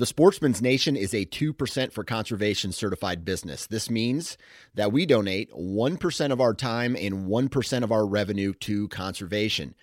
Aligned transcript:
The 0.00 0.06
Sportsman's 0.06 0.62
Nation 0.62 0.96
is 0.96 1.12
a 1.12 1.26
2% 1.26 1.92
for 1.92 2.04
conservation 2.04 2.72
certified 2.72 3.22
business. 3.22 3.66
This 3.66 3.90
means 3.90 4.38
that 4.74 4.92
we 4.92 5.04
donate 5.04 5.52
1% 5.52 6.32
of 6.32 6.40
our 6.40 6.54
time 6.54 6.96
and 6.96 7.26
1% 7.26 7.82
of 7.84 7.92
our 7.92 8.06
revenue 8.06 8.54
to 8.60 8.88
conservation. 8.88 9.74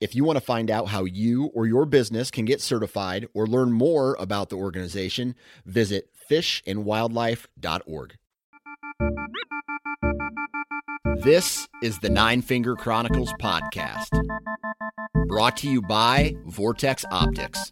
If 0.00 0.16
you 0.16 0.24
want 0.24 0.38
to 0.38 0.44
find 0.44 0.72
out 0.72 0.88
how 0.88 1.04
you 1.04 1.52
or 1.54 1.68
your 1.68 1.86
business 1.86 2.32
can 2.32 2.46
get 2.46 2.60
certified 2.60 3.28
or 3.32 3.46
learn 3.46 3.70
more 3.70 4.16
about 4.18 4.48
the 4.48 4.56
organization, 4.56 5.36
visit 5.64 6.10
fishandwildlife.org. 6.28 8.16
This 11.22 11.68
is 11.82 11.98
the 11.98 12.08
Nine 12.08 12.40
Finger 12.40 12.74
Chronicles 12.74 13.30
podcast, 13.34 14.08
brought 15.28 15.54
to 15.58 15.70
you 15.70 15.82
by 15.82 16.34
Vortex 16.46 17.04
Optics. 17.10 17.70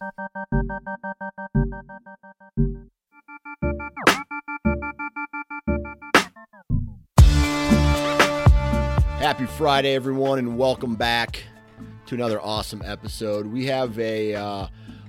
Happy 9.17 9.47
Friday, 9.57 9.95
everyone, 9.95 10.37
and 10.37 10.55
welcome 10.55 10.93
back 10.95 11.43
to 12.05 12.13
another 12.13 12.39
awesome 12.39 12.83
episode. 12.85 13.47
We 13.47 13.65
have 13.65 13.97
a 13.97 14.35
uh, 14.35 14.67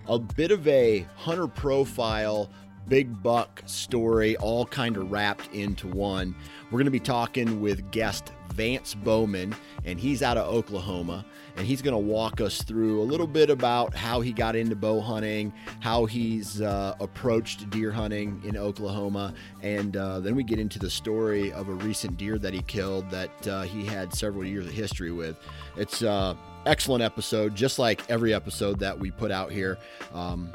a 0.09 0.19
bit 0.19 0.51
of 0.51 0.67
a 0.67 1.07
hunter 1.15 1.47
profile, 1.47 2.51
big 2.89 3.23
buck 3.23 3.63
story, 3.67 4.37
all 4.39 4.65
kind 4.65 4.97
of 4.97 5.13
wrapped 5.13 5.55
into 5.55 5.89
one. 5.89 6.35
We're 6.67 6.79
going 6.79 6.87
to 6.87 6.91
be 6.91 7.01
talking 7.01 7.61
with 7.61 7.91
guest 7.91 8.33
Vance 8.61 8.95
Bowman, 8.95 9.57
and 9.87 9.99
he's 9.99 10.23
out 10.23 10.37
of 10.37 10.47
Oklahoma, 10.47 11.25
and 11.57 11.67
he's 11.67 11.81
going 11.81 11.95
to 11.95 11.99
walk 11.99 12.43
us 12.43 12.61
through 12.61 13.01
a 13.01 13.05
little 13.05 13.27
bit 13.27 13.49
about 13.49 13.95
how 13.95 14.21
he 14.21 14.35
got 14.35 14.55
into 14.55 14.77
bow 14.77 15.01
hunting, 15.01 15.51
how 15.81 16.05
he's 16.05 16.61
uh, 16.61 16.95
approached 17.01 17.71
deer 17.71 17.91
hunting 17.91 18.39
in 18.45 18.59
Oklahoma, 18.59 19.33
and 19.63 19.97
uh, 19.97 20.21
then 20.21 20.37
we 20.37 20.45
get 20.45 20.59
into 20.59 20.79
the 20.79 20.91
story 20.91 21.51
of 21.53 21.71
a 21.71 21.73
recent 21.73 22.19
deer 22.19 22.37
that 22.37 22.53
he 22.53 22.61
killed 22.61 23.09
that 23.09 23.49
uh, 23.49 23.63
he 23.63 23.83
had 23.83 24.13
several 24.13 24.45
years 24.45 24.67
of 24.67 24.73
history 24.73 25.11
with. 25.11 25.39
It's 25.79 26.03
uh, 26.03 26.35
excellent 26.67 27.03
episode, 27.03 27.55
just 27.55 27.79
like 27.79 28.03
every 28.11 28.35
episode 28.35 28.79
that 28.81 28.99
we 28.99 29.11
put 29.11 29.31
out 29.31 29.51
here. 29.51 29.79
Um, 30.13 30.53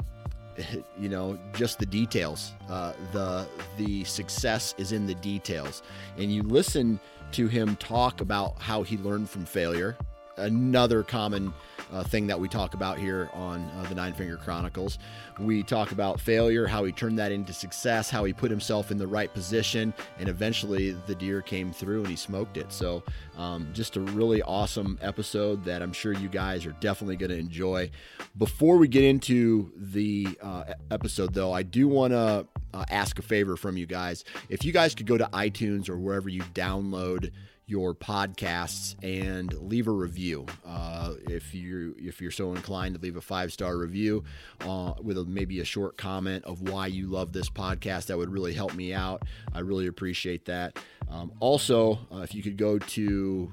you 0.98 1.08
know, 1.08 1.38
just 1.54 1.80
the 1.80 1.86
details. 1.86 2.52
Uh, 2.68 2.92
the 3.12 3.48
the 3.76 4.04
success 4.04 4.74
is 4.78 4.92
in 4.92 5.06
the 5.06 5.14
details, 5.16 5.82
and 6.18 6.32
you 6.32 6.42
listen 6.42 7.00
to 7.32 7.48
him 7.48 7.76
talk 7.76 8.20
about 8.20 8.60
how 8.60 8.82
he 8.82 8.96
learned 8.98 9.28
from 9.28 9.44
failure. 9.44 9.96
Another 10.36 11.02
common 11.02 11.52
uh, 11.92 12.02
thing 12.04 12.26
that 12.26 12.38
we 12.38 12.48
talk 12.48 12.74
about 12.74 12.98
here 12.98 13.30
on 13.32 13.68
uh, 13.76 13.86
the 13.88 13.94
Nine 13.94 14.12
Finger 14.12 14.36
Chronicles. 14.36 14.98
We 15.38 15.62
talk 15.62 15.92
about 15.92 16.20
failure, 16.20 16.66
how 16.66 16.84
he 16.84 16.92
turned 16.92 17.18
that 17.18 17.32
into 17.32 17.52
success, 17.52 18.10
how 18.10 18.24
he 18.24 18.32
put 18.32 18.50
himself 18.50 18.90
in 18.90 18.98
the 18.98 19.06
right 19.06 19.32
position, 19.32 19.92
and 20.18 20.28
eventually 20.28 20.92
the 21.06 21.14
deer 21.14 21.42
came 21.42 21.72
through 21.72 22.00
and 22.00 22.08
he 22.08 22.16
smoked 22.16 22.56
it. 22.56 22.72
So, 22.72 23.02
um, 23.36 23.68
just 23.72 23.96
a 23.96 24.00
really 24.00 24.42
awesome 24.42 24.98
episode 25.02 25.64
that 25.64 25.82
I'm 25.82 25.92
sure 25.92 26.12
you 26.12 26.28
guys 26.28 26.66
are 26.66 26.72
definitely 26.80 27.16
going 27.16 27.30
to 27.30 27.38
enjoy. 27.38 27.90
Before 28.38 28.76
we 28.76 28.88
get 28.88 29.04
into 29.04 29.72
the 29.76 30.28
uh, 30.42 30.64
episode, 30.90 31.34
though, 31.34 31.52
I 31.52 31.62
do 31.62 31.88
want 31.88 32.12
to 32.12 32.46
uh, 32.74 32.84
ask 32.90 33.18
a 33.18 33.22
favor 33.22 33.56
from 33.56 33.76
you 33.76 33.86
guys. 33.86 34.24
If 34.48 34.64
you 34.64 34.72
guys 34.72 34.94
could 34.94 35.06
go 35.06 35.18
to 35.18 35.28
iTunes 35.32 35.88
or 35.88 35.98
wherever 35.98 36.28
you 36.28 36.42
download 36.54 37.30
your 37.66 37.94
podcasts 37.94 38.94
and 39.02 39.52
leave 39.54 39.88
a 39.88 39.92
review. 39.92 40.46
Uh, 40.64 41.14
if 41.28 41.52
you 41.52 41.94
if 41.98 42.20
you're 42.20 42.30
so 42.30 42.54
inclined 42.54 42.94
to 42.94 43.00
leave 43.00 43.16
a 43.16 43.20
five 43.20 43.52
star 43.52 43.76
review 43.76 44.22
uh, 44.60 44.92
with 45.02 45.18
a, 45.18 45.24
maybe 45.24 45.58
a 45.60 45.64
short 45.64 45.96
comment 45.96 46.44
of 46.44 46.62
why 46.68 46.86
you 46.86 47.08
love 47.08 47.32
this 47.32 47.50
podcast, 47.50 48.06
that 48.06 48.16
would 48.16 48.30
really 48.30 48.54
help 48.54 48.74
me 48.74 48.94
out. 48.94 49.22
I 49.52 49.60
really 49.60 49.88
appreciate 49.88 50.44
that. 50.44 50.78
Um, 51.10 51.32
also, 51.40 51.98
uh, 52.12 52.18
if 52.18 52.34
you 52.34 52.42
could 52.42 52.56
go 52.56 52.78
to 52.78 53.52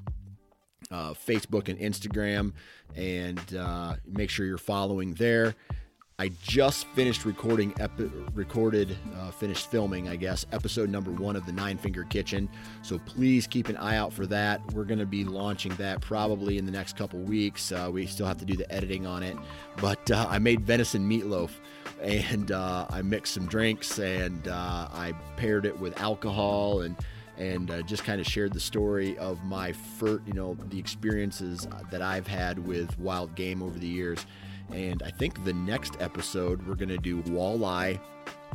uh, 0.90 1.14
Facebook 1.14 1.68
and 1.68 1.78
Instagram 1.78 2.52
and 2.94 3.56
uh, 3.56 3.96
make 4.06 4.30
sure 4.30 4.46
you're 4.46 4.58
following 4.58 5.14
there. 5.14 5.56
I 6.16 6.28
just 6.42 6.86
finished 6.88 7.24
recording, 7.24 7.74
epi- 7.80 8.08
recorded, 8.34 8.96
uh, 9.16 9.32
finished 9.32 9.68
filming, 9.68 10.08
I 10.08 10.14
guess, 10.14 10.46
episode 10.52 10.88
number 10.88 11.10
one 11.10 11.34
of 11.34 11.44
the 11.44 11.50
Nine 11.50 11.76
Finger 11.76 12.04
Kitchen. 12.04 12.48
So 12.82 13.00
please 13.00 13.48
keep 13.48 13.68
an 13.68 13.76
eye 13.78 13.96
out 13.96 14.12
for 14.12 14.24
that. 14.26 14.60
We're 14.72 14.84
going 14.84 15.00
to 15.00 15.06
be 15.06 15.24
launching 15.24 15.74
that 15.74 16.00
probably 16.02 16.56
in 16.56 16.66
the 16.66 16.70
next 16.70 16.96
couple 16.96 17.18
weeks. 17.18 17.72
Uh, 17.72 17.90
we 17.92 18.06
still 18.06 18.26
have 18.26 18.38
to 18.38 18.44
do 18.44 18.54
the 18.54 18.72
editing 18.72 19.08
on 19.08 19.24
it, 19.24 19.36
but 19.78 20.08
uh, 20.08 20.24
I 20.30 20.38
made 20.38 20.60
venison 20.60 21.02
meatloaf 21.08 21.50
and 22.00 22.52
uh, 22.52 22.86
I 22.90 23.02
mixed 23.02 23.34
some 23.34 23.46
drinks 23.46 23.98
and 23.98 24.46
uh, 24.46 24.88
I 24.92 25.14
paired 25.36 25.66
it 25.66 25.76
with 25.80 26.00
alcohol 26.00 26.82
and 26.82 26.96
and 27.36 27.72
uh, 27.72 27.82
just 27.82 28.04
kind 28.04 28.20
of 28.20 28.26
shared 28.28 28.52
the 28.52 28.60
story 28.60 29.18
of 29.18 29.42
my 29.42 29.72
first, 29.72 30.22
you 30.24 30.34
know, 30.34 30.56
the 30.68 30.78
experiences 30.78 31.66
that 31.90 32.00
I've 32.00 32.28
had 32.28 32.64
with 32.64 32.96
wild 33.00 33.34
game 33.34 33.60
over 33.60 33.76
the 33.76 33.88
years. 33.88 34.24
And 34.70 35.02
I 35.02 35.10
think 35.10 35.44
the 35.44 35.52
next 35.52 35.96
episode, 36.00 36.66
we're 36.66 36.74
going 36.74 36.88
to 36.88 36.98
do 36.98 37.22
walleye 37.22 38.00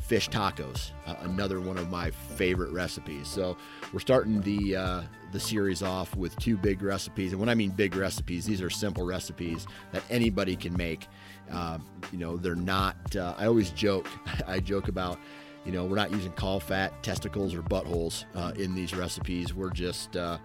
fish 0.02 0.30
tacos, 0.30 0.92
uh, 1.06 1.16
another 1.22 1.59
one 1.59 1.78
of 1.78 1.90
my 1.90 2.09
favorite 2.12 2.72
recipes. 2.72 3.28
So 3.28 3.58
we're 3.94 4.00
starting 4.00 4.42
the 4.42 4.75
uh, 4.75 5.02
the 5.31 5.40
series 5.40 5.84
off 5.84 6.16
with 6.16 6.36
two 6.38 6.58
big 6.58 6.81
recipes, 6.81 7.31
and 7.31 7.40
when 7.40 7.50
I 7.50 7.56
mean 7.56 7.72
big 7.72 7.96
recipes, 7.96 8.46
these 8.46 8.62
are 8.62 8.69
simple 8.69 9.06
recipes 9.06 9.68
that 9.92 10.03
anybody 10.09 10.56
can 10.56 10.75
make. 10.75 11.08
Uh, 11.52 11.80
you 12.12 12.18
know, 12.18 12.38
they're 12.38 12.56
not. 12.56 13.16
Uh, 13.16 13.36
I 13.38 13.46
always 13.46 13.72
joke. 13.72 14.08
I 14.48 14.59
joke 14.59 14.88
about. 14.88 15.19
You 15.66 15.74
know, 15.74 15.84
we're 15.86 15.98
not 15.98 16.12
using 16.12 16.31
caul 16.31 16.62
fat, 16.62 17.03
testicles, 17.03 17.53
or 17.53 17.62
buttholes 17.62 18.24
uh, 18.34 18.53
in 18.56 18.74
these 18.74 18.96
recipes. 18.96 19.53
We're 19.53 19.69
just, 19.69 20.16
uh, 20.16 20.38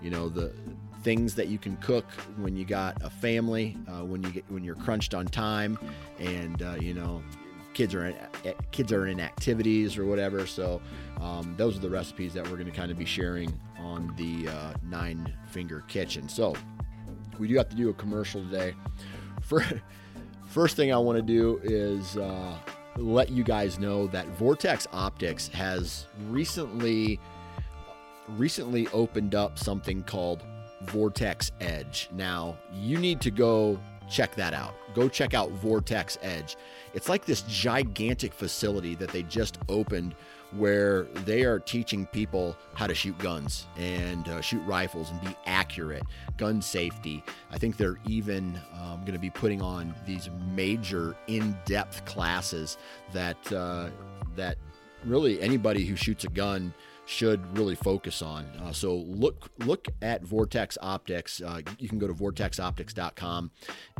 you 0.00 0.08
know, 0.10 0.30
the 0.30 0.54
things 1.02 1.34
that 1.34 1.48
you 1.48 1.58
can 1.58 1.76
cook 1.78 2.04
when 2.36 2.56
you 2.56 2.64
got 2.64 3.02
a 3.02 3.10
family, 3.10 3.76
uh, 3.88 4.04
when 4.04 4.22
you 4.22 4.30
get 4.30 4.44
when 4.48 4.64
you're 4.64 4.74
crunched 4.74 5.14
on 5.14 5.26
time, 5.26 5.78
and 6.18 6.62
uh, 6.62 6.76
you 6.80 6.94
know 6.94 7.22
kids 7.74 7.94
are 7.94 8.06
in, 8.06 8.16
eh, 8.44 8.52
kids 8.70 8.92
are 8.92 9.06
in 9.06 9.20
activities 9.20 9.98
or 9.98 10.06
whatever. 10.06 10.46
So 10.46 10.80
um, 11.20 11.54
those 11.56 11.76
are 11.76 11.80
the 11.80 11.90
recipes 11.90 12.34
that 12.34 12.44
we're 12.44 12.56
going 12.56 12.70
to 12.70 12.76
kind 12.76 12.90
of 12.90 12.98
be 12.98 13.04
sharing 13.04 13.52
on 13.78 14.14
the 14.16 14.48
uh, 14.48 14.74
Nine 14.84 15.32
Finger 15.50 15.84
Kitchen. 15.88 16.28
So 16.28 16.54
we 17.38 17.48
do 17.48 17.56
have 17.56 17.68
to 17.70 17.76
do 17.76 17.88
a 17.90 17.94
commercial 17.94 18.42
today. 18.44 18.74
For, 19.42 19.64
first 20.48 20.76
thing 20.76 20.92
I 20.92 20.98
want 20.98 21.16
to 21.16 21.22
do 21.22 21.60
is 21.62 22.16
uh, 22.16 22.56
let 22.96 23.30
you 23.30 23.44
guys 23.44 23.78
know 23.78 24.06
that 24.08 24.26
Vortex 24.38 24.86
Optics 24.92 25.48
has 25.48 26.06
recently 26.28 27.20
recently 28.28 28.86
opened 28.88 29.34
up 29.34 29.58
something 29.58 30.02
called 30.04 30.42
Vortex 30.86 31.52
Edge. 31.60 32.08
Now, 32.12 32.56
you 32.72 32.98
need 32.98 33.20
to 33.22 33.30
go 33.30 33.78
check 34.10 34.34
that 34.36 34.54
out. 34.54 34.74
Go 34.94 35.08
check 35.08 35.34
out 35.34 35.50
Vortex 35.50 36.18
Edge. 36.22 36.56
It's 36.94 37.08
like 37.08 37.24
this 37.24 37.42
gigantic 37.42 38.32
facility 38.32 38.94
that 38.96 39.10
they 39.10 39.22
just 39.22 39.58
opened 39.68 40.14
where 40.56 41.04
they 41.24 41.44
are 41.44 41.58
teaching 41.58 42.04
people 42.06 42.56
how 42.74 42.86
to 42.86 42.94
shoot 42.94 43.16
guns 43.18 43.66
and 43.78 44.28
uh, 44.28 44.40
shoot 44.42 44.60
rifles 44.66 45.10
and 45.10 45.20
be 45.22 45.34
accurate, 45.46 46.02
gun 46.36 46.60
safety. 46.60 47.24
I 47.50 47.58
think 47.58 47.78
they're 47.78 47.98
even 48.06 48.60
um, 48.74 49.00
going 49.00 49.14
to 49.14 49.18
be 49.18 49.30
putting 49.30 49.62
on 49.62 49.94
these 50.06 50.28
major 50.54 51.16
in-depth 51.26 52.04
classes 52.04 52.76
that 53.14 53.50
uh, 53.50 53.88
that 54.36 54.58
really 55.04 55.40
anybody 55.40 55.86
who 55.86 55.96
shoots 55.96 56.24
a 56.24 56.28
gun 56.28 56.74
should 57.12 57.58
really 57.58 57.74
focus 57.74 58.22
on. 58.22 58.46
Uh, 58.62 58.72
so 58.72 58.94
look 58.94 59.50
look 59.66 59.86
at 60.00 60.22
Vortex 60.22 60.78
Optics. 60.80 61.42
Uh, 61.42 61.60
you 61.78 61.88
can 61.88 61.98
go 61.98 62.06
to 62.06 62.14
vortexoptics.com 62.14 63.50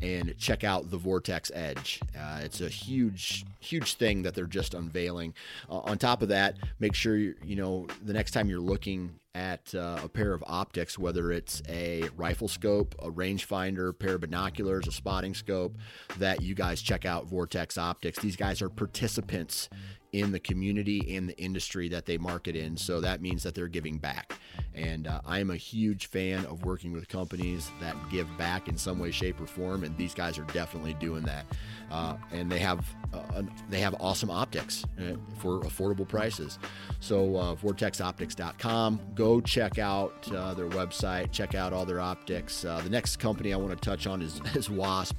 and 0.00 0.35
check 0.38 0.64
out 0.64 0.91
the 0.91 0.97
Vortex 0.97 1.50
Edge. 1.55 2.00
Uh, 2.19 2.41
it's 2.43 2.61
a 2.62 2.69
huge 2.69 3.44
huge 3.61 3.94
thing 3.94 4.23
that 4.23 4.35
they're 4.35 4.47
just 4.47 4.73
unveiling. 4.73 5.35
Uh, 5.69 5.81
on 5.81 5.99
top 5.99 6.23
of 6.23 6.29
that, 6.29 6.56
make 6.81 6.94
sure 6.94 7.17
you 7.17 7.35
you 7.44 7.56
know 7.56 7.87
the 8.03 8.14
next 8.14 8.31
time 8.31 8.49
you're 8.49 8.61
looking 8.61 9.19
at 9.35 9.75
uh, 9.75 9.99
a 10.03 10.08
pair 10.08 10.32
of 10.32 10.43
optics, 10.47 10.99
whether 10.99 11.32
it's 11.32 11.62
a 11.69 12.05
rifle 12.17 12.49
scope, 12.49 12.94
a 12.99 13.11
rangefinder, 13.11 13.99
pair 13.99 14.15
of 14.15 14.20
binoculars, 14.23 14.87
a 14.87 14.93
spotting 14.93 15.35
scope, 15.35 15.76
that 16.19 16.43
you 16.43 16.55
guys 16.55 16.82
check 16.82 17.05
out 17.05 17.26
Vortex 17.26 17.79
Optics. 17.79 18.19
These 18.19 18.37
guys 18.37 18.61
are 18.61 18.69
participants 18.69 19.70
in 20.12 20.31
the 20.32 20.38
community 20.41 21.17
and 21.17 21.29
the 21.29 21.38
industry 21.38 21.88
that 21.88 22.05
they 22.06 22.19
market 22.19 22.55
in. 22.55 22.76
So 22.76 23.00
that 23.00 23.23
means 23.23 23.43
that 23.43 23.55
they're 23.55 23.69
giving 23.69 23.99
back. 23.99 24.35
And 24.75 25.06
uh, 25.06 25.20
I 25.26 25.38
am 25.41 25.50
a 25.50 25.56
huge 25.56 26.06
fan 26.06 26.44
of 26.47 26.64
working 26.64 26.93
with 26.93 27.09
companies 27.09 27.70
that 27.81 27.97
give 28.11 28.29
back 28.37 28.69
in 28.69 28.76
some 28.76 28.99
way, 28.99 29.11
shape, 29.11 29.41
or 29.41 29.47
form. 29.47 29.85
And 29.85 29.97
these 29.97 30.14
guys 30.14 30.38
are 30.38 30.44
definitely 30.44 30.94
doing 30.94 31.23
that. 31.25 31.47
uh, 31.93 32.17
and 32.32 32.50
they 32.50 32.59
have 32.59 32.85
uh, 33.12 33.43
they 33.69 33.81
have 33.81 33.94
awesome 34.00 34.31
optics 34.31 34.85
uh, 34.99 35.14
for 35.38 35.61
affordable 35.61 36.09
prices. 36.09 36.58
So 37.00 37.37
uh, 37.37 37.55
vortexoptics.com. 37.56 39.00
Go 39.15 39.41
check 39.41 39.79
out 39.79 40.31
uh, 40.32 40.55
their 40.55 40.69
website. 40.70 41.31
Check 41.31 41.55
out 41.55 41.73
all 41.73 41.85
their 41.85 42.00
optics. 42.00 42.65
Uh, 42.65 42.81
the 42.82 42.91
next 42.91 43.17
company 43.17 43.53
I 43.53 43.56
want 43.56 43.70
to 43.70 43.76
touch 43.76 44.06
on 44.06 44.23
is, 44.23 44.41
is 44.55 44.70
Wasp, 44.70 45.19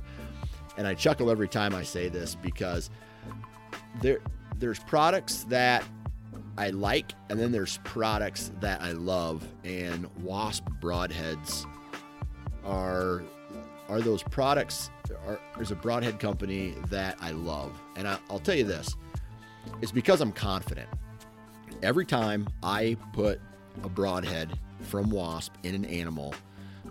and 0.77 0.87
I 0.87 0.95
chuckle 0.95 1.29
every 1.29 1.47
time 1.47 1.75
I 1.75 1.83
say 1.83 2.09
this 2.09 2.33
because 2.35 2.89
there 4.01 4.19
there's 4.63 4.79
products 4.79 5.43
that 5.49 5.83
I 6.57 6.69
like, 6.69 7.11
and 7.29 7.37
then 7.37 7.51
there's 7.51 7.79
products 7.83 8.49
that 8.61 8.81
I 8.81 8.93
love, 8.93 9.45
and 9.65 10.07
Wasp 10.23 10.63
broadheads 10.81 11.65
are 12.63 13.23
are 13.89 13.99
those 13.99 14.23
products 14.23 14.89
are, 15.27 15.37
there's 15.57 15.71
a 15.71 15.75
broadhead 15.75 16.17
company 16.17 16.75
that 16.89 17.17
I 17.19 17.31
love. 17.31 17.77
And 17.97 18.07
I, 18.07 18.17
I'll 18.29 18.39
tell 18.39 18.55
you 18.55 18.63
this 18.63 18.95
it's 19.81 19.91
because 19.91 20.21
I'm 20.21 20.31
confident. 20.31 20.87
Every 21.81 22.05
time 22.05 22.47
I 22.63 22.95
put 23.11 23.41
a 23.83 23.89
broadhead 23.89 24.57
from 24.79 25.09
wasp 25.09 25.55
in 25.63 25.75
an 25.75 25.83
animal, 25.83 26.33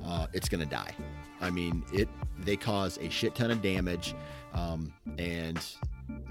uh, 0.04 0.26
it's 0.34 0.50
going 0.50 0.62
to 0.62 0.68
die. 0.68 0.94
I 1.40 1.48
mean, 1.48 1.84
it 1.90 2.10
they 2.40 2.58
cause 2.58 2.98
a 2.98 3.08
shit 3.08 3.34
ton 3.34 3.50
of 3.50 3.62
damage, 3.62 4.14
um, 4.52 4.92
and 5.16 5.58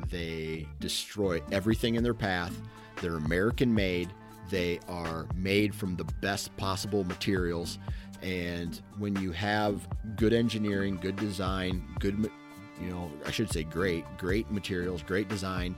they 0.10 0.68
destroy 0.80 1.42
everything 1.52 1.96
in 1.96 2.04
their 2.04 2.14
path. 2.14 2.56
They're 3.02 3.18
American 3.18 3.74
made. 3.74 4.10
They 4.50 4.80
are 4.88 5.28
made 5.34 5.74
from 5.74 5.96
the 5.96 6.04
best 6.22 6.56
possible 6.58 7.04
materials, 7.06 7.80
and 8.22 8.82
when 8.98 9.16
you 9.16 9.32
have 9.32 9.88
good 10.16 10.34
engineering, 10.34 10.98
good 11.02 11.16
design, 11.16 11.84
good, 12.00 12.30
you 12.82 12.90
know, 12.90 13.10
I 13.26 13.32
should 13.32 13.52
say 13.52 13.64
great, 13.64 14.06
great 14.18 14.52
materials, 14.52 15.02
great 15.02 15.28
design, 15.28 15.76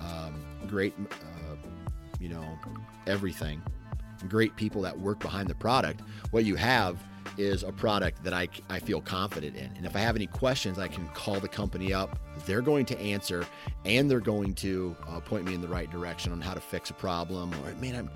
um, 0.00 0.44
great, 0.66 0.92
uh, 0.98 1.56
you 2.20 2.28
know, 2.28 2.44
everything, 3.06 3.62
great 4.28 4.56
people 4.56 4.82
that 4.82 4.98
work 4.98 5.20
behind 5.20 5.48
the 5.48 5.54
product, 5.54 6.02
what 6.32 6.44
you 6.44 6.56
have 6.56 6.98
is 7.38 7.62
a 7.62 7.72
product 7.72 8.22
that 8.24 8.32
I, 8.32 8.48
I 8.68 8.78
feel 8.78 9.00
confident 9.00 9.56
in. 9.56 9.70
And 9.76 9.86
if 9.86 9.96
I 9.96 10.00
have 10.00 10.16
any 10.16 10.26
questions, 10.26 10.78
I 10.78 10.88
can 10.88 11.06
call 11.08 11.40
the 11.40 11.48
company 11.48 11.92
up. 11.92 12.18
They're 12.46 12.62
going 12.62 12.86
to 12.86 12.98
answer 13.00 13.46
and 13.84 14.10
they're 14.10 14.20
going 14.20 14.54
to 14.54 14.96
uh, 15.08 15.20
point 15.20 15.44
me 15.44 15.54
in 15.54 15.60
the 15.60 15.68
right 15.68 15.90
direction 15.90 16.32
on 16.32 16.40
how 16.40 16.54
to 16.54 16.60
fix 16.60 16.90
a 16.90 16.94
problem. 16.94 17.52
Or, 17.64 17.72
man, 17.80 17.96
I'm, 17.96 18.10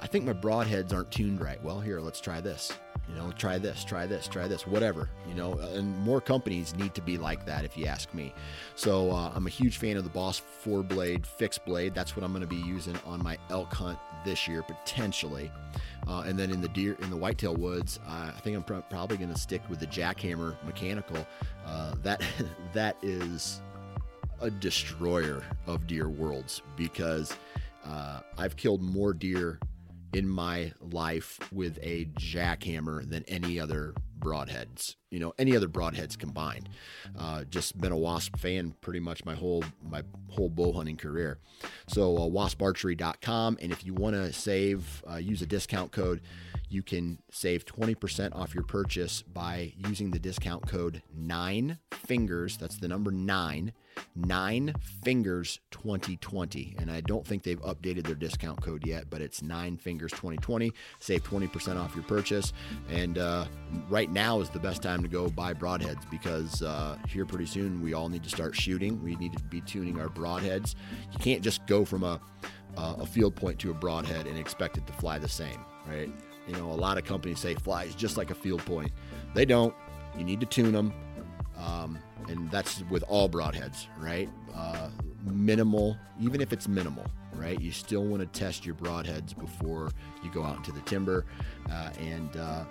I 0.00 0.06
think 0.06 0.24
my 0.24 0.32
broadheads 0.32 0.92
aren't 0.92 1.10
tuned 1.10 1.40
right. 1.40 1.62
Well, 1.62 1.80
here, 1.80 2.00
let's 2.00 2.20
try 2.20 2.40
this 2.40 2.72
you 3.08 3.14
know 3.14 3.32
try 3.32 3.58
this 3.58 3.84
try 3.84 4.06
this 4.06 4.26
try 4.26 4.48
this 4.48 4.66
whatever 4.66 5.08
you 5.28 5.34
know 5.34 5.54
and 5.58 5.96
more 6.00 6.20
companies 6.20 6.74
need 6.76 6.94
to 6.94 7.02
be 7.02 7.18
like 7.18 7.44
that 7.46 7.64
if 7.64 7.76
you 7.76 7.86
ask 7.86 8.12
me. 8.14 8.32
So 8.76 9.10
uh, 9.10 9.32
i'm 9.34 9.46
a 9.46 9.50
huge 9.50 9.78
fan 9.78 9.96
of 9.96 10.04
the 10.04 10.10
boss 10.10 10.38
four 10.38 10.82
blade 10.82 11.26
fixed 11.26 11.64
blade. 11.64 11.94
That's 11.94 12.16
what 12.16 12.24
i'm 12.24 12.32
going 12.32 12.42
to 12.42 12.46
be 12.46 12.56
using 12.56 12.96
on 13.04 13.22
my 13.22 13.38
elk 13.50 13.72
hunt 13.72 13.98
this 14.24 14.48
year 14.48 14.62
potentially. 14.62 15.50
Uh, 16.06 16.22
and 16.26 16.38
then 16.38 16.50
in 16.50 16.60
the 16.60 16.68
deer 16.68 16.96
in 17.00 17.10
the 17.10 17.16
whitetail 17.16 17.54
woods 17.54 17.98
uh, 18.06 18.30
i 18.34 18.40
think 18.40 18.56
i'm 18.56 18.62
pr- 18.62 18.80
probably 18.90 19.16
going 19.16 19.32
to 19.32 19.38
stick 19.38 19.62
with 19.68 19.80
the 19.80 19.86
Jak-Hammer 19.86 20.56
mechanical. 20.64 21.26
Uh, 21.66 21.94
that 22.02 22.22
that 22.72 22.96
is 23.02 23.60
a 24.40 24.50
destroyer 24.50 25.42
of 25.66 25.86
deer 25.86 26.08
worlds 26.08 26.62
because 26.76 27.36
uh, 27.86 28.20
i've 28.38 28.56
killed 28.56 28.82
more 28.82 29.12
deer 29.12 29.58
in 30.14 30.28
my 30.28 30.72
life 30.80 31.38
with 31.52 31.78
a 31.82 32.08
Jak-Hammer 32.16 33.04
than 33.04 33.24
any 33.28 33.58
other 33.58 33.94
broadheads 34.18 34.94
you 35.14 35.20
know 35.20 35.32
any 35.38 35.56
other 35.56 35.68
broadheads 35.68 36.18
combined. 36.18 36.68
Uh, 37.16 37.44
just 37.44 37.80
been 37.80 37.92
a 37.92 37.96
wasp 37.96 38.36
fan 38.36 38.74
pretty 38.80 38.98
much 38.98 39.24
my 39.24 39.34
whole 39.34 39.62
my 39.80 40.02
whole 40.28 40.48
bow 40.48 40.72
hunting 40.72 40.96
career. 40.96 41.38
So 41.86 42.16
uh, 42.16 42.20
wasparchery.com 42.22 43.58
and 43.62 43.70
if 43.70 43.86
you 43.86 43.94
want 43.94 44.16
to 44.16 44.32
save 44.32 45.04
uh, 45.08 45.16
use 45.16 45.40
a 45.40 45.46
discount 45.46 45.92
code 45.92 46.20
you 46.74 46.82
can 46.82 47.18
save 47.30 47.64
20% 47.64 48.34
off 48.34 48.54
your 48.54 48.64
purchase 48.64 49.22
by 49.22 49.72
using 49.88 50.10
the 50.10 50.18
discount 50.18 50.66
code 50.66 51.02
nine 51.14 51.78
fingers 51.90 52.56
that's 52.56 52.78
the 52.78 52.88
number 52.88 53.10
nine 53.10 53.72
nine 54.16 54.74
fingers 55.04 55.60
2020 55.70 56.74
and 56.78 56.90
i 56.90 57.00
don't 57.00 57.26
think 57.26 57.42
they've 57.44 57.62
updated 57.62 58.04
their 58.04 58.16
discount 58.16 58.60
code 58.60 58.84
yet 58.86 59.08
but 59.08 59.20
it's 59.20 59.40
nine 59.40 59.76
fingers 59.76 60.10
2020 60.12 60.72
save 60.98 61.22
20% 61.24 61.80
off 61.80 61.94
your 61.94 62.04
purchase. 62.04 62.52
And 62.90 63.18
uh, 63.18 63.46
right 63.88 64.10
now 64.10 64.40
is 64.40 64.50
the 64.50 64.58
best 64.58 64.82
time 64.82 65.02
to 65.02 65.08
go 65.08 65.28
buy 65.28 65.54
broadheads 65.54 66.08
because 66.10 66.62
uh, 66.62 66.96
here 67.08 67.24
pretty 67.24 67.46
soon 67.46 67.82
we 67.82 67.94
all 67.94 68.08
need 68.08 68.24
to 68.24 68.30
start 68.30 68.54
shooting. 68.54 69.02
We 69.02 69.16
need 69.16 69.36
to 69.36 69.42
be 69.44 69.60
tuning 69.60 70.00
our 70.00 70.08
broadheads. 70.08 70.74
You 71.12 71.18
can't 71.18 71.42
just 71.42 71.66
go 71.66 71.84
from 71.84 72.02
a, 72.04 72.20
a 72.76 73.06
field 73.06 73.34
point 73.36 73.58
to 73.60 73.70
a 73.70 73.74
broadhead 73.74 74.26
and 74.26 74.38
expect 74.38 74.76
it 74.78 74.86
to 74.86 74.92
fly 74.94 75.18
the 75.18 75.28
same 75.28 75.64
right 75.86 76.10
you 76.46 76.54
know 76.56 76.70
a 76.70 76.72
lot 76.72 76.98
of 76.98 77.04
companies 77.04 77.38
say 77.38 77.54
flies 77.54 77.94
just 77.94 78.16
like 78.16 78.30
a 78.30 78.34
field 78.34 78.64
point 78.64 78.90
they 79.34 79.44
don't 79.44 79.74
you 80.16 80.24
need 80.24 80.40
to 80.40 80.46
tune 80.46 80.72
them 80.72 80.92
um, 81.58 81.98
and 82.28 82.50
that's 82.50 82.82
with 82.90 83.04
all 83.08 83.28
broadheads, 83.28 83.86
right? 83.98 84.28
Uh, 84.54 84.88
minimal, 85.24 85.96
even 86.20 86.40
if 86.40 86.52
it's 86.52 86.68
minimal, 86.68 87.04
right? 87.34 87.60
You 87.60 87.72
still 87.72 88.04
want 88.04 88.20
to 88.20 88.38
test 88.38 88.64
your 88.64 88.74
broadheads 88.74 89.38
before 89.38 89.90
you 90.22 90.30
go 90.30 90.42
out 90.42 90.56
into 90.56 90.72
the 90.72 90.80
timber, 90.82 91.26
uh, 91.70 91.90
and 92.00 92.36
uh, 92.36 92.64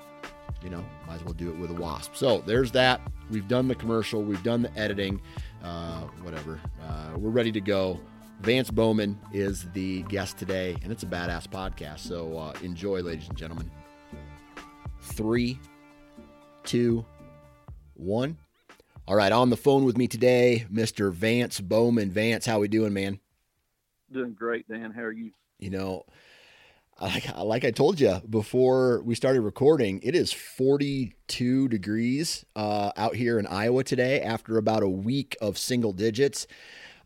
you 0.64 0.70
know, 0.70 0.84
might 1.08 1.16
as 1.16 1.24
well 1.24 1.34
do 1.34 1.50
it 1.50 1.58
with 1.58 1.72
a 1.72 1.76
wasp. 1.76 2.16
So 2.16 2.40
there's 2.46 2.72
that. 2.72 3.02
We've 3.30 3.48
done 3.48 3.68
the 3.68 3.76
commercial, 3.76 4.22
we've 4.22 4.44
done 4.44 4.62
the 4.62 4.78
editing, 4.78 5.22
uh, 5.64 6.02
whatever. 6.22 6.60
Uh, 6.82 7.18
we're 7.18 7.30
ready 7.30 7.52
to 7.52 7.62
go. 7.62 8.00
Vance 8.44 8.70
Bowman 8.70 9.18
is 9.32 9.70
the 9.72 10.02
guest 10.04 10.38
today, 10.38 10.76
and 10.84 10.92
it's 10.92 11.04
a 11.04 11.06
badass 11.06 11.48
podcast. 11.48 12.00
So 12.00 12.38
uh, 12.38 12.54
enjoy, 12.62 13.02
ladies 13.02 13.30
and 13.30 13.38
gentlemen. 13.38 13.72
Three, 15.00 15.58
two, 16.66 17.06
one. 17.94 18.38
All 19.08 19.16
right, 19.16 19.32
on 19.32 19.50
the 19.50 19.56
phone 19.56 19.86
with 19.86 19.98
me 19.98 20.10
today, 20.10 20.66
Mr. 20.70 21.10
Vance 21.10 21.62
Bowman. 21.62 22.12
Vance, 22.12 22.46
how 22.46 22.60
we 22.60 22.68
doing, 22.68 22.92
man? 22.92 23.22
Doing 24.12 24.34
great, 24.34 24.68
Dan. 24.68 24.92
How 24.92 25.04
are 25.04 25.14
you? 25.14 25.32
You 25.60 25.70
know, 25.70 26.04
like, 27.02 27.38
like 27.38 27.64
I 27.64 27.72
told 27.72 27.98
you 28.02 28.22
before 28.30 29.02
we 29.04 29.16
started 29.16 29.40
recording, 29.40 30.02
it 30.04 30.16
is 30.16 30.34
42 30.34 31.70
degrees 31.70 32.44
uh, 32.58 32.92
out 32.98 33.16
here 33.16 33.40
in 33.40 33.48
Iowa 33.48 33.86
today 33.86 34.20
after 34.20 34.58
about 34.58 34.84
a 34.84 34.90
week 34.90 35.38
of 35.40 35.58
single 35.58 35.94
digits, 35.94 36.46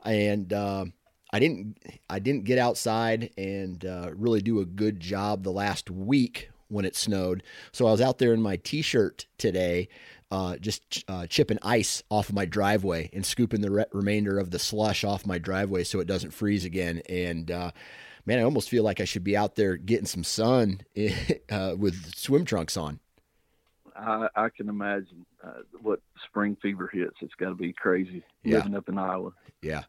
and 0.04 0.52
uh, 0.52 0.86
I 1.32 1.40
didn't 1.40 1.78
I 2.10 2.20
didn't 2.20 2.46
get 2.46 2.58
outside 2.58 3.32
and 3.38 3.84
uh, 3.86 4.12
really 4.16 4.42
do 4.42 4.60
a 4.60 4.66
good 4.66 5.00
job 5.00 5.44
the 5.44 5.52
last 5.52 5.90
week 5.90 6.50
when 6.70 6.86
it 6.86 6.96
snowed. 6.96 7.44
So 7.72 7.88
I 7.88 7.92
was 7.92 8.02
out 8.02 8.18
there 8.18 8.34
in 8.34 8.42
my 8.42 8.58
t-shirt 8.58 9.26
today 9.38 9.88
uh, 10.32 10.58
just 10.58 11.04
uh, 11.08 11.26
chipping 11.28 11.60
ice 11.62 12.04
off 12.10 12.30
of 12.30 12.36
my 12.36 12.46
driveway 12.46 13.10
and 13.14 13.26
scooping 13.26 13.62
the 13.62 13.72
re- 13.72 13.86
remainder 13.94 14.38
of 14.40 14.52
the 14.52 14.60
slush 14.60 15.04
off 15.04 15.26
my 15.26 15.38
driveway 15.38 15.84
so 15.84 16.00
it 16.00 16.08
doesn't 16.08 16.32
freeze 16.32 16.66
again. 16.66 17.02
And 17.08 17.50
uh, 17.50 17.72
man, 18.26 18.40
I 18.40 18.44
almost 18.44 18.70
feel 18.70 18.84
like 18.84 19.00
I 19.00 19.06
should 19.06 19.24
be 19.24 19.38
out 19.38 19.56
there 19.56 19.78
getting 19.78 20.06
some 20.06 20.24
sun 20.24 20.82
uh, 21.50 21.76
with 21.78 22.16
swim 22.16 22.46
trunks 22.46 22.76
on. 22.78 23.00
I, 23.98 24.28
I 24.36 24.50
can 24.50 24.70
imagine 24.70 25.26
uh, 25.44 25.62
what 25.82 26.02
spring 26.26 26.56
fever 26.62 26.90
hits. 26.92 27.16
It's 27.22 27.34
got 27.36 27.50
to 27.50 27.56
be 27.56 27.74
crazy 27.74 28.24
yeah. 28.44 28.58
living 28.58 28.76
up 28.76 28.90
in 28.90 28.98
Iowa. 28.98 29.32
Yeah, 29.62 29.84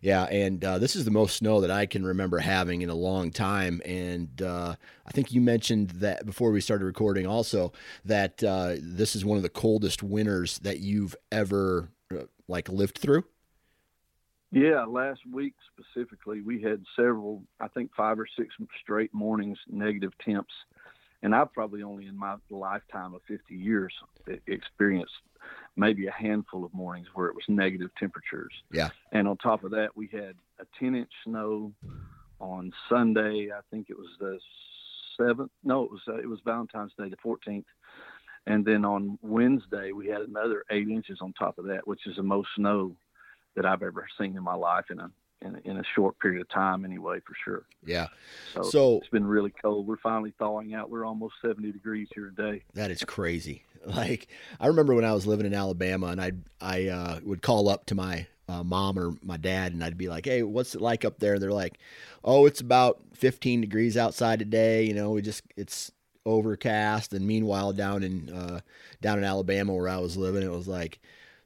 yeah, 0.00 0.24
and 0.24 0.64
uh, 0.64 0.78
this 0.78 0.96
is 0.96 1.04
the 1.04 1.10
most 1.10 1.36
snow 1.36 1.60
that 1.60 1.70
I 1.70 1.84
can 1.86 2.04
remember 2.04 2.38
having 2.38 2.80
in 2.82 2.88
a 2.88 2.94
long 2.94 3.30
time. 3.30 3.82
And 3.84 4.40
uh, 4.40 4.76
I 5.06 5.10
think 5.10 5.32
you 5.32 5.40
mentioned 5.40 5.90
that 5.90 6.24
before 6.24 6.50
we 6.50 6.60
started 6.60 6.86
recording, 6.86 7.26
also 7.26 7.72
that 8.04 8.42
uh, 8.42 8.76
this 8.80 9.14
is 9.14 9.24
one 9.24 9.36
of 9.36 9.42
the 9.42 9.50
coldest 9.50 10.02
winters 10.02 10.58
that 10.60 10.80
you've 10.80 11.14
ever 11.30 11.90
uh, 12.12 12.24
like 12.48 12.68
lived 12.68 12.98
through. 12.98 13.24
Yeah, 14.52 14.84
last 14.84 15.20
week 15.30 15.54
specifically, 15.72 16.40
we 16.40 16.60
had 16.60 16.82
several, 16.96 17.44
I 17.60 17.68
think 17.68 17.92
five 17.96 18.18
or 18.18 18.26
six 18.36 18.52
straight 18.82 19.14
mornings 19.14 19.58
negative 19.68 20.12
temps 20.24 20.52
and 21.22 21.34
I've 21.34 21.52
probably 21.52 21.82
only 21.82 22.06
in 22.06 22.16
my 22.16 22.36
lifetime 22.50 23.14
of 23.14 23.22
50 23.28 23.54
years 23.54 23.92
experienced 24.46 25.12
maybe 25.76 26.06
a 26.06 26.12
handful 26.12 26.64
of 26.64 26.72
mornings 26.74 27.08
where 27.14 27.26
it 27.26 27.34
was 27.34 27.44
negative 27.48 27.90
temperatures. 27.98 28.52
Yeah. 28.72 28.90
And 29.12 29.28
on 29.28 29.36
top 29.38 29.64
of 29.64 29.70
that, 29.72 29.96
we 29.96 30.08
had 30.12 30.34
a 30.58 30.66
10 30.78 30.94
inch 30.94 31.10
snow 31.24 31.72
on 32.40 32.72
Sunday. 32.88 33.48
I 33.54 33.60
think 33.70 33.88
it 33.90 33.98
was 33.98 34.08
the 34.18 34.38
seventh. 35.18 35.50
No, 35.64 35.84
it 35.84 35.90
was 35.90 36.00
uh, 36.08 36.16
it 36.16 36.28
was 36.28 36.40
Valentine's 36.44 36.92
Day, 36.98 37.08
the 37.08 37.16
14th. 37.16 37.64
And 38.46 38.64
then 38.64 38.84
on 38.84 39.18
Wednesday, 39.22 39.92
we 39.92 40.06
had 40.08 40.22
another 40.22 40.64
eight 40.70 40.88
inches 40.88 41.18
on 41.20 41.34
top 41.34 41.58
of 41.58 41.66
that, 41.66 41.86
which 41.86 42.06
is 42.06 42.16
the 42.16 42.22
most 42.22 42.48
snow 42.56 42.96
that 43.54 43.66
I've 43.66 43.82
ever 43.82 44.06
seen 44.18 44.36
in 44.36 44.42
my 44.42 44.54
life 44.54 44.86
in 44.90 45.00
a 45.00 45.10
in, 45.42 45.60
in 45.64 45.78
a 45.78 45.82
short 45.94 46.18
period 46.18 46.40
of 46.40 46.48
time 46.48 46.84
anyway, 46.84 47.20
for 47.20 47.34
sure. 47.44 47.64
Yeah. 47.84 48.08
So, 48.54 48.62
So 48.62 48.98
it's 48.98 49.08
been 49.08 49.26
really 49.26 49.52
cold. 49.62 49.86
We're 49.86 49.96
finally 49.96 50.32
thawing 50.38 50.74
out. 50.74 50.90
We're 50.90 51.04
almost 51.06 51.34
70 51.42 51.72
degrees 51.72 52.08
here 52.14 52.32
today. 52.36 52.62
that 52.74 52.90
is 52.90 53.02
crazy. 53.04 53.64
Like 53.86 54.28
I 54.60 54.66
remember 54.66 54.94
when 54.94 55.06
I 55.06 55.14
was 55.14 55.26
living 55.26 55.46
in 55.46 55.54
Alabama, 55.54 56.08
and 56.08 56.20
I 56.20 56.32
I 56.60 56.88
uh, 56.88 57.20
would 57.24 57.40
call 57.40 57.66
up 57.70 57.86
to 57.86 57.94
my 57.94 58.26
uh, 58.46 58.62
mom 58.62 58.98
or 58.98 59.14
my 59.22 59.38
dad, 59.38 59.72
and 59.72 59.82
I'd 59.82 59.96
be 59.96 60.10
like, 60.10 60.26
"Hey, 60.26 60.42
what's 60.42 60.74
it 60.74 60.82
like 60.82 61.06
up 61.06 61.18
there?" 61.18 61.32
And 61.32 61.42
they're 61.42 61.50
like, 61.50 61.78
"Oh, 62.22 62.44
it's 62.44 62.60
about 62.60 63.00
15 63.14 63.62
degrees 63.62 63.96
outside 63.96 64.38
today. 64.38 64.84
You 64.84 64.92
know, 64.92 65.12
we 65.12 65.22
just 65.22 65.44
it's 65.56 65.90
overcast." 66.26 67.14
And 67.14 67.26
meanwhile, 67.26 67.72
down 67.72 68.02
in 68.02 68.28
uh, 68.28 68.60
down 69.00 69.16
in 69.16 69.24
Alabama 69.24 69.74
where 69.74 69.88
I 69.88 69.96
was 69.96 70.14
living, 70.14 70.42
it 70.42 70.50
was 70.50 70.68
like 70.68 71.00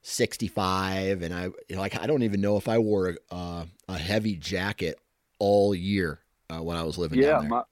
65, 0.07 1.23
and 1.23 1.35
I 1.35 1.45
you 1.69 1.77
know, 1.77 1.81
like 1.81 1.99
I 1.99 2.07
don't 2.07 2.23
even 2.23 2.41
know 2.41 2.57
if 2.59 2.69
I 2.69 2.79
wore 2.79 3.09
a, 3.11 3.35
uh, 3.35 3.65
a 3.89 3.99
heavy 3.99 4.37
jacket 4.37 4.99
all 5.39 5.75
year 5.75 6.21
uh, 6.51 6.63
when 6.63 6.77
I 6.77 6.83
was 6.83 6.99
living 6.99 7.19
Yeah, 7.19 7.33
down 7.33 7.41
there. 7.41 7.49
my 7.49 7.63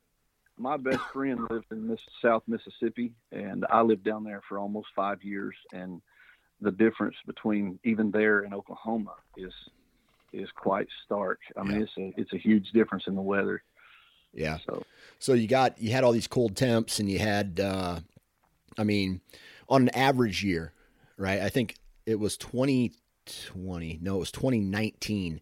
my 0.59 0.77
best 0.77 1.03
friend 1.13 1.47
lived 1.51 1.67
in 1.71 1.89
Miss, 1.89 2.01
South 2.23 2.43
Mississippi, 2.47 3.13
and 3.33 3.67
I 3.71 3.83
lived 3.83 4.05
down 4.05 4.25
there 4.25 4.41
for 4.49 4.59
almost 4.59 4.89
five 4.97 5.23
years. 5.23 5.55
And 5.73 6.01
the 6.61 6.71
difference 6.71 7.17
between 7.27 7.79
even 7.85 8.11
there 8.11 8.41
and 8.41 8.55
Oklahoma 8.55 9.15
is 9.37 9.53
is 10.33 10.49
quite 10.57 10.89
stark. 11.05 11.41
I 11.57 11.65
mean, 11.65 11.79
Yeah. 11.79 11.83
it's 11.83 11.93
a 11.99 12.13
it's 12.21 12.33
a 12.33 12.39
huge 12.39 12.71
difference 12.73 13.05
in 13.07 13.15
the 13.15 13.23
weather. 13.23 13.63
yeah. 14.33 14.59
So 14.67 14.83
So 15.19 15.35
you 15.35 15.47
got 15.49 15.81
you 15.81 15.93
had 15.93 16.05
all 16.05 16.13
these 16.13 16.29
cold 16.29 16.57
temps, 16.57 16.99
and 16.99 17.11
you 17.11 17.19
had, 17.19 17.61
uh, 17.61 18.01
I 18.79 18.85
mean, 18.85 19.21
on 19.69 19.83
an 19.83 19.89
average 19.91 20.43
year, 20.43 20.73
right? 21.17 21.41
I 21.41 21.49
think 21.49 21.77
it 22.07 22.19
was 22.19 22.37
2020. 22.37 23.99
No, 24.03 24.17
it 24.17 24.21
was 24.21 24.33
2019. 24.33 25.41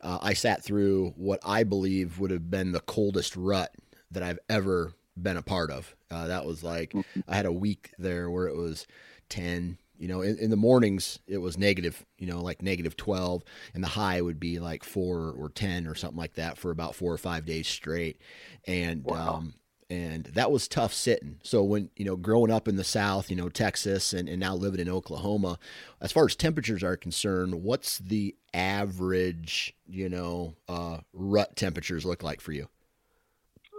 Uh, 0.00 0.18
I 0.22 0.32
sat 0.34 0.62
through 0.62 1.12
what 1.16 1.40
I 1.44 1.64
believe 1.64 2.18
would 2.20 2.30
have 2.30 2.50
been 2.50 2.72
the 2.72 2.80
coldest 2.80 3.36
rut 3.36 3.74
that 4.10 4.22
I've 4.22 4.38
ever 4.48 4.92
been 5.20 5.36
a 5.36 5.42
part 5.42 5.70
of. 5.70 5.94
Uh, 6.10 6.28
that 6.28 6.46
was 6.46 6.62
like 6.62 6.94
I 7.26 7.36
had 7.36 7.46
a 7.46 7.52
week 7.52 7.90
there 7.98 8.30
where 8.30 8.46
it 8.46 8.56
was 8.56 8.86
10. 9.28 9.78
You 10.00 10.06
know, 10.06 10.20
in, 10.20 10.38
in 10.38 10.50
the 10.50 10.56
mornings 10.56 11.18
it 11.26 11.38
was 11.38 11.58
negative. 11.58 12.06
You 12.18 12.28
know, 12.28 12.40
like 12.40 12.62
negative 12.62 12.96
12, 12.96 13.42
and 13.74 13.82
the 13.82 13.88
high 13.88 14.20
would 14.20 14.38
be 14.38 14.60
like 14.60 14.84
four 14.84 15.34
or 15.36 15.48
10 15.48 15.88
or 15.88 15.96
something 15.96 16.16
like 16.18 16.34
that 16.34 16.56
for 16.56 16.70
about 16.70 16.94
four 16.94 17.12
or 17.12 17.18
five 17.18 17.44
days 17.44 17.66
straight. 17.66 18.20
And 18.66 19.02
Wow. 19.04 19.34
um, 19.34 19.54
and 19.90 20.24
that 20.24 20.50
was 20.50 20.68
tough 20.68 20.92
sitting. 20.92 21.38
So 21.42 21.62
when 21.62 21.90
you 21.96 22.04
know 22.04 22.16
growing 22.16 22.50
up 22.50 22.68
in 22.68 22.76
the 22.76 22.84
South, 22.84 23.30
you 23.30 23.36
know 23.36 23.48
Texas, 23.48 24.12
and, 24.12 24.28
and 24.28 24.38
now 24.40 24.54
living 24.54 24.80
in 24.80 24.88
Oklahoma, 24.88 25.58
as 26.00 26.12
far 26.12 26.26
as 26.26 26.36
temperatures 26.36 26.82
are 26.82 26.96
concerned, 26.96 27.62
what's 27.62 27.98
the 27.98 28.34
average 28.54 29.74
you 29.88 30.08
know 30.08 30.54
uh, 30.68 30.98
rut 31.12 31.56
temperatures 31.56 32.04
look 32.04 32.22
like 32.22 32.40
for 32.40 32.52
you? 32.52 32.68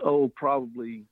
oh, 0.03 0.29
probably 0.35 1.03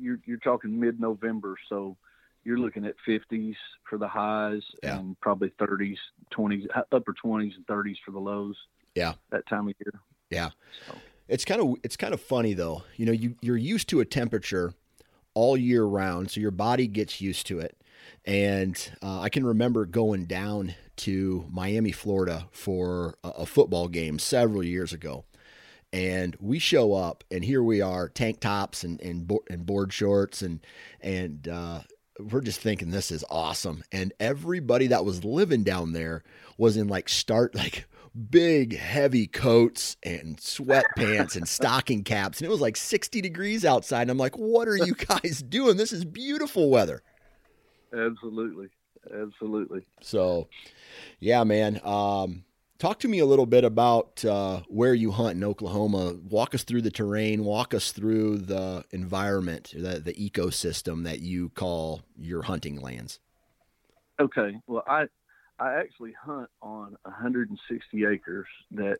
you're 0.00 0.18
you're 0.26 0.36
talking 0.38 0.78
mid 0.78 1.00
November, 1.00 1.56
so 1.68 1.96
you're 2.44 2.58
looking 2.58 2.84
at 2.86 2.94
50s 3.06 3.56
for 3.88 3.98
the 3.98 4.08
highs 4.08 4.62
Yeah. 4.82 4.98
and 4.98 5.18
probably 5.20 5.50
30s, 5.60 5.96
20s, 6.32 6.66
upper 6.92 7.12
20s 7.12 7.54
and 7.56 7.66
30s 7.66 7.96
for 8.04 8.10
the 8.12 8.18
lows. 8.18 8.56
Yeah. 8.94 9.14
that 9.30 9.46
time 9.48 9.68
of 9.68 9.74
year. 9.84 10.00
Yeah. 10.30 10.50
So. 10.86 10.94
It's 11.28 11.44
kind 11.44 11.60
of 11.60 11.74
it's 11.82 11.96
kind 11.96 12.14
of 12.14 12.20
funny 12.20 12.54
though. 12.54 12.84
You 12.96 13.06
know, 13.06 13.12
you 13.12 13.36
you're 13.40 13.56
used 13.56 13.88
to 13.90 14.00
a 14.00 14.04
temperature 14.04 14.74
all 15.34 15.56
year 15.56 15.84
round, 15.84 16.30
so 16.30 16.40
your 16.40 16.50
body 16.50 16.86
gets 16.86 17.20
used 17.20 17.46
to 17.48 17.58
it. 17.60 17.76
And 18.24 18.92
uh, 19.02 19.20
I 19.20 19.28
can 19.28 19.44
remember 19.46 19.84
going 19.86 20.24
down 20.24 20.74
to 20.96 21.46
Miami, 21.50 21.92
Florida 21.92 22.48
for 22.50 23.14
a, 23.22 23.28
a 23.28 23.46
football 23.46 23.88
game 23.88 24.18
several 24.18 24.64
years 24.64 24.92
ago. 24.92 25.24
And 25.92 26.36
we 26.40 26.58
show 26.58 26.92
up, 26.92 27.24
and 27.30 27.44
here 27.44 27.62
we 27.62 27.80
are, 27.80 28.08
tank 28.08 28.40
tops 28.40 28.84
and 28.84 29.00
and, 29.00 29.26
bo- 29.26 29.44
and 29.48 29.64
board 29.64 29.92
shorts, 29.92 30.42
and 30.42 30.60
and 31.00 31.46
uh, 31.48 31.80
we're 32.18 32.40
just 32.40 32.60
thinking 32.60 32.90
this 32.90 33.10
is 33.10 33.24
awesome. 33.30 33.84
And 33.92 34.12
everybody 34.18 34.88
that 34.88 35.04
was 35.04 35.24
living 35.24 35.62
down 35.62 35.92
there 35.92 36.24
was 36.56 36.76
in 36.76 36.88
like 36.88 37.08
start 37.08 37.54
like 37.54 37.86
big 38.30 38.76
heavy 38.76 39.26
coats 39.26 39.96
and 40.02 40.36
sweatpants 40.38 41.36
and 41.36 41.48
stocking 41.48 42.04
caps 42.04 42.38
and 42.38 42.46
it 42.46 42.50
was 42.50 42.60
like 42.60 42.76
60 42.76 43.20
degrees 43.20 43.64
outside 43.64 44.02
and 44.02 44.10
I'm 44.10 44.18
like 44.18 44.36
what 44.36 44.68
are 44.68 44.76
you 44.76 44.94
guys 45.08 45.42
doing? 45.42 45.76
This 45.76 45.92
is 45.92 46.04
beautiful 46.04 46.70
weather. 46.70 47.02
Absolutely, 47.92 48.68
absolutely. 49.12 49.86
so 50.00 50.48
yeah 51.20 51.44
man 51.44 51.80
um 51.84 52.44
talk 52.78 53.00
to 53.00 53.08
me 53.08 53.18
a 53.18 53.26
little 53.26 53.46
bit 53.46 53.64
about 53.64 54.24
uh, 54.24 54.60
where 54.68 54.94
you 54.94 55.10
hunt 55.10 55.36
in 55.36 55.44
Oklahoma. 55.44 56.14
Walk 56.28 56.54
us 56.54 56.62
through 56.62 56.82
the 56.82 56.90
terrain. 56.90 57.44
Walk 57.44 57.74
us 57.74 57.92
through 57.92 58.38
the 58.38 58.84
environment 58.90 59.72
the, 59.76 59.98
the 59.98 60.14
ecosystem 60.14 61.04
that 61.04 61.20
you 61.20 61.50
call 61.50 62.02
your 62.16 62.42
hunting 62.42 62.80
lands. 62.80 63.20
Okay. 64.20 64.60
Well, 64.66 64.82
I 64.86 65.06
I 65.60 65.74
actually 65.74 66.12
hunt 66.12 66.48
on 66.62 66.96
160 67.02 68.04
acres 68.04 68.46
that 68.72 68.98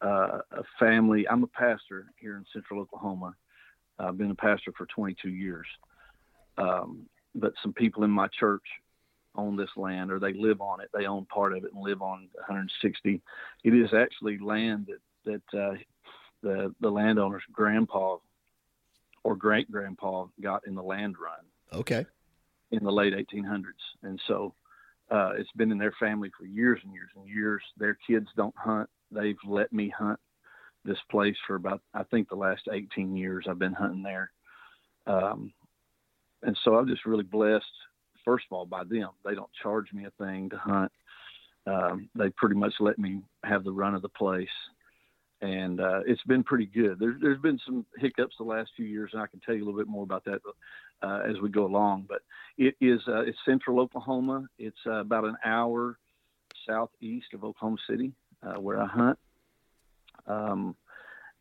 uh, 0.00 0.40
a 0.52 0.62
family. 0.78 1.26
I'm 1.28 1.42
a 1.42 1.48
pastor 1.48 2.06
here 2.20 2.36
in 2.36 2.44
Central 2.52 2.80
Oklahoma. 2.80 3.34
I've 3.98 4.18
been 4.18 4.30
a 4.30 4.36
pastor 4.36 4.72
for 4.76 4.86
22 4.86 5.30
years. 5.30 5.66
Um, 6.58 7.06
but 7.34 7.54
some 7.62 7.72
people 7.72 8.04
in 8.04 8.10
my 8.10 8.28
church 8.28 8.62
own 9.36 9.56
this 9.56 9.70
land, 9.76 10.12
or 10.12 10.20
they 10.20 10.32
live 10.32 10.60
on 10.60 10.80
it. 10.80 10.90
They 10.94 11.06
own 11.06 11.26
part 11.26 11.56
of 11.56 11.64
it 11.64 11.72
and 11.72 11.82
live 11.82 12.02
on 12.02 12.28
160. 12.34 13.20
It 13.64 13.74
is 13.74 13.92
actually 13.92 14.38
land 14.38 14.88
that 14.88 15.42
that 15.52 15.58
uh, 15.58 15.74
the 16.42 16.74
the 16.80 16.90
landowner's 16.90 17.42
grandpa 17.52 18.18
or 19.24 19.34
great 19.34 19.70
grandpa 19.70 20.26
got 20.40 20.66
in 20.66 20.74
the 20.74 20.82
land 20.82 21.16
run 21.18 21.80
okay 21.80 22.06
in 22.70 22.84
the 22.84 22.92
late 22.92 23.14
1800s, 23.14 23.64
and 24.02 24.20
so 24.26 24.54
uh, 25.10 25.32
it's 25.36 25.52
been 25.56 25.70
in 25.70 25.78
their 25.78 25.94
family 26.00 26.30
for 26.38 26.46
years 26.46 26.80
and 26.82 26.92
years 26.92 27.10
and 27.16 27.28
years. 27.28 27.62
Their 27.76 27.98
kids 28.06 28.28
don't 28.36 28.54
hunt. 28.56 28.88
They've 29.10 29.36
let 29.46 29.72
me 29.72 29.92
hunt 29.96 30.18
this 30.84 30.98
place 31.10 31.36
for 31.46 31.56
about 31.56 31.80
I 31.94 32.02
think 32.04 32.28
the 32.28 32.36
last 32.36 32.62
18 32.70 33.16
years. 33.16 33.46
I've 33.48 33.58
been 33.58 33.72
hunting 33.72 34.02
there, 34.02 34.30
um, 35.06 35.52
and 36.42 36.58
so 36.64 36.76
I'm 36.76 36.88
just 36.88 37.06
really 37.06 37.24
blessed. 37.24 37.64
First 38.24 38.46
of 38.50 38.56
all, 38.56 38.66
by 38.66 38.84
them, 38.84 39.10
they 39.24 39.34
don't 39.34 39.50
charge 39.62 39.92
me 39.92 40.06
a 40.06 40.24
thing 40.24 40.48
to 40.50 40.56
hunt. 40.56 40.92
Um, 41.66 42.08
they 42.14 42.30
pretty 42.30 42.54
much 42.54 42.74
let 42.80 42.98
me 42.98 43.22
have 43.44 43.64
the 43.64 43.72
run 43.72 43.94
of 43.94 44.02
the 44.02 44.08
place, 44.08 44.48
and 45.44 45.78
uh, 45.78 46.00
it's 46.06 46.22
been 46.22 46.42
pretty 46.42 46.64
good. 46.64 46.98
There's 46.98 47.20
there's 47.20 47.40
been 47.40 47.60
some 47.66 47.84
hiccups 47.98 48.36
the 48.38 48.44
last 48.44 48.70
few 48.76 48.86
years, 48.86 49.10
and 49.12 49.20
I 49.20 49.26
can 49.26 49.40
tell 49.40 49.54
you 49.54 49.62
a 49.62 49.66
little 49.66 49.78
bit 49.78 49.88
more 49.88 50.02
about 50.02 50.24
that 50.24 50.40
uh, 51.02 51.20
as 51.28 51.38
we 51.42 51.50
go 51.50 51.66
along. 51.66 52.06
But 52.08 52.22
it 52.56 52.76
is 52.80 53.00
uh, 53.06 53.20
it's 53.20 53.36
central 53.44 53.78
Oklahoma. 53.78 54.46
It's 54.58 54.78
uh, 54.86 55.00
about 55.00 55.24
an 55.24 55.36
hour 55.44 55.98
southeast 56.66 57.26
of 57.34 57.44
Oklahoma 57.44 57.76
City, 57.88 58.12
uh, 58.42 58.58
where 58.58 58.80
I 58.80 58.86
hunt. 58.86 59.18
Um, 60.26 60.76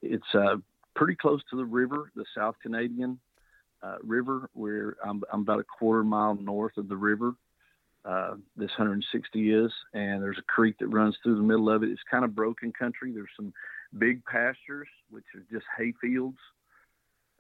it's 0.02 0.36
uh, 0.36 0.58
pretty 0.98 1.16
close 1.16 1.42
to 1.52 1.56
the 1.56 1.66
river, 1.66 2.12
the 2.14 2.26
South 2.36 2.56
Canadian 2.62 3.20
River, 4.02 4.50
where 4.54 4.96
I'm, 5.06 5.22
I'm 5.32 5.42
about 5.42 5.60
a 5.60 5.66
quarter 5.66 6.06
mile 6.06 6.36
north 6.36 6.78
of 6.78 6.88
the 6.88 6.96
river. 6.96 7.36
Uh, 8.06 8.36
this 8.58 8.70
160 8.78 9.54
is, 9.54 9.72
and 9.94 10.22
there's 10.22 10.38
a 10.38 10.44
creek 10.44 10.78
that 10.80 10.88
runs 10.88 11.18
through 11.22 11.36
the 11.36 11.42
middle 11.42 11.70
of 11.70 11.84
it. 11.84 11.90
It's 11.90 12.02
kind 12.10 12.26
of 12.26 12.36
broken 12.36 12.72
country. 12.72 13.12
There's 13.12 13.30
some 13.36 13.54
big 13.98 14.24
pastures, 14.26 14.88
which 15.10 15.26
are 15.36 15.44
just 15.52 15.66
hay 15.78 15.94
fields. 16.02 16.38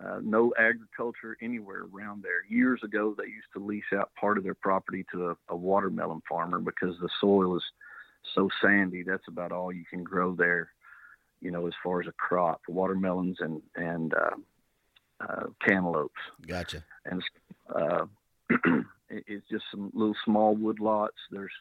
Uh, 0.03 0.19
no 0.22 0.53
agriculture 0.57 1.38
anywhere 1.41 1.86
around 1.93 2.24
there. 2.24 2.43
Years 2.50 2.81
ago, 2.83 3.15
they 3.17 3.25
used 3.25 3.48
to 3.53 3.63
lease 3.63 3.83
out 3.95 4.12
part 4.19 4.38
of 4.38 4.43
their 4.43 4.55
property 4.55 5.05
to 5.13 5.29
a, 5.29 5.36
a 5.50 5.55
watermelon 5.55 6.22
farmer 6.27 6.60
because 6.60 6.95
the 7.00 7.10
soil 7.22 7.55
is 7.55 7.63
so 8.36 8.50
sandy. 8.62 9.03
That's 9.03 9.27
about 9.27 9.51
all 9.51 9.72
you 9.72 9.86
can 9.89 10.03
grow 10.03 10.33
there, 10.36 10.72
you 11.41 11.51
know, 11.51 11.67
as 11.67 11.74
far 11.83 12.01
as 12.01 12.07
a 12.07 12.12
crop, 12.13 12.62
watermelons 12.67 13.38
and 13.39 13.62
and 13.75 14.13
uh, 14.13 14.36
uh, 15.22 15.45
cantaloupes 15.65 16.19
gotcha 16.45 16.83
and 17.05 17.24
uh, 17.74 18.05
it- 19.10 19.24
it's 19.27 19.48
just 19.50 19.63
some 19.72 19.91
little 19.93 20.15
small 20.25 20.55
wood 20.55 20.79
lots. 20.79 21.15
There's 21.31 21.51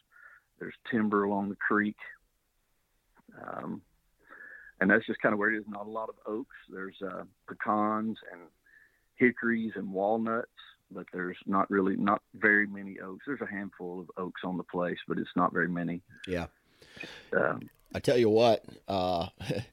there's 0.59 0.73
timber 0.91 1.23
along 1.23 1.49
the 1.49 1.55
creek, 1.55 1.97
um, 3.41 3.81
and 4.83 4.91
that's 4.91 5.07
just 5.07 5.21
kind 5.21 5.31
of 5.31 5.39
where 5.39 5.49
it 5.49 5.57
is. 5.57 5.63
Not 5.69 5.87
a 5.87 5.89
lot 5.89 6.09
of 6.09 6.15
oaks. 6.27 6.57
There's 6.69 6.97
uh, 7.01 7.23
pecans 7.47 8.17
and 8.33 8.41
hickories 9.15 9.71
and 9.75 9.89
walnuts, 9.93 10.51
but 10.91 11.05
there's 11.13 11.37
not 11.45 11.71
really 11.71 11.95
not 11.95 12.21
very 12.35 12.67
many 12.67 12.99
oaks. 12.99 13.23
There's 13.25 13.39
a 13.39 13.49
handful 13.49 14.01
of 14.01 14.11
oaks 14.17 14.41
on 14.43 14.57
the 14.57 14.63
place, 14.63 14.97
but 15.07 15.17
it's 15.17 15.29
not 15.37 15.53
very 15.53 15.69
many. 15.69 16.01
yeah 16.27 16.47
Um, 17.31 17.69
I 17.95 17.99
tell 17.99 18.17
you 18.17 18.29
what, 18.29 18.65
uh, 18.89 19.29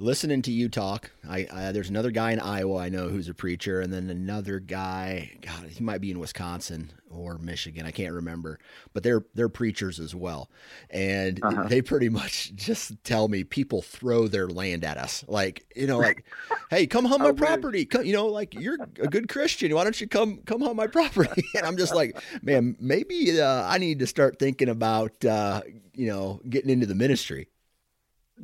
listening 0.00 0.40
to 0.42 0.50
you 0.50 0.68
talk, 0.68 1.10
I, 1.28 1.46
I, 1.52 1.72
there's 1.72 1.90
another 1.90 2.10
guy 2.10 2.32
in 2.32 2.40
Iowa 2.40 2.78
I 2.78 2.88
know 2.88 3.08
who's 3.08 3.28
a 3.28 3.34
preacher, 3.34 3.80
and 3.80 3.92
then 3.92 4.10
another 4.10 4.58
guy. 4.58 5.30
God, 5.42 5.68
he 5.68 5.84
might 5.84 6.00
be 6.00 6.10
in 6.10 6.18
Wisconsin 6.18 6.90
or 7.10 7.38
Michigan. 7.38 7.86
I 7.86 7.90
can't 7.90 8.14
remember, 8.14 8.58
but 8.92 9.02
they're 9.02 9.24
they're 9.34 9.48
preachers 9.48 10.00
as 10.00 10.14
well, 10.14 10.50
and 10.88 11.38
uh-huh. 11.42 11.68
they 11.68 11.82
pretty 11.82 12.08
much 12.08 12.54
just 12.54 12.92
tell 13.04 13.28
me 13.28 13.44
people 13.44 13.82
throw 13.82 14.26
their 14.26 14.48
land 14.48 14.84
at 14.84 14.96
us, 14.96 15.24
like 15.28 15.66
you 15.76 15.86
know, 15.86 15.98
like, 15.98 16.24
hey, 16.70 16.86
come 16.86 17.04
hunt 17.04 17.20
my 17.22 17.28
oh, 17.28 17.34
property. 17.34 17.84
Come, 17.84 18.04
you 18.04 18.14
know, 18.14 18.26
like 18.26 18.54
you're 18.54 18.78
a 19.00 19.06
good 19.08 19.28
Christian. 19.28 19.74
Why 19.74 19.84
don't 19.84 20.00
you 20.00 20.08
come 20.08 20.38
come 20.46 20.62
hunt 20.62 20.76
my 20.76 20.86
property? 20.86 21.44
And 21.60 21.66
I'm 21.66 21.76
just 21.76 21.94
like, 21.94 22.16
man, 22.42 22.76
maybe 22.80 23.38
uh, 23.40 23.64
I 23.66 23.78
need 23.78 23.98
to 23.98 24.06
start 24.06 24.38
thinking 24.38 24.68
about 24.68 25.24
uh, 25.24 25.60
you 25.94 26.06
know 26.06 26.40
getting 26.48 26.70
into 26.70 26.86
the 26.86 26.94
ministry 26.94 27.48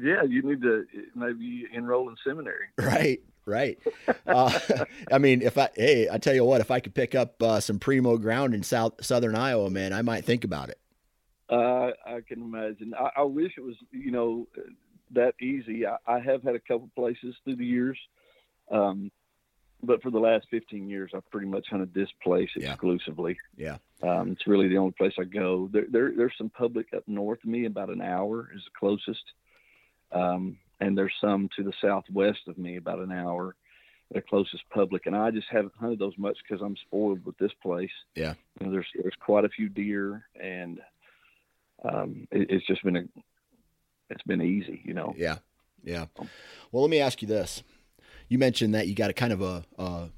yeah, 0.01 0.23
you 0.23 0.43
need 0.43 0.63
to 0.63 0.87
maybe 1.15 1.67
enroll 1.73 2.09
in 2.09 2.17
seminary. 2.25 2.67
Right, 2.79 3.21
right. 3.45 3.79
uh, 4.27 4.59
I 5.13 5.19
mean, 5.19 5.43
if 5.43 5.59
I 5.59 5.71
hey, 5.75 6.09
I 6.11 6.19
tell 6.19 6.35
you 6.35 6.45
what, 6.45 6.61
if 6.61 6.71
I 6.71 6.81
could 6.81 6.95
pick 6.95 7.15
up 7.15 7.43
uh, 7.43 7.61
some 7.61 7.79
primo 7.79 8.17
ground 8.19 8.55
in 8.55 8.63
South 8.63 9.05
Southern 9.05 9.35
Iowa, 9.35 9.71
man, 9.71 9.93
I 9.93 10.03
might 10.03 10.25
think 10.25 10.45
about 10.45 10.71
it. 10.71 10.79
Uh, 11.49 11.91
I 12.05 12.21
can 12.27 12.43
imagine. 12.43 12.93
I, 12.99 13.21
I, 13.21 13.23
wish 13.23 13.53
it 13.57 13.61
was, 13.61 13.77
you 13.93 14.11
know, 14.11 14.49
that 15.13 15.35
easy. 15.41 15.87
I, 15.87 15.97
I, 16.05 16.19
have 16.19 16.43
had 16.43 16.57
a 16.57 16.61
couple 16.61 16.91
places 16.97 17.37
through 17.45 17.55
the 17.55 17.65
years, 17.65 17.97
um, 18.69 19.13
but 19.81 20.03
for 20.03 20.11
the 20.11 20.19
last 20.19 20.47
15 20.51 20.89
years, 20.89 21.13
I've 21.15 21.29
pretty 21.31 21.47
much 21.47 21.69
hunted 21.71 21.95
this 21.95 22.09
place 22.21 22.49
exclusively. 22.57 23.37
Yeah. 23.57 23.77
Um, 24.03 24.33
it's 24.33 24.49
really 24.49 24.67
the 24.67 24.79
only 24.79 24.93
place 24.99 25.13
I 25.21 25.25
go. 25.25 25.69
There, 25.73 25.87
there, 25.89 26.13
there's 26.17 26.35
some 26.37 26.51
public 26.51 26.89
up 26.97 27.05
north 27.07 27.39
of 27.45 27.49
me, 27.49 27.67
about 27.67 27.91
an 27.91 28.03
hour 28.03 28.51
is 28.53 28.63
the 28.65 28.79
closest. 28.79 29.23
Um, 30.13 30.59
and 30.81 30.97
there's 30.97 31.15
some 31.21 31.49
to 31.57 31.63
the 31.63 31.73
southwest 31.81 32.41
of 32.49 32.59
me, 32.59 32.77
about 32.77 32.99
an 32.99 33.13
hour, 33.13 33.55
the 34.13 34.21
closest 34.21 34.63
public. 34.71 35.07
And 35.07 35.17
I 35.17 35.31
just 35.31 35.49
haven't 35.51 35.75
hunted 35.79 35.99
those 35.99 36.17
much 36.19 36.39
because 36.47 36.63
I'm 36.63 36.77
spoiled 36.77 37.25
with 37.25 37.37
this 37.39 37.53
place. 37.63 37.91
Yeah, 38.15 38.35
you 38.61 38.67
know, 38.67 38.73
there's 38.73 38.87
there's 38.95 39.15
quite 39.21 39.45
a 39.45 39.49
few 39.49 39.69
deer, 39.69 40.27
and 40.41 40.81
um, 41.85 42.29
it, 42.31 42.51
it's 42.51 42.67
just 42.67 42.83
been 42.85 42.97
a 42.97 43.05
it's 44.11 44.23
been 44.23 44.43
easy, 44.43 44.83
you 44.85 44.95
know. 44.95 45.15
Yeah, 45.17 45.39
yeah. 45.83 46.07
Well, 46.73 46.83
let 46.83 46.91
me 46.91 47.01
ask 47.01 47.23
you 47.23 47.29
this: 47.29 47.63
You 48.29 48.39
mentioned 48.39 48.75
that 48.75 48.89
you 48.89 48.95
got 48.95 49.11
a 49.11 49.15
kind 49.15 49.33
of 49.33 49.43
a 49.43 49.65
a, 49.79 50.09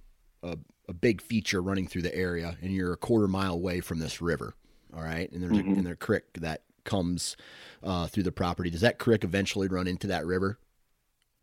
a, 0.42 0.59
a 0.88 0.92
big 0.92 1.21
feature 1.21 1.62
running 1.62 1.87
through 1.87 2.02
the 2.02 2.14
area, 2.14 2.57
and 2.61 2.73
you're 2.73 2.92
a 2.92 2.97
quarter 2.97 3.28
mile 3.28 3.54
away 3.54 3.80
from 3.80 3.99
this 3.99 4.21
river. 4.21 4.54
All 4.95 5.02
right, 5.02 5.30
and 5.30 5.42
there's 5.42 5.52
mm-hmm. 5.52 5.73
a, 5.73 5.76
and 5.76 5.87
there's 5.87 5.95
a 5.95 5.97
creek 5.97 6.25
that 6.40 6.62
comes 6.88 7.37
uh, 7.83 8.07
through 8.07 8.25
the 8.25 8.33
property. 8.33 8.71
Does 8.71 8.80
that 8.80 8.99
creek 8.99 9.23
eventually 9.23 9.68
run 9.68 9.87
into 9.87 10.09
that 10.09 10.26
river? 10.26 10.59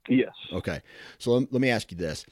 Yes. 0.09 0.33
Okay. 0.51 0.81
So 1.17 1.31
let, 1.31 1.53
let 1.53 1.61
me 1.61 1.69
ask 1.69 1.91
you 1.91 1.97
this: 1.97 2.25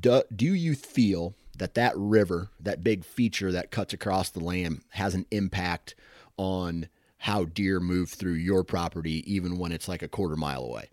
do, 0.00 0.22
do 0.34 0.54
you 0.54 0.74
feel 0.74 1.34
that 1.58 1.74
that 1.74 1.92
river, 1.96 2.48
that 2.60 2.82
big 2.82 3.04
feature 3.04 3.52
that 3.52 3.70
cuts 3.70 3.92
across 3.92 4.30
the 4.30 4.40
land, 4.40 4.82
has 4.90 5.14
an 5.14 5.26
impact 5.30 5.94
on 6.36 6.88
how 7.18 7.44
deer 7.44 7.78
move 7.78 8.10
through 8.10 8.32
your 8.32 8.64
property, 8.64 9.22
even 9.32 9.58
when 9.58 9.70
it's 9.70 9.88
like 9.88 10.02
a 10.02 10.08
quarter 10.08 10.36
mile 10.36 10.64
away? 10.64 10.88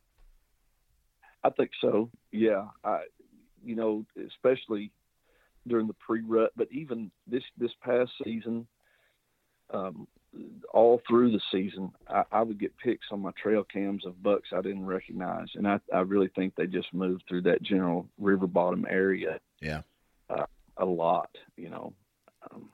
I 1.44 1.50
think 1.50 1.72
so. 1.82 2.10
Yeah. 2.32 2.66
I, 2.84 3.04
you 3.64 3.76
know, 3.76 4.06
especially 4.28 4.92
during 5.68 5.88
the 5.88 5.94
pre-rut, 5.94 6.52
but 6.56 6.68
even 6.72 7.12
this 7.26 7.44
this 7.58 7.72
past 7.82 8.12
season, 8.24 8.68
um, 9.72 10.08
all 10.74 11.02
through 11.08 11.32
the 11.32 11.42
season, 11.52 11.92
I, 12.08 12.24
I, 12.32 12.42
would 12.44 12.60
get 12.60 12.78
pics 12.78 13.08
on 13.12 13.22
my 13.22 13.32
trail 13.42 13.64
cams 13.64 14.06
of 14.06 14.22
bucks 14.22 14.50
I 14.54 14.62
didn't 14.62 14.86
recognize, 14.86 15.48
and 15.56 15.68
I, 15.68 15.80
I 15.94 16.02
really 16.02 16.30
think 16.36 16.56
they 16.56 16.68
just 16.68 16.94
moved 16.94 17.24
through 17.28 17.44
that 17.44 17.64
general 17.64 18.08
river 18.20 18.48
bottom 18.48 18.86
area. 18.90 19.40
Yeah, 19.62 19.82
uh, 20.30 20.46
a 20.78 20.86
lot. 20.86 21.30
You 21.58 21.70
know, 21.70 21.94
um, 22.52 22.70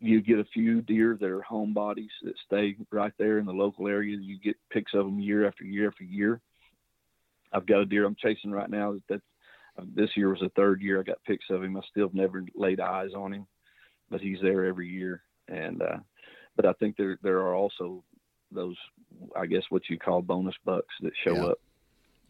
you 0.00 0.20
get 0.20 0.38
a 0.38 0.46
few 0.52 0.82
deer 0.82 1.16
that 1.20 1.28
are 1.28 1.42
home 1.42 1.74
bodies 1.74 2.10
that 2.22 2.34
stay 2.46 2.76
right 2.90 3.12
there 3.18 3.38
in 3.38 3.46
the 3.46 3.52
local 3.52 3.88
area. 3.88 4.16
You 4.16 4.38
get 4.38 4.56
pics 4.70 4.92
of 4.94 5.04
them 5.04 5.20
year 5.20 5.46
after 5.46 5.64
year 5.64 5.88
after 5.88 6.04
year. 6.04 6.40
I've 7.52 7.66
got 7.66 7.80
a 7.80 7.86
deer 7.86 8.04
I'm 8.04 8.16
chasing 8.16 8.50
right 8.50 8.70
now 8.70 8.92
that, 8.92 9.02
that 9.08 9.20
uh, 9.78 9.84
this 9.94 10.10
year 10.16 10.30
was 10.30 10.40
the 10.40 10.50
third 10.50 10.80
year 10.80 11.00
I 11.00 11.02
got 11.02 11.22
pics 11.26 11.46
of 11.50 11.62
him. 11.62 11.76
I 11.76 11.80
still 11.90 12.08
have 12.08 12.14
never 12.14 12.44
laid 12.54 12.80
eyes 12.80 13.10
on 13.16 13.32
him, 13.32 13.46
but 14.10 14.20
he's 14.20 14.38
there 14.42 14.64
every 14.64 14.88
year, 14.88 15.22
and 15.48 15.82
uh, 15.82 15.98
but 16.56 16.66
I 16.66 16.72
think 16.74 16.96
there 16.96 17.18
there 17.22 17.38
are 17.38 17.54
also 17.54 18.02
those 18.50 18.76
I 19.36 19.46
guess 19.46 19.64
what 19.70 19.88
you 19.88 19.98
call 19.98 20.22
bonus 20.22 20.54
bucks 20.64 20.94
that 21.02 21.12
show 21.24 21.34
yeah. 21.34 21.44
up. 21.44 21.58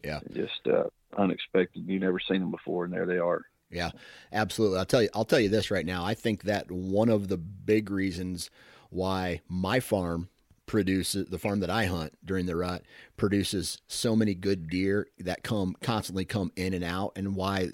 Yeah. 0.03 0.19
Just 0.33 0.67
uh, 0.67 0.83
unexpected. 1.17 1.87
You 1.87 1.99
never 1.99 2.19
seen 2.19 2.39
them 2.39 2.51
before, 2.51 2.85
and 2.85 2.93
there 2.93 3.07
they 3.07 3.17
are. 3.17 3.41
Yeah, 3.71 3.91
absolutely. 4.31 4.77
I'll 4.77 4.85
tell 4.85 5.01
you. 5.01 5.09
I'll 5.13 5.25
tell 5.25 5.39
you 5.39 5.49
this 5.49 5.71
right 5.71 5.85
now. 5.85 6.05
I 6.05 6.13
think 6.13 6.43
that 6.43 6.69
one 6.71 7.09
of 7.09 7.27
the 7.27 7.37
big 7.37 7.89
reasons 7.89 8.49
why 8.89 9.41
my 9.49 9.79
farm 9.79 10.29
produces 10.67 11.27
the 11.27 11.39
farm 11.39 11.59
that 11.59 11.69
I 11.69 11.85
hunt 11.85 12.13
during 12.23 12.45
the 12.45 12.55
rut 12.55 12.83
produces 13.17 13.81
so 13.87 14.15
many 14.15 14.33
good 14.33 14.69
deer 14.69 15.07
that 15.19 15.43
come 15.43 15.75
constantly 15.81 16.25
come 16.25 16.51
in 16.55 16.73
and 16.73 16.83
out, 16.83 17.13
and 17.15 17.35
why 17.35 17.69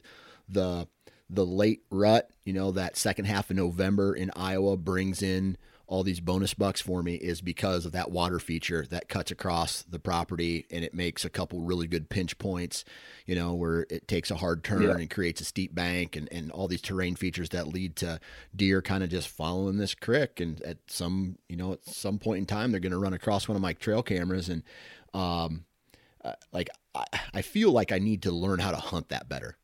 the 0.48 0.88
the 1.30 1.46
late 1.46 1.84
rut, 1.90 2.30
you 2.46 2.54
know, 2.54 2.72
that 2.72 2.98
second 2.98 3.26
half 3.26 3.50
of 3.50 3.56
November 3.56 4.14
in 4.14 4.32
Iowa 4.36 4.78
brings 4.78 5.22
in 5.22 5.58
all 5.91 6.04
these 6.04 6.21
bonus 6.21 6.54
bucks 6.54 6.80
for 6.80 7.04
me 7.04 7.15
is 7.15 7.41
because 7.41 7.86
of 7.86 7.91
that 7.91 8.10
water 8.10 8.39
feature 8.39 8.86
that 8.89 9.10
cuts 9.10 9.30
across 9.30 9.84
the 9.84 9.99
property 9.99 10.65
and 10.71 10.86
it 10.86 10.93
makes 10.93 11.25
a 11.25 11.30
couple 11.30 11.60
really 11.60 11.86
good 11.86 12.08
pinch 12.10 12.38
points, 12.38 12.86
you 13.25 13.36
know, 13.36 13.54
where 13.54 13.86
it 13.89 14.08
takes 14.08 14.32
a 14.32 14.38
hard 14.38 14.63
turn 14.63 14.84
yeah. 14.84 14.91
and 14.91 15.10
creates 15.10 15.41
a 15.41 15.43
steep 15.43 15.75
bank 15.75 16.15
and, 16.15 16.32
and 16.32 16.49
all 16.54 16.69
these 16.69 16.82
terrain 16.82 17.13
features 17.13 17.49
that 17.49 17.67
lead 17.67 17.97
to 17.97 18.21
deer 18.56 18.82
kind 18.82 19.04
of 19.04 19.10
just 19.10 19.27
following 19.27 19.75
this 19.75 19.93
creek. 19.93 20.39
And 20.39 20.62
at 20.62 20.77
some, 20.88 21.38
you 21.49 21.58
know, 21.58 21.73
at 21.73 21.86
some 21.86 22.19
point 22.19 22.39
in 22.39 22.45
time, 22.45 22.71
they're 22.71 22.80
going 22.80 22.93
to 22.93 22.97
run 22.97 23.13
across 23.13 23.49
one 23.49 23.58
of 23.58 23.62
my 23.62 23.73
trail 23.73 24.01
cameras. 24.01 24.47
And, 24.47 24.63
um, 25.13 25.65
uh, 26.23 26.36
like, 26.54 26.69
I, 26.95 27.04
I 27.34 27.41
feel 27.41 27.69
like 27.73 27.91
I 27.91 27.99
need 27.99 28.21
to 28.21 28.32
learn 28.32 28.60
how 28.60 28.71
to 28.71 28.77
hunt 28.77 29.10
that 29.10 29.27
better. 29.27 29.58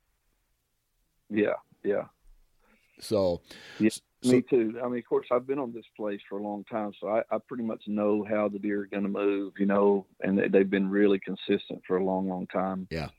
Yeah. 1.29 1.53
Yeah. 1.85 2.07
So, 2.99 3.39
yeah. 3.79 3.91
So, 4.23 4.31
Me 4.31 4.41
too. 4.41 4.79
I 4.83 4.87
mean, 4.87 4.97
of 4.97 5.05
course, 5.05 5.27
I've 5.31 5.45
been 5.45 5.59
on 5.59 5.71
this 5.73 5.85
place 5.95 6.19
for 6.27 6.39
a 6.39 6.43
long 6.43 6.63
time, 6.63 6.91
so 6.99 7.07
I, 7.07 7.21
I 7.29 7.37
pretty 7.37 7.63
much 7.63 7.83
know 7.85 8.25
how 8.27 8.47
the 8.47 8.57
deer 8.57 8.81
are 8.81 8.85
going 8.87 9.03
to 9.03 9.09
move, 9.09 9.53
you 9.59 9.67
know, 9.67 10.07
and 10.21 10.39
they, 10.39 10.57
have 10.57 10.71
been 10.71 10.89
really 10.89 11.19
consistent 11.19 11.83
for 11.85 11.97
a 11.97 12.03
long, 12.03 12.27
long 12.27 12.47
time. 12.47 12.87
Yeah. 12.89 13.09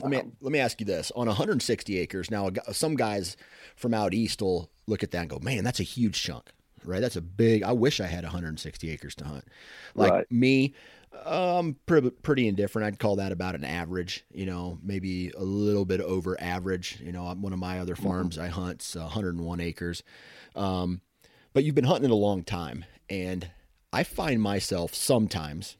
Let 0.00 0.10
me 0.10 0.16
um, 0.18 0.32
let 0.40 0.52
me 0.52 0.60
ask 0.60 0.78
you 0.78 0.86
this: 0.86 1.10
on 1.16 1.26
160 1.26 1.98
acres, 1.98 2.30
now 2.30 2.50
some 2.70 2.94
guys 2.94 3.36
from 3.74 3.94
out 3.94 4.14
east 4.14 4.40
will 4.40 4.70
look 4.86 5.02
at 5.02 5.10
that 5.10 5.22
and 5.22 5.30
go, 5.30 5.40
"Man, 5.40 5.64
that's 5.64 5.80
a 5.80 5.84
huge 5.84 6.22
chunk." 6.22 6.52
Right? 6.84 7.00
That's 7.00 7.16
a 7.16 7.20
big. 7.20 7.64
I 7.64 7.72
wish 7.72 7.98
I 7.98 8.06
had 8.06 8.22
160 8.22 8.90
acres 8.90 9.16
to 9.16 9.24
hunt. 9.24 9.44
Like 9.96 10.12
right. 10.12 10.30
me, 10.30 10.74
um, 11.24 11.76
pretty, 11.86 12.10
pretty 12.10 12.48
indifferent. 12.48 12.86
I'd 12.86 12.98
call 12.98 13.16
that 13.16 13.32
about 13.32 13.54
an 13.54 13.64
average, 13.64 14.24
you 14.32 14.46
know, 14.46 14.78
maybe 14.82 15.30
a 15.36 15.42
little 15.42 15.84
bit 15.84 16.00
over 16.00 16.40
average. 16.40 17.00
You 17.00 17.12
know, 17.12 17.24
one 17.34 17.52
of 17.52 17.58
my 17.58 17.80
other 17.80 17.94
mm-hmm. 17.94 18.04
farms 18.04 18.36
mm-hmm. 18.36 18.46
I 18.46 18.48
hunt 18.48 18.86
101 18.94 19.60
acres. 19.60 20.02
Um, 20.54 21.00
but 21.52 21.64
you've 21.64 21.74
been 21.74 21.84
hunting 21.84 22.10
it 22.10 22.12
a 22.12 22.16
long 22.16 22.42
time, 22.44 22.84
and 23.08 23.50
I 23.92 24.04
find 24.04 24.40
myself 24.40 24.94
sometimes 24.94 25.76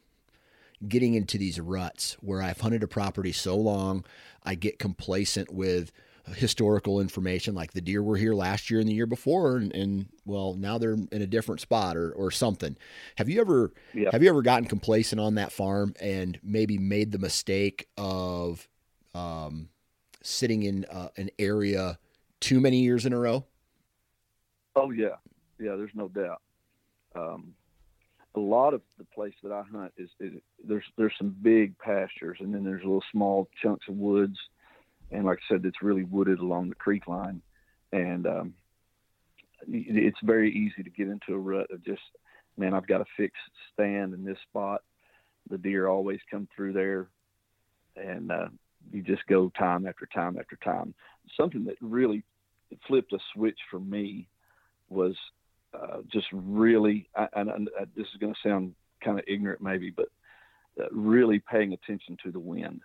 getting 0.86 1.14
into 1.14 1.38
these 1.38 1.60
ruts 1.60 2.16
where 2.20 2.42
I've 2.42 2.60
hunted 2.60 2.82
a 2.82 2.88
property 2.88 3.32
so 3.32 3.56
long, 3.56 4.04
I 4.44 4.54
get 4.54 4.78
complacent 4.78 5.52
with 5.52 5.92
historical 6.34 7.00
information 7.00 7.54
like 7.54 7.72
the 7.72 7.80
deer 7.80 8.02
were 8.02 8.16
here 8.16 8.34
last 8.34 8.70
year 8.70 8.80
and 8.80 8.88
the 8.88 8.94
year 8.94 9.06
before 9.06 9.56
and, 9.56 9.74
and 9.74 10.06
well 10.24 10.54
now 10.54 10.78
they're 10.78 10.96
in 11.12 11.22
a 11.22 11.26
different 11.26 11.60
spot 11.60 11.96
or, 11.96 12.12
or 12.12 12.30
something. 12.30 12.76
Have 13.16 13.28
you 13.28 13.40
ever 13.40 13.72
yeah. 13.94 14.10
have 14.12 14.22
you 14.22 14.28
ever 14.28 14.42
gotten 14.42 14.66
complacent 14.66 15.20
on 15.20 15.34
that 15.36 15.52
farm 15.52 15.94
and 16.00 16.38
maybe 16.42 16.78
made 16.78 17.12
the 17.12 17.18
mistake 17.18 17.88
of 17.96 18.68
um, 19.14 19.68
sitting 20.22 20.62
in 20.62 20.84
uh, 20.86 21.08
an 21.16 21.30
area 21.38 21.98
too 22.40 22.60
many 22.60 22.80
years 22.80 23.06
in 23.06 23.12
a 23.12 23.18
row? 23.18 23.44
Oh 24.76 24.90
yeah. 24.90 25.16
Yeah 25.58 25.76
there's 25.76 25.94
no 25.94 26.08
doubt. 26.08 26.42
Um, 27.14 27.54
a 28.34 28.40
lot 28.40 28.74
of 28.74 28.82
the 28.98 29.04
place 29.04 29.34
that 29.42 29.50
I 29.50 29.62
hunt 29.72 29.92
is, 29.96 30.10
is 30.20 30.34
there's 30.62 30.84
there's 30.96 31.14
some 31.18 31.34
big 31.42 31.76
pastures 31.78 32.38
and 32.40 32.54
then 32.54 32.64
there's 32.64 32.82
little 32.82 33.04
small 33.10 33.48
chunks 33.62 33.86
of 33.88 33.96
woods 33.96 34.38
and 35.10 35.24
like 35.24 35.38
I 35.38 35.54
said, 35.54 35.64
it's 35.64 35.82
really 35.82 36.04
wooded 36.04 36.38
along 36.38 36.68
the 36.68 36.74
creek 36.74 37.06
line, 37.06 37.40
and 37.92 38.26
um, 38.26 38.54
it's 39.66 40.18
very 40.22 40.52
easy 40.52 40.82
to 40.82 40.90
get 40.90 41.08
into 41.08 41.34
a 41.34 41.38
rut 41.38 41.70
of 41.70 41.84
just, 41.84 42.02
man, 42.56 42.74
I've 42.74 42.86
got 42.86 43.00
a 43.00 43.06
fixed 43.16 43.36
stand 43.72 44.14
in 44.14 44.24
this 44.24 44.38
spot. 44.48 44.82
The 45.50 45.58
deer 45.58 45.88
always 45.88 46.20
come 46.30 46.48
through 46.54 46.74
there, 46.74 47.08
and 47.96 48.30
uh, 48.30 48.48
you 48.92 49.02
just 49.02 49.26
go 49.26 49.50
time 49.58 49.86
after 49.86 50.06
time 50.06 50.38
after 50.38 50.56
time. 50.62 50.94
Something 51.36 51.64
that 51.64 51.76
really 51.80 52.22
flipped 52.86 53.12
a 53.12 53.18
switch 53.34 53.58
for 53.70 53.80
me 53.80 54.28
was 54.90 55.16
uh, 55.74 55.98
just 56.12 56.26
really, 56.32 57.08
and 57.34 57.68
this 57.96 58.06
is 58.06 58.20
going 58.20 58.34
to 58.34 58.48
sound 58.48 58.74
kind 59.02 59.18
of 59.18 59.24
ignorant 59.26 59.62
maybe, 59.62 59.90
but 59.90 60.08
uh, 60.80 60.86
really 60.92 61.38
paying 61.38 61.72
attention 61.72 62.16
to 62.22 62.30
the 62.30 62.38
wind 62.38 62.80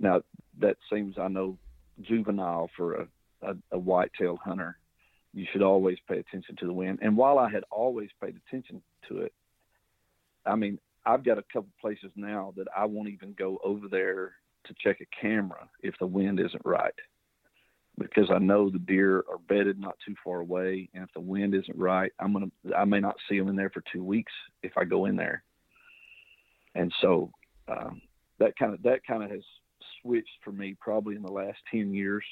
Now 0.00 0.22
that 0.60 0.76
seems 0.90 1.16
I 1.18 1.28
know 1.28 1.58
juvenile 2.02 2.70
for 2.76 2.94
a, 2.94 3.08
a, 3.42 3.54
a 3.72 3.78
white-tailed 3.78 4.38
hunter. 4.44 4.78
You 5.34 5.46
should 5.52 5.62
always 5.62 5.98
pay 6.08 6.18
attention 6.18 6.56
to 6.56 6.66
the 6.66 6.72
wind. 6.72 7.00
And 7.02 7.16
while 7.16 7.38
I 7.38 7.50
had 7.50 7.64
always 7.70 8.08
paid 8.20 8.34
attention 8.46 8.82
to 9.08 9.18
it, 9.18 9.32
I 10.46 10.56
mean, 10.56 10.78
I've 11.04 11.24
got 11.24 11.38
a 11.38 11.44
couple 11.52 11.68
places 11.80 12.10
now 12.16 12.54
that 12.56 12.66
I 12.76 12.86
won't 12.86 13.08
even 13.08 13.34
go 13.38 13.58
over 13.62 13.88
there 13.88 14.32
to 14.64 14.74
check 14.82 15.00
a 15.00 15.20
camera 15.20 15.68
if 15.82 15.94
the 15.98 16.06
wind 16.06 16.40
isn't 16.40 16.62
right 16.64 16.94
because 17.98 18.30
I 18.30 18.38
know 18.38 18.70
the 18.70 18.78
deer 18.78 19.18
are 19.30 19.38
bedded 19.48 19.78
not 19.78 19.96
too 20.06 20.14
far 20.24 20.40
away, 20.40 20.88
and 20.94 21.02
if 21.02 21.12
the 21.14 21.20
wind 21.20 21.54
isn't 21.54 21.76
right, 21.76 22.12
I'm 22.20 22.32
gonna 22.32 22.50
I 22.76 22.84
may 22.84 23.00
not 23.00 23.16
see 23.28 23.38
them 23.38 23.48
in 23.48 23.56
there 23.56 23.70
for 23.70 23.82
two 23.92 24.04
weeks 24.04 24.32
if 24.62 24.72
I 24.76 24.84
go 24.84 25.06
in 25.06 25.16
there. 25.16 25.42
And 26.74 26.92
so 27.00 27.32
um, 27.66 28.00
that 28.38 28.56
kind 28.56 28.74
of 28.74 28.82
that 28.82 29.04
kind 29.06 29.22
of 29.22 29.30
has 29.30 29.42
switched 30.02 30.28
for 30.42 30.52
me 30.52 30.76
probably 30.80 31.16
in 31.16 31.22
the 31.22 31.32
last 31.32 31.58
ten 31.70 31.92
years, 31.92 32.24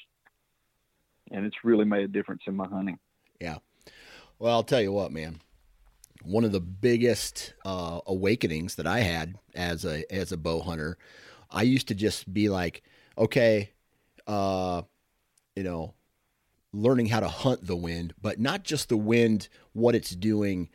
and 1.31 1.45
it's 1.45 1.57
really 1.63 1.85
made 1.85 2.03
a 2.03 2.07
difference 2.07 2.41
in 2.47 2.55
my 2.55 2.67
hunting. 2.67 2.99
Yeah. 3.39 3.57
Well, 4.39 4.53
I'll 4.53 4.63
tell 4.63 4.81
you 4.81 4.91
what, 4.91 5.11
man. 5.11 5.41
One 6.23 6.43
of 6.43 6.51
the 6.51 6.59
biggest 6.59 7.53
uh, 7.63 8.01
awakenings 8.05 8.75
that 8.75 8.87
I 8.87 8.99
had 8.99 9.35
as 9.55 9.85
a 9.85 10.11
as 10.13 10.31
a 10.31 10.37
bow 10.37 10.61
hunter, 10.61 10.97
I 11.49 11.63
used 11.63 11.87
to 11.89 11.95
just 11.95 12.31
be 12.33 12.49
like, 12.49 12.83
okay, 13.17 13.71
uh, 14.25 14.81
you 15.55 15.63
know, 15.63 15.93
learning 16.73 17.07
how 17.07 17.19
to 17.19 17.27
hunt 17.27 17.65
the 17.65 17.75
wind, 17.75 18.13
but 18.21 18.39
not 18.39 18.63
just 18.63 18.89
the 18.89 18.97
wind, 18.97 19.47
what 19.73 19.95
it's 19.95 20.11
doing 20.11 20.69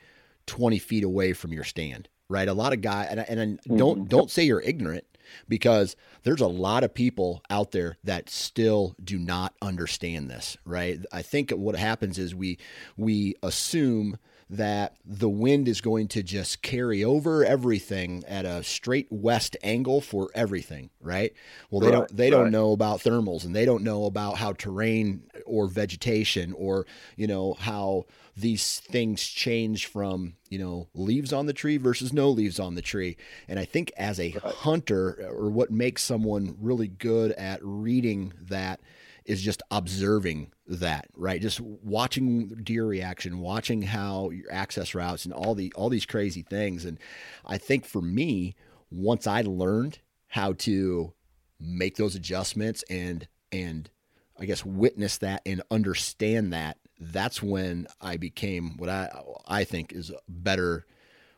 20 0.46 0.78
feet 0.78 1.05
away 1.05 1.33
from 1.33 1.52
your 1.52 1.64
stand, 1.64 2.09
right? 2.28 2.48
A 2.48 2.55
lot 2.55 2.72
of 2.72 2.81
guys, 2.81 3.09
and, 3.11 3.20
and 3.20 3.61
don't, 3.76 4.00
mm-hmm. 4.00 4.09
don't 4.09 4.31
say 4.31 4.44
you're 4.44 4.61
ignorant 4.61 5.05
because 5.49 5.97
there's 6.23 6.40
a 6.40 6.47
lot 6.47 6.85
of 6.85 6.95
people 6.95 7.42
out 7.51 7.73
there 7.73 7.97
that 8.05 8.31
still 8.31 8.95
do 9.03 9.18
not 9.18 9.55
understand 9.61 10.31
this, 10.31 10.57
right? 10.64 11.01
I 11.12 11.23
think 11.23 11.51
what 11.51 11.77
happens 11.77 12.18
is 12.18 12.35
we, 12.35 12.59
we 12.97 13.35
assume 13.42 14.18
that 14.50 14.96
the 15.05 15.28
wind 15.28 15.68
is 15.68 15.81
going 15.81 16.09
to 16.09 16.22
just 16.22 16.62
carry 16.62 17.02
over 17.02 17.44
everything 17.44 18.22
at 18.26 18.44
a 18.44 18.62
straight 18.62 19.09
west 19.11 19.57
angle 19.62 20.00
for 20.00 20.31
everything, 20.35 20.90
right? 21.00 21.33
Well, 21.70 21.81
they 21.81 21.87
right, 21.87 21.92
don't 21.92 22.16
they 22.16 22.31
right. 22.31 22.38
don't 22.38 22.50
know 22.50 22.72
about 22.72 23.00
thermals 23.00 23.44
and 23.44 23.55
they 23.55 23.64
don't 23.64 23.85
know 23.85 24.05
about 24.05 24.37
how 24.37 24.52
terrain 24.52 25.24
or 25.46 25.66
vegetation 25.68 26.52
or, 26.52 26.87
you 27.16 27.26
know, 27.26 27.55
how 27.55 28.07
these 28.37 28.81
things 28.81 29.22
change 29.22 29.87
from, 29.87 30.35
you 30.48 30.59
know, 30.59 30.88
leaves 30.94 31.33
on 31.33 31.46
the 31.46 31.52
tree 31.52 31.76
versus 31.76 32.12
no 32.12 32.31
leaves 32.31 32.59
on 32.59 32.74
the 32.74 32.83
tree. 32.83 33.16
And 33.48 33.59
I 33.59 33.64
think 33.64 33.92
as 33.96 34.18
a 34.18 34.33
right. 34.33 34.55
hunter 34.55 35.28
or 35.31 35.50
what 35.50 35.70
makes 35.70 36.02
someone 36.02 36.57
really 36.61 36.88
good 36.88 37.33
at 37.33 37.61
reading 37.62 38.33
that 38.40 38.81
is 39.24 39.42
just 39.42 39.62
observing 39.70 40.50
that, 40.81 41.07
right? 41.15 41.41
Just 41.41 41.61
watching 41.61 42.49
deer 42.63 42.87
reaction, 42.87 43.41
watching 43.41 43.83
how 43.83 44.31
your 44.31 44.51
access 44.53 44.95
routes 44.95 45.25
and 45.25 45.35
all 45.35 45.55
the 45.55 45.73
all 45.75 45.89
these 45.89 46.07
crazy 46.07 46.43
things. 46.43 46.85
And 46.85 46.99
I 47.45 47.59
think 47.59 47.85
for 47.85 48.03
me, 48.03 48.55
once 48.91 49.27
I 49.27 49.43
learned 49.43 49.99
how 50.29 50.55
to 50.55 51.13
make 51.61 51.97
those 51.97 52.15
adjustments 52.15 52.85
and 52.91 53.29
and 53.51 53.91
I 54.39 54.47
guess 54.47 54.65
witness 54.65 55.19
that 55.19 55.43
and 55.45 55.63
understand 55.71 56.53
that, 56.53 56.79
that's 56.99 57.43
when 57.43 57.87
I 58.01 58.17
became 58.17 58.77
what 58.77 58.89
I 58.89 59.11
I 59.47 59.65
think 59.65 59.93
is 59.93 60.13
better. 60.29 60.87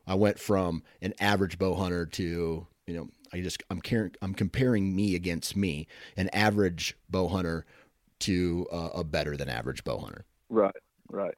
I 0.07 0.15
went 0.15 0.39
from 0.39 0.83
an 1.01 1.15
average 1.19 1.59
bow 1.59 1.75
hunter 1.75 2.07
to 2.07 2.67
you 2.87 2.95
know 2.95 3.09
I 3.33 3.41
just 3.41 3.63
I'm 3.71 3.81
caring 3.81 4.15
I'm 4.23 4.35
comparing 4.35 4.95
me 4.95 5.15
against 5.15 5.57
me, 5.57 5.89
an 6.17 6.29
average 6.33 6.97
bow 7.09 7.29
hunter 7.29 7.67
to 8.21 8.67
uh, 8.73 8.91
a 8.95 9.05
better 9.05 9.37
than 9.37 9.49
average 9.49 9.85
bow 9.85 9.99
hunter. 9.99 10.25
Right, 10.49 10.75
right, 11.11 11.35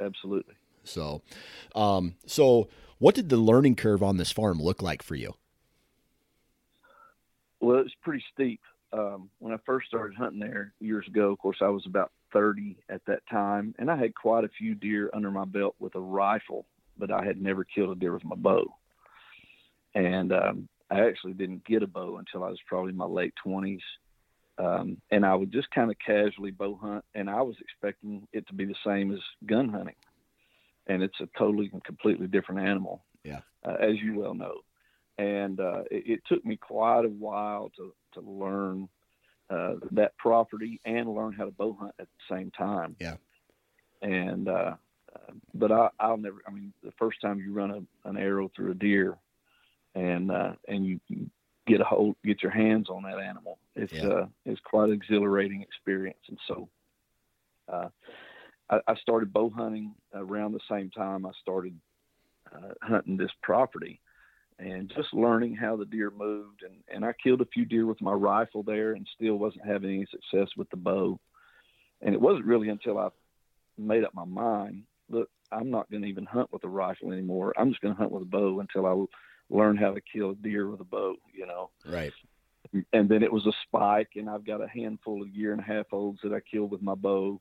absolutely. 0.00 0.54
So, 0.84 1.22
um, 1.74 2.16
so 2.26 2.68
what 2.98 3.14
did 3.14 3.28
the 3.28 3.36
learning 3.36 3.76
curve 3.76 4.02
on 4.02 4.16
this 4.16 4.32
farm 4.32 4.60
look 4.60 4.82
like 4.82 5.02
for 5.02 5.14
you? 5.14 5.34
Well, 7.60 7.78
it 7.78 7.84
was 7.84 7.94
pretty 8.02 8.24
steep. 8.32 8.60
Um, 8.92 9.30
when 9.38 9.54
I 9.54 9.56
first 9.64 9.88
started 9.88 10.16
hunting 10.16 10.40
there 10.40 10.74
years 10.80 11.06
ago, 11.06 11.30
of 11.30 11.38
course, 11.38 11.58
I 11.62 11.68
was 11.68 11.84
about 11.86 12.12
30 12.32 12.76
at 12.90 13.00
that 13.06 13.22
time, 13.30 13.74
and 13.78 13.90
I 13.90 13.96
had 13.96 14.14
quite 14.14 14.44
a 14.44 14.50
few 14.58 14.74
deer 14.74 15.10
under 15.14 15.30
my 15.30 15.44
belt 15.44 15.74
with 15.78 15.94
a 15.94 16.00
rifle, 16.00 16.66
but 16.98 17.10
I 17.10 17.24
had 17.24 17.40
never 17.40 17.64
killed 17.64 17.96
a 17.96 17.98
deer 17.98 18.12
with 18.12 18.24
my 18.24 18.36
bow. 18.36 18.64
And 19.94 20.32
um, 20.32 20.68
I 20.90 21.00
actually 21.06 21.32
didn't 21.32 21.64
get 21.64 21.82
a 21.82 21.86
bow 21.86 22.18
until 22.18 22.44
I 22.44 22.50
was 22.50 22.58
probably 22.66 22.90
in 22.90 22.96
my 22.96 23.06
late 23.06 23.34
20s. 23.46 23.80
Um, 24.58 25.00
and 25.10 25.24
I 25.24 25.34
would 25.34 25.50
just 25.50 25.70
kind 25.70 25.90
of 25.90 25.96
casually 26.04 26.50
bow 26.50 26.78
hunt, 26.80 27.04
and 27.14 27.30
I 27.30 27.40
was 27.42 27.56
expecting 27.60 28.26
it 28.32 28.46
to 28.48 28.54
be 28.54 28.64
the 28.64 28.74
same 28.84 29.12
as 29.12 29.20
gun 29.46 29.68
hunting, 29.68 29.94
and 30.86 31.02
it's 31.02 31.18
a 31.20 31.28
totally 31.38 31.70
and 31.72 31.82
completely 31.82 32.26
different 32.26 32.60
animal. 32.60 33.02
Yeah, 33.24 33.40
uh, 33.66 33.76
as 33.80 33.96
you 34.02 34.20
well 34.20 34.34
know, 34.34 34.60
and 35.16 35.58
uh, 35.58 35.84
it, 35.90 36.04
it, 36.06 36.20
took 36.26 36.44
me 36.44 36.56
quite 36.56 37.04
a 37.04 37.08
while 37.08 37.72
to 37.76 37.94
to 38.14 38.20
learn 38.20 38.88
uh, 39.48 39.74
that 39.92 40.16
property 40.18 40.80
and 40.84 41.14
learn 41.14 41.32
how 41.32 41.46
to 41.46 41.50
bow 41.50 41.76
hunt 41.80 41.94
at 41.98 42.08
the 42.08 42.36
same 42.36 42.50
time. 42.50 42.94
Yeah, 43.00 43.16
and 44.02 44.48
uh, 44.48 44.74
uh, 45.14 45.32
but 45.54 45.72
I, 45.72 45.88
I'll 45.98 46.18
never. 46.18 46.42
I 46.46 46.50
mean, 46.50 46.74
the 46.82 46.92
first 46.98 47.20
time 47.22 47.38
you 47.38 47.52
run 47.52 47.70
a, 47.70 48.08
an 48.08 48.16
arrow 48.16 48.50
through 48.54 48.72
a 48.72 48.74
deer, 48.74 49.16
and 49.94 50.30
uh, 50.30 50.52
and 50.68 50.84
you, 50.84 51.00
you 51.08 51.30
get 51.66 51.80
a 51.80 51.84
hold, 51.84 52.16
get 52.24 52.42
your 52.42 52.52
hands 52.52 52.88
on 52.88 53.02
that 53.04 53.18
animal. 53.18 53.58
It's 53.76 53.92
yeah. 53.92 54.06
uh, 54.06 54.26
it's 54.44 54.60
quite 54.64 54.88
an 54.88 54.94
exhilarating 54.94 55.62
experience, 55.62 56.18
and 56.28 56.38
so 56.46 56.68
uh, 57.72 57.88
I, 58.70 58.80
I, 58.88 58.94
started 58.96 59.32
bow 59.32 59.50
hunting 59.50 59.94
around 60.14 60.52
the 60.52 60.60
same 60.70 60.90
time 60.90 61.24
I 61.24 61.30
started 61.40 61.78
uh, 62.54 62.74
hunting 62.82 63.16
this 63.16 63.30
property, 63.42 64.00
and 64.58 64.92
just 64.94 65.14
learning 65.14 65.54
how 65.54 65.76
the 65.76 65.84
deer 65.84 66.10
moved. 66.10 66.62
and 66.62 66.74
And 66.92 67.04
I 67.04 67.12
killed 67.22 67.40
a 67.40 67.46
few 67.46 67.64
deer 67.64 67.86
with 67.86 68.00
my 68.00 68.12
rifle 68.12 68.62
there, 68.62 68.92
and 68.92 69.06
still 69.14 69.36
wasn't 69.36 69.66
having 69.66 69.90
any 69.90 70.06
success 70.10 70.48
with 70.56 70.68
the 70.70 70.76
bow. 70.76 71.18
And 72.00 72.14
it 72.14 72.20
wasn't 72.20 72.46
really 72.46 72.68
until 72.68 72.98
I 72.98 73.08
made 73.78 74.04
up 74.04 74.14
my 74.14 74.24
mind, 74.24 74.82
look, 75.08 75.28
I'm 75.52 75.70
not 75.70 75.90
going 75.90 76.02
to 76.02 76.08
even 76.08 76.24
hunt 76.24 76.52
with 76.52 76.64
a 76.64 76.68
rifle 76.68 77.12
anymore. 77.12 77.54
I'm 77.56 77.70
just 77.70 77.80
going 77.80 77.94
to 77.94 77.98
hunt 77.98 78.12
with 78.12 78.22
a 78.22 78.26
bow 78.26 78.60
until 78.60 78.86
I 78.86 78.92
learn 79.52 79.76
how 79.76 79.92
to 79.92 80.00
kill 80.00 80.30
a 80.30 80.34
deer 80.34 80.68
with 80.68 80.80
a 80.80 80.84
bow, 80.84 81.16
you 81.32 81.46
know. 81.46 81.70
Right. 81.86 82.12
And 82.92 83.08
then 83.08 83.22
it 83.22 83.32
was 83.32 83.46
a 83.46 83.52
spike, 83.66 84.10
and 84.16 84.30
I've 84.30 84.46
got 84.46 84.62
a 84.62 84.68
handful 84.68 85.22
of 85.22 85.28
year 85.28 85.52
and 85.52 85.60
a 85.60 85.64
half 85.64 85.86
olds 85.92 86.20
that 86.22 86.32
I 86.32 86.40
killed 86.40 86.70
with 86.70 86.80
my 86.80 86.94
bow, 86.94 87.40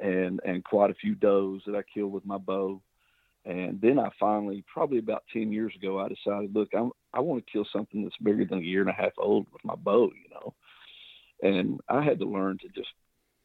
and 0.00 0.40
and 0.44 0.64
quite 0.64 0.90
a 0.90 0.94
few 0.94 1.14
does 1.14 1.62
that 1.66 1.76
I 1.76 1.82
killed 1.82 2.12
with 2.12 2.26
my 2.26 2.38
bow. 2.38 2.82
And 3.44 3.80
then 3.80 3.98
I 3.98 4.10
finally, 4.18 4.64
probably 4.72 4.98
about 4.98 5.22
ten 5.32 5.52
years 5.52 5.72
ago, 5.76 6.00
I 6.00 6.08
decided, 6.08 6.54
look, 6.54 6.70
I'm 6.74 6.90
I 7.14 7.20
want 7.20 7.46
to 7.46 7.52
kill 7.52 7.66
something 7.72 8.02
that's 8.02 8.16
bigger 8.16 8.44
than 8.44 8.58
a 8.58 8.62
year 8.62 8.80
and 8.80 8.90
a 8.90 8.92
half 8.92 9.12
old 9.16 9.46
with 9.52 9.64
my 9.64 9.76
bow, 9.76 10.06
you 10.06 10.30
know. 10.30 10.54
And 11.40 11.80
I 11.88 12.02
had 12.02 12.18
to 12.18 12.26
learn 12.26 12.58
to 12.58 12.68
just 12.68 12.92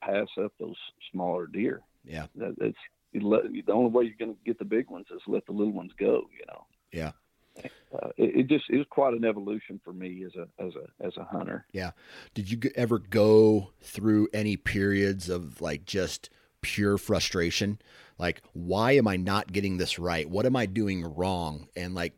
pass 0.02 0.28
up 0.44 0.52
those 0.60 0.78
smaller 1.12 1.46
deer. 1.46 1.82
Yeah, 2.04 2.26
that, 2.38 2.56
that's 2.58 2.74
the 3.14 3.72
only 3.72 3.92
way 3.92 4.06
you're 4.06 4.16
going 4.18 4.34
to 4.34 4.44
get 4.44 4.58
the 4.58 4.66
big 4.66 4.90
ones 4.90 5.06
is 5.12 5.22
let 5.28 5.46
the 5.46 5.52
little 5.52 5.74
ones 5.74 5.92
go, 6.00 6.28
you 6.38 6.46
know. 6.48 6.66
Yeah 6.92 7.12
uh, 7.56 8.10
it, 8.18 8.36
it, 8.36 8.48
just 8.48 8.66
it 8.70 8.78
was 8.78 8.88
quite 8.90 9.14
an 9.14 9.26
evolution 9.26 9.80
for 9.84 9.94
me 9.94 10.24
as 10.26 10.36
a 10.36 10.48
as 10.64 10.74
a 10.76 11.06
as 11.06 11.18
a 11.18 11.24
hunter. 11.24 11.66
Yeah. 11.72 11.92
Did 12.34 12.50
you 12.50 12.60
ever 12.76 13.00
go 13.00 13.72
through 13.82 14.30
any 14.34 14.58
periods 14.58 15.30
of 15.30 15.62
like 15.62 15.86
just 15.86 16.30
pure 16.62 16.98
frustration? 16.98 17.80
Like, 18.18 18.42
why 18.54 18.94
am 18.94 19.08
I 19.08 19.18
not 19.18 19.52
getting 19.52 19.78
this 19.78 20.00
right? 20.00 20.30
What 20.30 20.46
am 20.46 20.56
I 20.56 20.66
doing 20.66 21.04
wrong? 21.04 21.68
And 21.76 21.94
like 21.94 22.14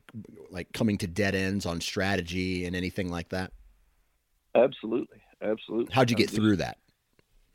like 0.50 0.72
coming 0.72 0.98
to 1.00 1.08
dead 1.08 1.36
ends 1.36 1.66
on 1.66 1.82
strategy 1.82 2.66
and 2.66 2.76
anything 2.76 3.10
like 3.10 3.30
that. 3.30 3.52
Absolutely, 4.54 5.22
absolutely. 5.42 5.94
How'd 5.94 6.10
you 6.10 6.16
get 6.16 6.30
just, 6.30 6.36
through 6.36 6.58
that? 6.58 6.78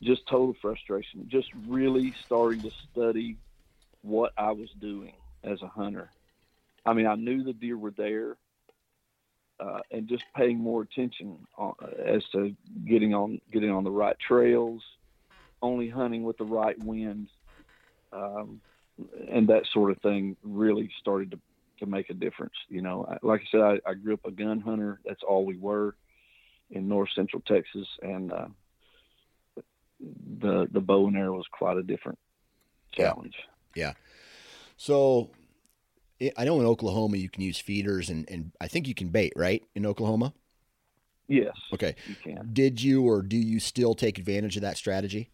Just 0.02 0.26
total 0.28 0.54
frustration. 0.60 1.26
Just 1.28 1.48
really 1.66 2.14
starting 2.24 2.60
to 2.62 2.70
study 2.90 3.38
what 4.02 4.32
I 4.36 4.52
was 4.52 4.68
doing 4.78 5.14
as 5.42 5.62
a 5.62 5.66
hunter 5.66 6.10
I 6.84 6.92
mean, 6.94 7.06
I 7.06 7.14
knew 7.14 7.42
the 7.42 7.52
deer 7.52 7.76
were 7.76 7.90
there, 7.90 8.36
uh, 9.58 9.80
and 9.90 10.08
just 10.08 10.24
paying 10.34 10.58
more 10.58 10.82
attention 10.82 11.38
on, 11.56 11.74
as 12.04 12.24
to 12.32 12.54
getting 12.86 13.14
on 13.14 13.40
getting 13.52 13.70
on 13.70 13.84
the 13.84 13.90
right 13.90 14.18
trails, 14.18 14.82
only 15.60 15.88
hunting 15.88 16.22
with 16.22 16.38
the 16.38 16.44
right 16.44 16.78
wind, 16.82 17.28
um, 18.12 18.60
and 19.28 19.48
that 19.48 19.66
sort 19.66 19.90
of 19.90 19.98
thing 19.98 20.36
really 20.42 20.90
started 20.98 21.30
to 21.32 21.38
to 21.80 21.86
make 21.86 22.10
a 22.10 22.14
difference. 22.14 22.54
You 22.68 22.82
know, 22.82 23.18
like 23.22 23.42
I 23.42 23.44
said, 23.50 23.60
I, 23.60 23.90
I 23.90 23.94
grew 23.94 24.14
up 24.14 24.24
a 24.24 24.30
gun 24.30 24.60
hunter. 24.60 25.00
That's 25.04 25.22
all 25.22 25.44
we 25.44 25.56
were 25.56 25.96
in 26.70 26.88
north 26.88 27.10
central 27.14 27.42
Texas, 27.42 27.88
and 28.02 28.32
uh, 28.32 28.48
the 30.40 30.68
the 30.70 30.80
bow 30.80 31.08
and 31.08 31.16
arrow 31.16 31.36
was 31.36 31.46
quite 31.50 31.76
a 31.76 31.82
different 31.82 32.18
challenge. 32.92 33.36
Yeah. 33.74 33.86
yeah. 33.86 33.92
So 34.76 35.30
I 36.36 36.44
know 36.44 36.60
in 36.60 36.66
Oklahoma 36.66 37.16
you 37.16 37.28
can 37.28 37.42
use 37.42 37.58
feeders 37.58 38.10
and, 38.10 38.28
and 38.30 38.52
I 38.60 38.68
think 38.68 38.86
you 38.86 38.94
can 38.94 39.08
bait, 39.08 39.32
right? 39.36 39.62
In 39.74 39.86
Oklahoma? 39.86 40.34
Yes. 41.28 41.54
Okay. 41.72 41.94
You 42.06 42.16
can. 42.16 42.50
Did 42.52 42.82
you 42.82 43.02
or 43.02 43.22
do 43.22 43.36
you 43.36 43.60
still 43.60 43.94
take 43.94 44.18
advantage 44.18 44.56
of 44.56 44.62
that 44.62 44.76
strategy? 44.76 45.30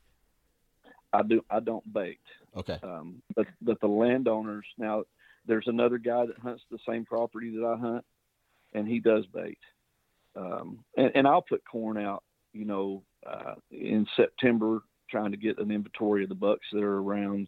I 1.12 1.22
do. 1.22 1.42
I 1.50 1.60
don't 1.60 1.90
bait. 1.92 2.20
Okay. 2.56 2.78
Um, 2.82 3.22
but 3.34 3.46
but 3.60 3.80
the 3.80 3.88
landowners 3.88 4.66
now. 4.78 5.04
There's 5.48 5.68
another 5.68 5.98
guy 5.98 6.26
that 6.26 6.36
hunts 6.38 6.64
the 6.72 6.78
same 6.88 7.04
property 7.04 7.56
that 7.56 7.64
I 7.64 7.76
hunt, 7.78 8.04
and 8.74 8.88
he 8.88 8.98
does 8.98 9.24
bait. 9.26 9.58
Um, 10.34 10.80
and, 10.96 11.12
and 11.14 11.28
I'll 11.28 11.40
put 11.40 11.62
corn 11.64 11.96
out, 11.96 12.24
you 12.52 12.64
know, 12.64 13.04
uh, 13.24 13.54
in 13.70 14.08
September, 14.16 14.82
trying 15.08 15.30
to 15.30 15.36
get 15.36 15.58
an 15.58 15.70
inventory 15.70 16.24
of 16.24 16.30
the 16.30 16.34
bucks 16.34 16.66
that 16.72 16.82
are 16.82 16.98
around. 16.98 17.46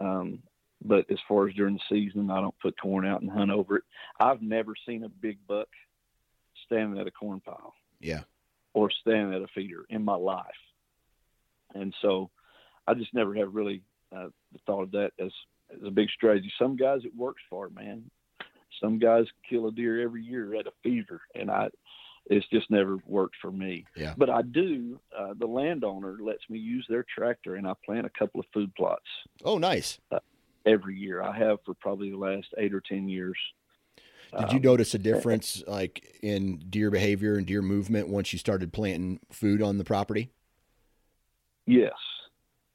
Um, 0.00 0.42
but 0.82 1.10
as 1.10 1.18
far 1.28 1.48
as 1.48 1.54
during 1.54 1.74
the 1.74 1.80
season, 1.88 2.30
I 2.30 2.40
don't 2.40 2.58
put 2.60 2.80
corn 2.80 3.06
out 3.06 3.20
and 3.20 3.30
hunt 3.30 3.50
over 3.50 3.76
it. 3.76 3.84
I've 4.18 4.42
never 4.42 4.74
seen 4.86 5.04
a 5.04 5.08
big 5.08 5.38
buck 5.46 5.68
standing 6.66 7.00
at 7.00 7.06
a 7.06 7.10
corn 7.10 7.40
pile. 7.40 7.74
Yeah. 8.00 8.22
Or 8.72 8.90
standing 8.90 9.34
at 9.34 9.42
a 9.42 9.48
feeder 9.54 9.84
in 9.90 10.04
my 10.04 10.14
life. 10.14 10.46
And 11.74 11.94
so 12.00 12.30
I 12.86 12.94
just 12.94 13.12
never 13.14 13.34
have 13.34 13.54
really 13.54 13.82
uh, 14.14 14.28
thought 14.66 14.82
of 14.82 14.90
that 14.92 15.12
as, 15.18 15.32
as 15.72 15.86
a 15.86 15.90
big 15.90 16.08
strategy. 16.10 16.52
Some 16.58 16.76
guys 16.76 17.00
it 17.04 17.14
works 17.14 17.42
for, 17.50 17.68
man. 17.70 18.10
Some 18.80 18.98
guys 18.98 19.26
kill 19.48 19.68
a 19.68 19.72
deer 19.72 20.00
every 20.00 20.22
year 20.22 20.54
at 20.54 20.66
a 20.66 20.72
feeder, 20.82 21.20
and 21.34 21.50
I, 21.50 21.68
it's 22.26 22.46
just 22.48 22.70
never 22.70 22.98
worked 23.06 23.36
for 23.42 23.50
me. 23.50 23.84
Yeah. 23.94 24.14
But 24.16 24.30
I 24.30 24.42
do. 24.42 24.98
Uh, 25.16 25.34
the 25.38 25.46
landowner 25.46 26.16
lets 26.20 26.48
me 26.48 26.58
use 26.58 26.86
their 26.88 27.04
tractor, 27.14 27.56
and 27.56 27.66
I 27.66 27.74
plant 27.84 28.06
a 28.06 28.18
couple 28.18 28.40
of 28.40 28.46
food 28.54 28.74
plots 28.74 29.02
Oh, 29.44 29.58
nice. 29.58 29.98
Every 30.66 30.96
year. 30.96 31.22
I 31.22 31.36
have 31.36 31.58
for 31.64 31.74
probably 31.74 32.10
the 32.10 32.16
last 32.16 32.48
eight 32.58 32.74
or 32.74 32.80
ten 32.80 33.08
years. 33.08 33.36
Did 34.38 34.52
you 34.52 34.58
Um, 34.58 34.62
notice 34.62 34.94
a 34.94 34.98
difference 34.98 35.62
like 35.66 36.18
in 36.22 36.58
deer 36.70 36.90
behavior 36.90 37.36
and 37.36 37.46
deer 37.46 37.62
movement 37.62 38.08
once 38.08 38.32
you 38.32 38.38
started 38.38 38.72
planting 38.72 39.18
food 39.32 39.60
on 39.60 39.78
the 39.78 39.84
property? 39.84 40.30
Yes. 41.66 41.92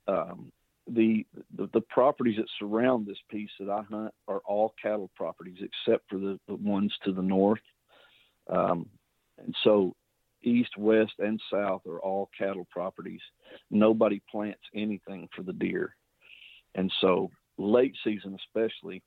Um, 0.07 0.51
the, 0.87 1.25
the 1.55 1.67
the 1.73 1.81
properties 1.81 2.37
that 2.37 2.45
surround 2.59 3.07
this 3.07 3.17
piece 3.29 3.49
that 3.59 3.69
I 3.69 3.81
hunt 3.83 4.13
are 4.27 4.41
all 4.45 4.75
cattle 4.81 5.09
properties, 5.15 5.57
except 5.61 6.09
for 6.09 6.19
the, 6.19 6.39
the 6.47 6.55
ones 6.55 6.93
to 7.05 7.11
the 7.11 7.23
north. 7.23 7.61
Um, 8.47 8.89
and 9.37 9.55
so, 9.63 9.95
east, 10.43 10.77
west, 10.77 11.13
and 11.19 11.41
south 11.51 11.81
are 11.87 11.99
all 11.99 12.29
cattle 12.37 12.67
properties. 12.69 13.21
Nobody 13.71 14.21
plants 14.29 14.61
anything 14.75 15.27
for 15.35 15.41
the 15.41 15.53
deer, 15.53 15.95
and 16.75 16.91
so 17.01 17.31
late 17.57 17.95
season 18.03 18.37
especially, 18.47 19.01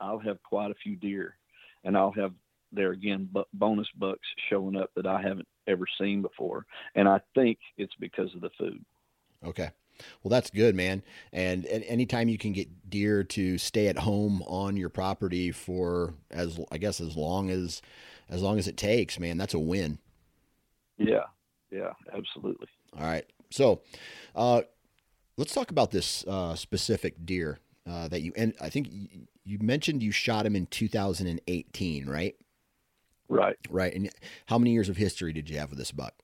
I'll 0.00 0.18
have 0.18 0.42
quite 0.42 0.70
a 0.70 0.74
few 0.82 0.96
deer, 0.96 1.36
and 1.84 1.96
I'll 1.96 2.12
have 2.12 2.32
there 2.72 2.90
again 2.92 3.28
bu- 3.32 3.44
bonus 3.52 3.88
bucks 3.96 4.26
showing 4.50 4.76
up 4.76 4.90
that 4.96 5.06
I 5.06 5.22
haven't 5.22 5.48
ever 5.66 5.84
seen 6.00 6.22
before, 6.22 6.66
and 6.94 7.08
I 7.08 7.20
think 7.34 7.58
it's 7.76 7.94
because 8.00 8.34
of 8.34 8.40
the 8.40 8.50
food. 8.58 8.84
Okay. 9.44 9.70
Well, 10.22 10.30
that's 10.30 10.50
good, 10.50 10.74
man. 10.74 11.02
And, 11.32 11.66
and 11.66 11.84
anytime 11.84 12.28
you 12.28 12.38
can 12.38 12.52
get 12.52 12.90
deer 12.90 13.22
to 13.24 13.58
stay 13.58 13.86
at 13.86 13.98
home 13.98 14.42
on 14.42 14.76
your 14.76 14.88
property 14.88 15.52
for 15.52 16.14
as 16.30 16.58
I 16.72 16.78
guess 16.78 17.00
as 17.00 17.16
long 17.16 17.50
as 17.50 17.80
as 18.28 18.42
long 18.42 18.58
as 18.58 18.66
it 18.66 18.76
takes, 18.76 19.20
man, 19.20 19.36
that's 19.36 19.54
a 19.54 19.58
win. 19.58 19.98
Yeah, 20.96 21.24
yeah, 21.70 21.92
absolutely. 22.12 22.68
All 22.96 23.04
right. 23.04 23.26
So, 23.50 23.82
uh, 24.34 24.62
let's 25.36 25.54
talk 25.54 25.70
about 25.70 25.90
this 25.90 26.24
uh, 26.26 26.54
specific 26.54 27.24
deer 27.24 27.58
uh, 27.88 28.08
that 28.08 28.22
you 28.22 28.32
and 28.36 28.54
I 28.60 28.70
think 28.70 28.88
you, 28.90 29.26
you 29.44 29.58
mentioned 29.60 30.02
you 30.02 30.10
shot 30.10 30.46
him 30.46 30.56
in 30.56 30.66
2018, 30.66 32.06
right? 32.06 32.34
Right. 33.28 33.56
Right. 33.68 33.94
And 33.94 34.10
how 34.46 34.58
many 34.58 34.72
years 34.72 34.88
of 34.88 34.96
history 34.96 35.32
did 35.32 35.48
you 35.48 35.58
have 35.58 35.70
with 35.70 35.78
this 35.78 35.92
buck? 35.92 36.14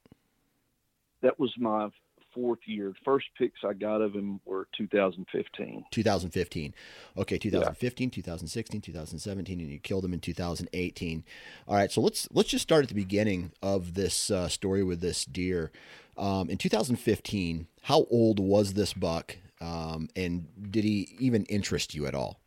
That 1.23 1.38
was 1.38 1.53
my 1.59 1.88
fourth 2.35 2.61
year. 2.66 2.93
First 3.05 3.27
pics 3.37 3.61
I 3.64 3.73
got 3.73 4.01
of 4.01 4.14
him 4.14 4.40
were 4.45 4.69
2015. 4.77 5.85
2015. 5.90 6.75
Okay, 7.16 7.38
2015, 7.38 8.11
2016, 8.11 8.81
2017, 8.81 9.61
and 9.61 9.71
you 9.71 9.79
killed 9.79 10.05
him 10.05 10.12
in 10.12 10.21
2018. 10.21 11.25
All 11.69 11.77
right, 11.77 11.90
so 11.90 12.01
let's 12.01 12.29
let's 12.33 12.49
just 12.51 12.62
start 12.62 12.83
at 12.85 12.88
the 12.88 12.95
beginning 12.95 13.53
of 13.62 13.95
this 13.95 14.31
uh, 14.31 14.49
story 14.49 14.83
with 14.83 15.01
this 15.01 15.25
deer. 15.25 15.71
Um, 16.16 16.51
in 16.51 16.59
2015, 16.59 17.66
how 17.83 18.07
old 18.11 18.38
was 18.38 18.75
this 18.75 18.93
buck, 18.93 19.37
um, 19.61 20.09
and 20.14 20.47
did 20.71 20.85
he 20.85 21.16
even 21.19 21.45
interest 21.47 21.95
you 21.95 22.07
at 22.07 22.14
all? 22.14 22.40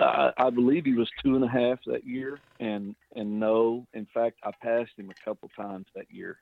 Uh, 0.00 0.30
I 0.36 0.50
believe 0.50 0.84
he 0.84 0.94
was 0.94 1.10
two 1.22 1.34
and 1.34 1.44
a 1.44 1.48
half 1.48 1.80
that 1.86 2.06
year, 2.06 2.38
and 2.60 2.94
and 3.16 3.40
no, 3.40 3.86
in 3.94 4.06
fact, 4.14 4.38
I 4.44 4.52
passed 4.62 4.92
him 4.96 5.10
a 5.10 5.24
couple 5.24 5.50
times 5.56 5.86
that 5.96 6.06
year. 6.10 6.38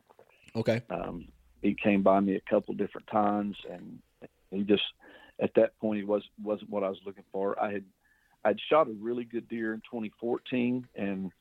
Okay, 0.54 0.82
Um, 0.90 1.28
he 1.62 1.74
came 1.74 2.02
by 2.02 2.20
me 2.20 2.36
a 2.36 2.50
couple 2.50 2.74
different 2.74 3.06
times, 3.08 3.56
and 3.70 3.98
he 4.50 4.62
just 4.62 4.82
at 5.40 5.54
that 5.56 5.78
point 5.78 6.00
he 6.00 6.04
was 6.04 6.22
wasn't 6.42 6.70
what 6.70 6.84
I 6.84 6.88
was 6.88 6.98
looking 7.04 7.24
for. 7.32 7.60
I 7.62 7.72
had 7.72 7.84
I'd 8.44 8.60
shot 8.70 8.88
a 8.88 8.92
really 8.92 9.24
good 9.24 9.48
deer 9.48 9.74
in 9.74 9.80
2014, 9.80 10.86
and 10.94 11.32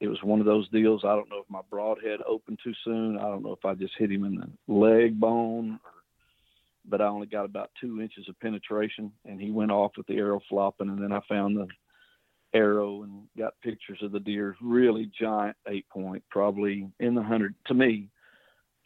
it 0.00 0.08
was 0.08 0.22
one 0.24 0.40
of 0.40 0.46
those 0.46 0.68
deals. 0.70 1.02
I 1.04 1.14
don't 1.14 1.30
know 1.30 1.38
if 1.38 1.48
my 1.50 1.60
broadhead 1.70 2.20
opened 2.26 2.58
too 2.62 2.74
soon. 2.84 3.16
I 3.16 3.22
don't 3.22 3.44
know 3.44 3.52
if 3.52 3.64
I 3.64 3.74
just 3.74 3.94
hit 3.96 4.10
him 4.10 4.24
in 4.24 4.34
the 4.34 4.72
leg 4.72 5.18
bone, 5.20 5.78
or, 5.84 5.90
but 6.84 7.00
I 7.00 7.06
only 7.06 7.28
got 7.28 7.44
about 7.44 7.70
two 7.80 8.00
inches 8.00 8.28
of 8.28 8.38
penetration, 8.40 9.12
and 9.24 9.40
he 9.40 9.52
went 9.52 9.70
off 9.70 9.92
with 9.96 10.06
the 10.08 10.16
arrow 10.16 10.40
flopping, 10.48 10.88
and 10.88 11.00
then 11.00 11.12
I 11.12 11.20
found 11.28 11.56
the 11.56 11.68
arrow 12.54 13.04
and 13.04 13.28
got 13.38 13.54
pictures 13.62 14.00
of 14.02 14.10
the 14.10 14.20
deer. 14.20 14.56
Really 14.60 15.10
giant 15.18 15.56
eight 15.68 15.88
point, 15.88 16.24
probably 16.28 16.88
in 16.98 17.14
the 17.14 17.22
hundred 17.22 17.54
to 17.66 17.74
me 17.74 18.08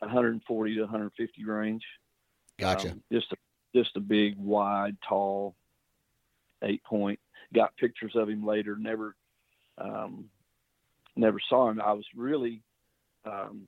140 0.01 0.75
to 0.75 0.81
150 0.83 1.45
range. 1.45 1.83
gotcha. 2.59 2.93
Um, 2.93 3.03
just 3.13 3.33
a 3.33 3.37
just 3.75 3.97
a 3.97 4.01
big, 4.01 4.37
wide, 4.39 4.97
tall 5.07 5.55
eight 6.63 6.83
point. 6.85 7.19
Got 7.55 7.77
pictures 7.77 8.13
of 8.15 8.29
him 8.29 8.45
later. 8.45 8.77
Never 8.79 9.15
um, 9.79 10.27
never 11.15 11.39
saw 11.49 11.69
him. 11.71 11.81
I 11.81 11.93
was 11.93 12.07
really 12.15 12.63
um, 13.25 13.67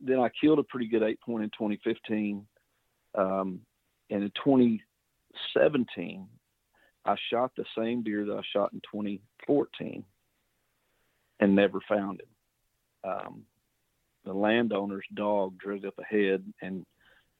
then 0.00 0.18
I 0.18 0.28
killed 0.40 0.58
a 0.58 0.64
pretty 0.64 0.86
good 0.86 1.02
eight 1.02 1.20
point 1.20 1.44
in 1.44 1.50
2015. 1.50 2.46
Um, 3.14 3.60
and 4.10 4.22
in 4.22 4.32
2017, 4.44 6.28
I 7.04 7.16
shot 7.30 7.52
the 7.56 7.64
same 7.76 8.02
deer 8.02 8.24
that 8.26 8.36
I 8.36 8.42
shot 8.52 8.72
in 8.72 8.80
2014 8.80 10.04
and 11.40 11.54
never 11.54 11.80
found 11.88 12.20
him. 12.20 12.26
The 14.24 14.32
landowner's 14.32 15.06
dog 15.14 15.58
drug 15.58 15.84
up 15.84 15.98
ahead 15.98 16.44
and 16.60 16.84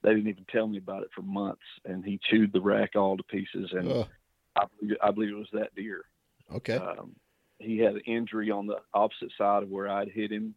they 0.02 0.10
didn't 0.14 0.28
even 0.28 0.46
tell 0.50 0.66
me 0.66 0.78
about 0.78 1.02
it 1.02 1.10
for 1.14 1.22
months 1.22 1.62
and 1.84 2.04
he 2.04 2.18
chewed 2.28 2.52
the 2.52 2.60
rack 2.60 2.96
all 2.96 3.16
to 3.16 3.22
pieces 3.24 3.70
and 3.72 3.88
Ugh, 3.88 4.08
I, 4.56 4.64
believe, 4.80 4.96
I 5.02 5.10
believe 5.10 5.30
it 5.30 5.38
was 5.38 5.48
that 5.52 5.74
deer. 5.74 6.02
Okay, 6.54 6.76
um, 6.76 7.14
he 7.58 7.78
had 7.78 7.94
an 7.94 8.00
injury 8.06 8.50
on 8.50 8.66
the 8.66 8.78
opposite 8.94 9.30
side 9.38 9.62
of 9.62 9.68
where 9.68 9.88
I'd 9.88 10.08
hit 10.08 10.32
him 10.32 10.54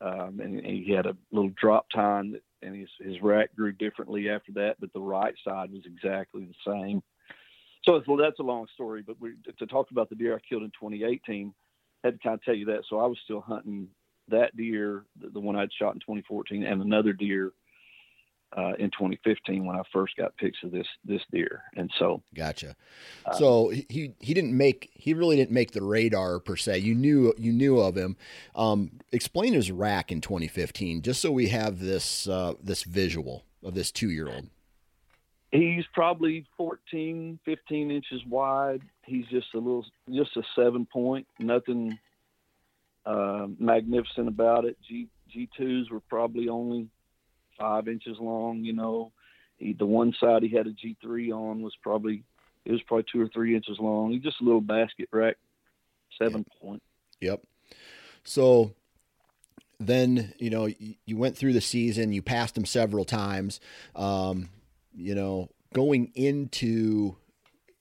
um, 0.00 0.40
and 0.42 0.64
he 0.64 0.92
had 0.92 1.06
a 1.06 1.16
little 1.30 1.52
drop 1.60 1.86
tine 1.94 2.32
that, 2.32 2.42
and 2.62 2.74
his, 2.74 2.88
his 3.00 3.22
rack 3.22 3.54
grew 3.54 3.72
differently 3.72 4.28
after 4.28 4.52
that 4.52 4.76
but 4.80 4.92
the 4.92 5.00
right 5.00 5.34
side 5.46 5.70
was 5.70 5.82
exactly 5.86 6.44
the 6.44 6.72
same. 6.72 7.02
So 7.84 7.96
it's, 7.96 8.08
well, 8.08 8.16
that's 8.16 8.40
a 8.40 8.44
long 8.44 8.66
story 8.74 9.04
but 9.06 9.20
we, 9.20 9.34
to 9.58 9.66
talk 9.66 9.90
about 9.92 10.08
the 10.08 10.16
deer 10.16 10.34
I 10.34 10.40
killed 10.48 10.64
in 10.64 10.70
2018 10.70 11.54
I 12.02 12.08
had 12.08 12.14
to 12.14 12.22
kind 12.22 12.34
of 12.34 12.42
tell 12.42 12.54
you 12.54 12.66
that. 12.66 12.82
So 12.88 12.98
I 12.98 13.06
was 13.06 13.18
still 13.24 13.40
hunting 13.40 13.88
that 14.28 14.56
deer, 14.56 15.04
the, 15.20 15.40
one 15.40 15.56
I'd 15.56 15.72
shot 15.72 15.94
in 15.94 16.00
2014, 16.00 16.64
and 16.64 16.82
another 16.82 17.12
deer 17.12 17.52
uh, 18.56 18.72
in 18.78 18.90
2015 18.90 19.64
when 19.64 19.76
I 19.76 19.82
first 19.92 20.16
got 20.16 20.36
pics 20.36 20.58
of 20.62 20.70
this 20.70 20.86
this 21.04 21.20
deer. 21.32 21.62
And 21.76 21.90
so, 21.98 22.22
gotcha. 22.34 22.76
uh, 23.26 23.32
So 23.34 23.70
he 23.70 24.14
he 24.20 24.34
didn't 24.34 24.56
make 24.56 24.90
he 24.94 25.12
really 25.12 25.36
didn't 25.36 25.50
make 25.50 25.72
the 25.72 25.82
radar 25.82 26.38
per 26.38 26.56
se. 26.56 26.78
You 26.78 26.94
knew 26.94 27.34
you 27.36 27.52
knew 27.52 27.80
of 27.80 27.96
him. 27.96 28.16
Um, 28.54 28.92
explain 29.12 29.54
his 29.54 29.70
rack 29.70 30.12
in 30.12 30.20
2015, 30.20 31.02
just 31.02 31.20
so 31.20 31.32
we 31.32 31.48
have 31.48 31.80
this 31.80 32.28
uh, 32.28 32.54
this 32.62 32.84
visual 32.84 33.44
of 33.62 33.74
this 33.74 33.90
two 33.90 34.10
year 34.10 34.28
old. 34.28 34.48
he's 35.50 35.84
probably 35.92 36.46
14, 36.56 37.38
15 37.44 37.90
inches 37.90 38.20
wide. 38.26 38.82
He's 39.04 39.26
just 39.26 39.46
a 39.54 39.58
little, 39.58 39.84
just 40.10 40.36
a 40.36 40.42
seven 40.54 40.86
point, 40.86 41.26
nothing 41.38 41.98
uh, 43.06 43.46
magnificent 43.58 44.28
about 44.28 44.64
it. 44.64 44.76
G 44.86 45.08
G2s 45.34 45.90
were 45.90 46.00
probably 46.00 46.48
only 46.48 46.88
five 47.58 47.88
inches 47.88 48.16
long. 48.18 48.64
You 48.64 48.72
know, 48.72 49.12
he, 49.56 49.72
the 49.72 49.86
one 49.86 50.14
side 50.20 50.42
he 50.42 50.48
had 50.48 50.66
a 50.66 50.72
G3 50.72 51.32
on 51.32 51.62
was 51.62 51.74
probably 51.82 52.22
it 52.64 52.72
was 52.72 52.82
probably 52.82 53.04
two 53.10 53.20
or 53.20 53.28
three 53.28 53.54
inches 53.54 53.78
long. 53.78 54.10
He's 54.12 54.22
just 54.22 54.40
a 54.40 54.44
little 54.44 54.60
basket 54.60 55.08
rack, 55.12 55.36
seven 56.18 56.44
point. 56.60 56.82
Yep. 57.20 57.42
So 58.24 58.74
then 59.78 60.32
you 60.38 60.50
know 60.50 60.66
you, 60.66 60.94
you 61.04 61.16
went 61.16 61.36
through 61.36 61.52
the 61.52 61.60
season. 61.60 62.12
You 62.12 62.22
passed 62.22 62.56
him 62.56 62.64
several 62.64 63.04
times. 63.04 63.60
Um, 63.94 64.48
you 64.94 65.14
know, 65.14 65.50
going 65.72 66.12
into 66.14 67.16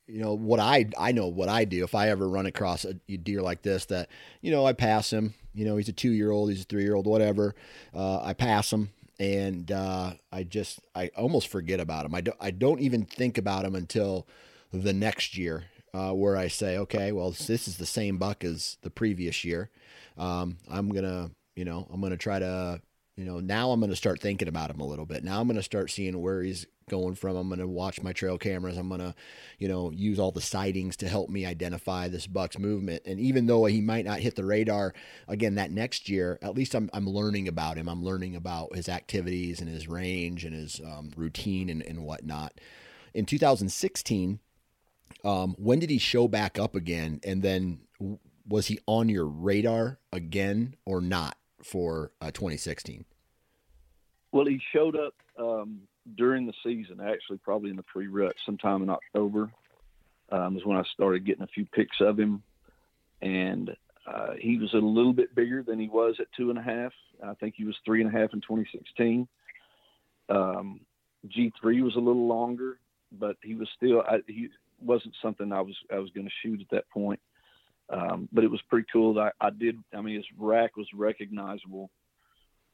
you 0.07 0.19
know 0.19 0.33
what 0.33 0.59
I 0.59 0.87
I 0.97 1.11
know 1.11 1.27
what 1.27 1.49
I 1.49 1.65
do. 1.65 1.83
If 1.83 1.95
I 1.95 2.09
ever 2.09 2.27
run 2.27 2.45
across 2.45 2.85
a 2.85 2.93
deer 2.93 3.41
like 3.41 3.61
this 3.61 3.85
that 3.85 4.09
you 4.41 4.51
know 4.51 4.65
I 4.65 4.73
pass 4.73 5.11
him 5.11 5.33
you 5.53 5.65
know 5.65 5.77
he's 5.77 5.89
a 5.89 5.93
two 5.93 6.11
year 6.11 6.31
old 6.31 6.49
he's 6.49 6.61
a 6.61 6.65
three 6.65 6.83
year 6.83 6.95
old 6.95 7.07
whatever 7.07 7.55
uh, 7.93 8.21
I 8.21 8.33
pass 8.33 8.71
him 8.71 8.89
and 9.19 9.71
uh, 9.71 10.13
I 10.31 10.43
just 10.43 10.79
I 10.95 11.09
almost 11.15 11.47
forget 11.47 11.79
about 11.79 12.05
him. 12.05 12.15
I 12.15 12.21
don't 12.21 12.37
I 12.39 12.51
don't 12.51 12.79
even 12.79 13.05
think 13.05 13.37
about 13.37 13.65
him 13.65 13.75
until 13.75 14.27
the 14.71 14.93
next 14.93 15.37
year 15.37 15.65
uh, 15.93 16.11
where 16.11 16.35
I 16.35 16.47
say 16.47 16.77
okay 16.79 17.11
well 17.11 17.31
this 17.31 17.67
is 17.67 17.77
the 17.77 17.85
same 17.85 18.17
buck 18.17 18.43
as 18.43 18.77
the 18.81 18.89
previous 18.89 19.43
year. 19.45 19.69
Um, 20.17 20.57
I'm 20.69 20.89
gonna 20.89 21.31
you 21.55 21.65
know 21.65 21.87
I'm 21.91 22.01
gonna 22.01 22.17
try 22.17 22.39
to 22.39 22.81
you 23.15 23.25
know 23.25 23.39
now 23.39 23.71
I'm 23.71 23.79
gonna 23.79 23.95
start 23.95 24.19
thinking 24.19 24.47
about 24.47 24.69
him 24.69 24.79
a 24.79 24.87
little 24.87 25.05
bit. 25.05 25.23
Now 25.23 25.39
I'm 25.39 25.47
gonna 25.47 25.63
start 25.63 25.91
seeing 25.91 26.19
where 26.21 26.41
he's 26.41 26.65
going 26.89 27.15
from. 27.15 27.35
I'm 27.35 27.47
going 27.47 27.59
to 27.59 27.67
watch 27.67 28.01
my 28.01 28.13
trail 28.13 28.37
cameras. 28.37 28.77
I'm 28.77 28.89
going 28.89 29.01
to, 29.01 29.15
you 29.57 29.67
know, 29.67 29.91
use 29.91 30.19
all 30.19 30.31
the 30.31 30.41
sightings 30.41 30.97
to 30.97 31.07
help 31.07 31.29
me 31.29 31.45
identify 31.45 32.07
this 32.07 32.27
buck's 32.27 32.59
movement. 32.59 33.03
And 33.05 33.19
even 33.19 33.47
though 33.47 33.65
he 33.65 33.81
might 33.81 34.05
not 34.05 34.19
hit 34.19 34.35
the 34.35 34.45
radar 34.45 34.93
again 35.27 35.55
that 35.55 35.71
next 35.71 36.09
year, 36.09 36.39
at 36.41 36.55
least 36.55 36.73
I'm, 36.73 36.89
I'm 36.93 37.07
learning 37.07 37.47
about 37.47 37.77
him. 37.77 37.87
I'm 37.87 38.03
learning 38.03 38.35
about 38.35 38.75
his 38.75 38.89
activities 38.89 39.59
and 39.59 39.69
his 39.69 39.87
range 39.87 40.45
and 40.45 40.53
his 40.53 40.79
um, 40.79 41.11
routine 41.15 41.69
and, 41.69 41.81
and 41.81 42.03
whatnot. 42.03 42.53
In 43.13 43.25
2016, 43.25 44.39
um, 45.23 45.55
when 45.57 45.79
did 45.79 45.89
he 45.89 45.97
show 45.97 46.27
back 46.27 46.59
up 46.59 46.75
again? 46.75 47.19
And 47.23 47.43
then 47.43 47.81
was 48.47 48.67
he 48.67 48.79
on 48.87 49.09
your 49.09 49.25
radar 49.25 49.99
again 50.11 50.75
or 50.85 51.01
not 51.01 51.37
for 51.63 52.11
uh, 52.21 52.31
2016? 52.31 53.05
Well, 54.31 54.45
he 54.45 54.59
showed 54.73 54.95
up 54.95 55.13
um, 55.39 55.81
during 56.15 56.45
the 56.45 56.53
season, 56.63 56.99
actually, 57.01 57.37
probably 57.37 57.69
in 57.69 57.75
the 57.75 57.83
pre 57.83 58.07
rut, 58.07 58.35
sometime 58.45 58.81
in 58.83 58.89
October, 58.89 59.51
um, 60.31 60.57
is 60.57 60.65
when 60.65 60.77
I 60.77 60.83
started 60.93 61.25
getting 61.25 61.43
a 61.43 61.47
few 61.47 61.65
pics 61.65 61.97
of 61.99 62.19
him. 62.19 62.43
And 63.21 63.75
uh, 64.05 64.33
he 64.37 64.57
was 64.57 64.73
a 64.73 64.77
little 64.77 65.13
bit 65.13 65.33
bigger 65.33 65.63
than 65.63 65.79
he 65.79 65.87
was 65.87 66.15
at 66.19 66.27
two 66.35 66.49
and 66.49 66.59
a 66.59 66.61
half. 66.61 66.91
I 67.23 67.33
think 67.35 67.55
he 67.55 67.63
was 67.63 67.75
three 67.85 68.01
and 68.03 68.13
a 68.13 68.19
half 68.19 68.33
in 68.33 68.41
2016. 68.41 69.27
Um, 70.29 70.81
G3 71.27 71.81
was 71.81 71.95
a 71.95 71.99
little 71.99 72.27
longer, 72.27 72.79
but 73.11 73.37
he 73.41 73.55
was 73.55 73.69
still, 73.77 74.01
I, 74.01 74.19
he 74.27 74.49
wasn't 74.81 75.15
something 75.21 75.53
I 75.53 75.61
was, 75.61 75.75
I 75.91 75.99
was 75.99 76.09
going 76.11 76.27
to 76.27 76.33
shoot 76.41 76.59
at 76.59 76.69
that 76.71 76.89
point. 76.89 77.21
Um, 77.89 78.27
but 78.31 78.43
it 78.43 78.51
was 78.51 78.61
pretty 78.69 78.87
cool 78.91 79.13
that 79.15 79.33
I, 79.39 79.47
I 79.47 79.49
did. 79.51 79.77
I 79.93 80.01
mean, 80.01 80.15
his 80.15 80.25
rack 80.37 80.75
was 80.75 80.87
recognizable 80.93 81.89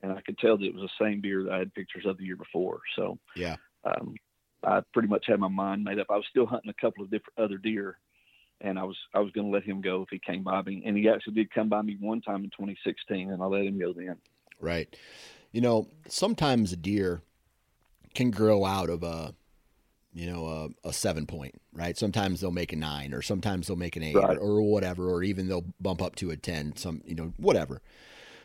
and 0.02 0.12
I 0.12 0.22
could 0.22 0.38
tell 0.38 0.58
that 0.58 0.66
it 0.66 0.74
was 0.74 0.84
the 0.84 1.06
same 1.06 1.22
deer 1.22 1.44
that 1.44 1.52
I 1.54 1.60
had 1.60 1.74
pictures 1.74 2.06
of 2.06 2.18
the 2.18 2.26
year 2.26 2.36
before. 2.36 2.80
So 2.96 3.18
yeah, 3.36 3.56
um, 3.84 4.16
I 4.64 4.82
pretty 4.94 5.08
much 5.08 5.26
had 5.28 5.40
my 5.40 5.48
mind 5.48 5.84
made 5.84 6.00
up. 6.00 6.08
I 6.10 6.16
was 6.16 6.26
still 6.30 6.46
hunting 6.46 6.70
a 6.70 6.82
couple 6.82 7.04
of 7.04 7.12
different 7.12 7.40
other 7.40 7.58
deer, 7.58 7.98
and 8.62 8.80
I 8.80 8.84
was 8.84 8.98
I 9.14 9.20
was 9.20 9.32
going 9.32 9.48
to 9.48 9.54
let 9.54 9.64
him 9.64 9.82
go 9.82 10.04
if 10.04 10.10
he 10.10 10.20
came 10.20 10.44
by 10.44 10.62
me, 10.62 10.84
and 10.86 10.98
he 10.98 11.10
actually 11.10 11.34
did 11.34 11.54
come 11.54 11.70
by 11.70 11.82
me 11.82 11.98
one 12.00 12.22
time 12.22 12.44
in 12.44 12.50
2016, 12.52 13.32
and 13.32 13.42
I 13.42 13.46
let 13.46 13.66
him 13.66 13.80
go 13.80 13.94
then. 13.94 14.18
Right. 14.60 14.94
You 15.52 15.62
know, 15.62 15.88
sometimes 16.08 16.74
a 16.74 16.76
deer 16.76 17.22
can 18.14 18.32
grow 18.32 18.66
out 18.66 18.90
of 18.90 19.04
a 19.04 19.34
you 20.14 20.30
know 20.30 20.72
a, 20.84 20.90
a 20.90 20.94
seven 20.94 21.26
point 21.26 21.54
right 21.72 21.98
sometimes 21.98 22.42
they'll 22.42 22.52
make 22.52 22.74
a 22.74 22.76
nine 22.76 23.14
or 23.14 23.22
sometimes 23.22 23.68
they'll 23.68 23.78
make 23.78 23.96
an 23.96 24.04
eight 24.04 24.16
right. 24.16 24.38
or, 24.38 24.58
or, 24.58 24.62
whatever 24.64 25.10
or 25.10 25.24
even 25.24 25.48
they'll 25.48 25.66
bump 25.80 26.02
up 26.02 26.16
to 26.16 26.32
a 26.32 26.38
10 26.38 26.76
some 26.76 27.02
you 27.06 27.14
know 27.14 27.32
whatever 27.38 27.82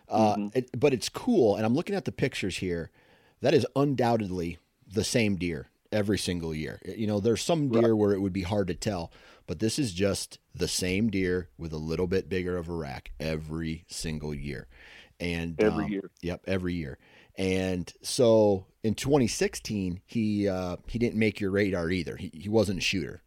uh, 0.08 0.36
mm-hmm. 0.36 0.58
it, 0.58 0.78
but 0.78 0.92
it's 0.92 1.08
cool, 1.08 1.56
and 1.56 1.64
I'm 1.64 1.74
looking 1.74 1.94
at 1.94 2.04
the 2.04 2.12
pictures 2.12 2.58
here. 2.58 2.90
That 3.40 3.54
is 3.54 3.66
undoubtedly 3.76 4.58
the 4.86 5.04
same 5.04 5.36
deer 5.36 5.68
every 5.92 6.18
single 6.18 6.54
year. 6.54 6.80
You 6.84 7.06
know, 7.06 7.20
there's 7.20 7.42
some 7.42 7.68
deer 7.68 7.90
right. 7.90 7.92
where 7.92 8.12
it 8.12 8.20
would 8.20 8.32
be 8.32 8.42
hard 8.42 8.68
to 8.68 8.74
tell, 8.74 9.12
but 9.46 9.58
this 9.58 9.78
is 9.78 9.92
just 9.92 10.38
the 10.54 10.68
same 10.68 11.10
deer 11.10 11.48
with 11.58 11.72
a 11.72 11.78
little 11.78 12.06
bit 12.06 12.28
bigger 12.28 12.56
of 12.56 12.68
a 12.68 12.72
rack 12.72 13.12
every 13.20 13.84
single 13.88 14.34
year. 14.34 14.66
And 15.20 15.60
every 15.60 15.84
um, 15.84 15.90
year. 15.90 16.10
Yep, 16.22 16.42
every 16.46 16.74
year. 16.74 16.98
And 17.36 17.92
so 18.02 18.66
in 18.82 18.94
2016, 18.94 20.00
he 20.06 20.48
uh, 20.48 20.76
he 20.86 20.98
didn't 20.98 21.18
make 21.18 21.40
your 21.40 21.50
radar 21.50 21.90
either. 21.90 22.16
He 22.16 22.30
he 22.32 22.48
wasn't 22.48 22.78
a 22.78 22.82
shooter. 22.82 23.22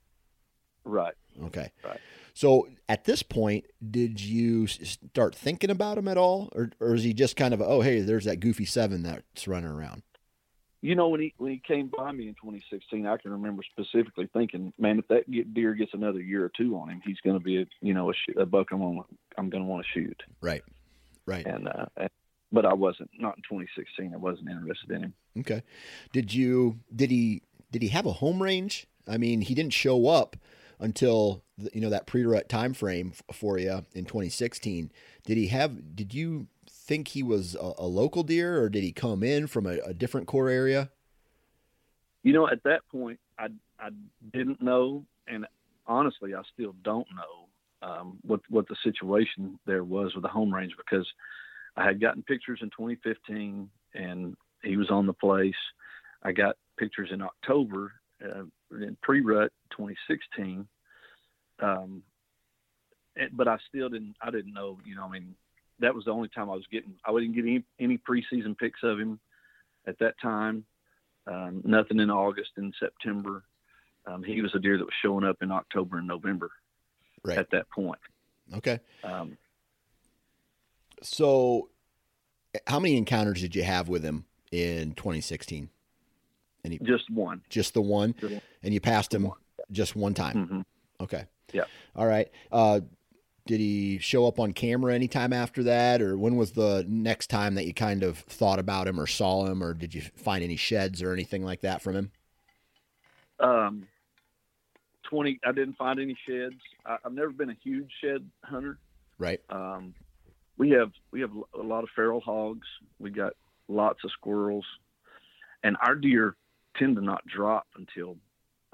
Right. 0.83 1.15
Okay. 1.45 1.71
Right. 1.83 1.99
So 2.37 2.67
at 2.87 3.05
this 3.05 3.23
point, 3.23 3.65
did 3.89 4.21
you 4.21 4.67
start 4.67 5.33
thinking 5.33 5.71
about 5.71 5.97
him 5.97 6.07
at 6.07 6.19
all, 6.19 6.49
or, 6.51 6.69
or 6.79 6.93
is 6.93 7.01
he 7.01 7.11
just 7.11 7.35
kind 7.35 7.51
of 7.51 7.63
oh 7.63 7.81
hey, 7.81 8.01
there's 8.01 8.25
that 8.25 8.39
goofy 8.39 8.63
seven 8.63 9.01
that's 9.01 9.47
running 9.47 9.71
around? 9.71 10.03
You 10.81 10.93
know, 10.93 11.07
when 11.07 11.19
he 11.19 11.33
when 11.37 11.51
he 11.51 11.59
came 11.67 11.87
by 11.97 12.11
me 12.11 12.27
in 12.27 12.35
2016, 12.35 13.07
I 13.07 13.17
can 13.17 13.31
remember 13.31 13.63
specifically 13.71 14.29
thinking, 14.33 14.71
man, 14.77 14.99
if 14.99 15.07
that 15.07 15.23
deer 15.55 15.73
gets 15.73 15.95
another 15.95 16.21
year 16.21 16.45
or 16.45 16.51
two 16.55 16.77
on 16.77 16.91
him, 16.91 17.01
he's 17.03 17.19
going 17.21 17.39
to 17.39 17.43
be 17.43 17.63
a 17.63 17.65
you 17.81 17.95
know 17.95 18.11
a, 18.11 18.41
a 18.41 18.45
buck 18.45 18.67
I'm 18.71 18.81
gonna, 18.81 19.01
I'm 19.35 19.49
going 19.49 19.63
to 19.63 19.67
want 19.67 19.83
to 19.83 19.99
shoot. 19.99 20.21
Right, 20.39 20.61
right. 21.25 21.43
And, 21.43 21.67
uh, 21.67 21.85
and 21.97 22.09
but 22.51 22.67
I 22.67 22.73
wasn't 22.75 23.09
not 23.17 23.37
in 23.37 23.43
2016. 23.49 24.13
I 24.13 24.17
wasn't 24.17 24.51
interested 24.51 24.91
in 24.91 25.05
him. 25.05 25.13
Okay. 25.39 25.63
Did 26.13 26.35
you 26.35 26.81
did 26.95 27.09
he 27.09 27.41
did 27.71 27.81
he 27.81 27.87
have 27.87 28.05
a 28.05 28.13
home 28.13 28.43
range? 28.43 28.85
I 29.07 29.17
mean, 29.17 29.41
he 29.41 29.55
didn't 29.55 29.73
show 29.73 30.07
up 30.07 30.37
until 30.79 31.43
you 31.73 31.81
know 31.81 31.89
that 31.89 32.05
pre-rut 32.07 32.49
time 32.49 32.73
frame 32.73 33.13
for 33.33 33.57
you 33.57 33.85
in 33.93 34.05
2016. 34.05 34.91
Did 35.25 35.37
he 35.37 35.47
have? 35.47 35.95
Did 35.95 36.13
you 36.13 36.47
think 36.69 37.09
he 37.09 37.23
was 37.23 37.55
a, 37.55 37.73
a 37.79 37.85
local 37.85 38.23
deer, 38.23 38.61
or 38.61 38.69
did 38.69 38.83
he 38.83 38.91
come 38.91 39.23
in 39.23 39.47
from 39.47 39.65
a, 39.65 39.77
a, 39.85 39.93
different 39.93 40.27
core 40.27 40.49
area? 40.49 40.89
You 42.23 42.33
know, 42.33 42.47
at 42.47 42.63
that 42.63 42.81
point, 42.91 43.19
I 43.37 43.47
I 43.79 43.89
didn't 44.33 44.61
know, 44.61 45.05
and 45.27 45.45
honestly, 45.85 46.33
I 46.33 46.41
still 46.53 46.75
don't 46.83 47.07
know 47.15 47.87
um, 47.87 48.17
what 48.21 48.41
what 48.49 48.67
the 48.67 48.75
situation 48.83 49.59
there 49.65 49.83
was 49.83 50.13
with 50.13 50.23
the 50.23 50.29
home 50.29 50.53
range 50.53 50.73
because 50.77 51.07
I 51.75 51.85
had 51.85 52.01
gotten 52.01 52.23
pictures 52.23 52.59
in 52.61 52.69
2015, 52.69 53.69
and 53.93 54.35
he 54.63 54.77
was 54.77 54.89
on 54.89 55.05
the 55.05 55.13
place. 55.13 55.55
I 56.23 56.31
got 56.31 56.57
pictures 56.77 57.09
in 57.11 57.21
October 57.21 57.93
uh, 58.23 58.43
in 58.71 58.97
pre-rut 59.01 59.51
2016. 59.71 60.67
Um, 61.59 62.03
but 63.33 63.47
I 63.47 63.57
still 63.67 63.89
didn't. 63.89 64.15
I 64.21 64.29
didn't 64.29 64.53
know. 64.53 64.77
You 64.85 64.95
know, 64.95 65.05
I 65.05 65.09
mean, 65.09 65.35
that 65.79 65.93
was 65.93 66.05
the 66.05 66.11
only 66.11 66.29
time 66.29 66.49
I 66.49 66.55
was 66.55 66.67
getting. 66.71 66.93
I 67.05 67.11
wouldn't 67.11 67.35
get 67.35 67.45
any 67.45 67.63
any 67.79 67.97
preseason 67.97 68.57
pics 68.57 68.81
of 68.83 68.99
him 68.99 69.19
at 69.87 69.97
that 69.99 70.19
time. 70.21 70.65
Um, 71.25 71.61
nothing 71.65 71.99
in 71.99 72.09
August 72.09 72.51
and 72.57 72.73
September. 72.79 73.43
Um, 74.05 74.23
he 74.23 74.41
was 74.41 74.53
a 74.55 74.59
deer 74.59 74.77
that 74.77 74.85
was 74.85 74.93
showing 75.01 75.25
up 75.25 75.37
in 75.41 75.51
October 75.51 75.97
and 75.97 76.07
November. 76.07 76.51
Right. 77.23 77.37
At 77.37 77.49
that 77.51 77.69
point. 77.69 77.99
Okay. 78.55 78.79
Um, 79.03 79.37
so, 81.01 81.69
how 82.67 82.79
many 82.79 82.97
encounters 82.97 83.41
did 83.41 83.55
you 83.55 83.63
have 83.63 83.89
with 83.89 84.03
him 84.03 84.25
in 84.51 84.93
2016? 84.93 85.69
And 86.67 86.73
he, 86.73 86.79
just 86.79 87.09
one. 87.09 87.41
Just 87.47 87.73
the 87.73 87.81
one. 87.81 88.13
And 88.61 88.73
you 88.73 88.81
passed 88.81 89.13
him 89.13 89.23
one. 89.23 89.37
just 89.71 89.95
one 89.95 90.13
time. 90.13 90.35
Mm-hmm. 90.35 90.61
Okay. 91.03 91.23
Yeah. 91.53 91.63
All 91.95 92.05
right. 92.05 92.29
Uh, 92.51 92.81
did 93.45 93.61
he 93.61 93.99
show 93.99 94.27
up 94.27 94.37
on 94.37 94.51
camera 94.51 94.93
anytime 94.93 95.31
after 95.31 95.63
that, 95.63 96.01
or 96.01 96.17
when 96.17 96.35
was 96.35 96.51
the 96.51 96.85
next 96.89 97.27
time 97.27 97.55
that 97.55 97.65
you 97.65 97.73
kind 97.73 98.03
of 98.03 98.17
thought 98.17 98.59
about 98.59 98.85
him 98.85 98.99
or 98.99 99.07
saw 99.07 99.45
him, 99.45 99.63
or 99.63 99.73
did 99.73 99.95
you 99.95 100.01
find 100.17 100.43
any 100.43 100.57
sheds 100.57 101.01
or 101.01 101.13
anything 101.13 101.45
like 101.45 101.61
that 101.61 101.81
from 101.81 101.95
him? 101.95 102.11
Um, 103.39 103.87
twenty. 105.09 105.39
I 105.45 105.53
didn't 105.53 105.77
find 105.77 106.01
any 106.01 106.17
sheds. 106.27 106.59
I, 106.85 106.97
have 107.01 107.13
never 107.13 107.29
been 107.29 107.49
a 107.49 107.57
huge 107.63 107.89
shed 108.03 108.29
hunter. 108.43 108.77
Right. 109.17 109.39
Um, 109.49 109.93
we 110.57 110.71
have 110.71 110.91
we 111.11 111.21
have 111.21 111.31
a 111.57 111.63
lot 111.63 111.85
of 111.85 111.89
feral 111.95 112.19
hogs. 112.19 112.67
We 112.99 113.11
got 113.11 113.31
lots 113.69 114.03
of 114.03 114.11
squirrels, 114.11 114.65
and 115.63 115.77
our 115.81 115.95
deer 115.95 116.35
tend 116.77 116.95
to 116.95 117.01
not 117.01 117.25
drop 117.25 117.67
until 117.75 118.17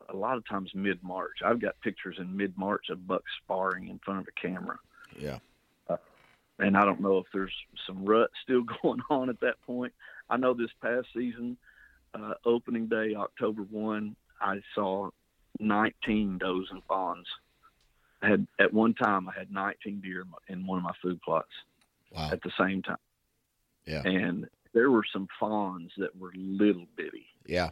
a 0.09 0.15
lot 0.15 0.37
of 0.37 0.47
times 0.47 0.71
mid 0.73 1.01
March. 1.03 1.37
I've 1.43 1.61
got 1.61 1.79
pictures 1.81 2.17
in 2.19 2.35
mid 2.35 2.57
March 2.57 2.89
of 2.89 3.07
bucks 3.07 3.31
sparring 3.43 3.87
in 3.87 3.99
front 3.99 4.19
of 4.19 4.27
a 4.27 4.39
camera. 4.39 4.77
Yeah. 5.17 5.39
Uh, 5.89 5.97
and 6.59 6.77
I 6.77 6.85
don't 6.85 7.01
know 7.01 7.17
if 7.17 7.25
there's 7.33 7.53
some 7.87 8.05
rut 8.05 8.29
still 8.43 8.63
going 8.81 9.01
on 9.09 9.29
at 9.29 9.39
that 9.41 9.61
point. 9.65 9.93
I 10.29 10.37
know 10.37 10.53
this 10.53 10.71
past 10.81 11.07
season, 11.13 11.57
uh, 12.13 12.33
opening 12.45 12.87
day, 12.87 13.15
October 13.15 13.63
1, 13.63 14.15
I 14.41 14.61
saw 14.75 15.09
19 15.59 16.37
does 16.37 16.67
and 16.71 16.81
fawns. 16.87 17.27
I 18.21 18.29
had 18.29 18.47
at 18.59 18.73
one 18.73 18.93
time 18.93 19.27
I 19.27 19.37
had 19.37 19.51
19 19.51 20.01
deer 20.01 20.23
in 20.47 20.65
one 20.65 20.77
of 20.77 20.83
my 20.83 20.93
food 21.01 21.21
plots 21.21 21.51
wow. 22.11 22.29
at 22.31 22.41
the 22.41 22.51
same 22.57 22.81
time. 22.81 22.97
Yeah. 23.85 24.01
And 24.05 24.47
there 24.73 24.89
were 24.89 25.03
some 25.11 25.27
fawns 25.39 25.91
that 25.97 26.15
were 26.17 26.31
little 26.35 26.85
bitty. 26.95 27.25
Yeah. 27.45 27.71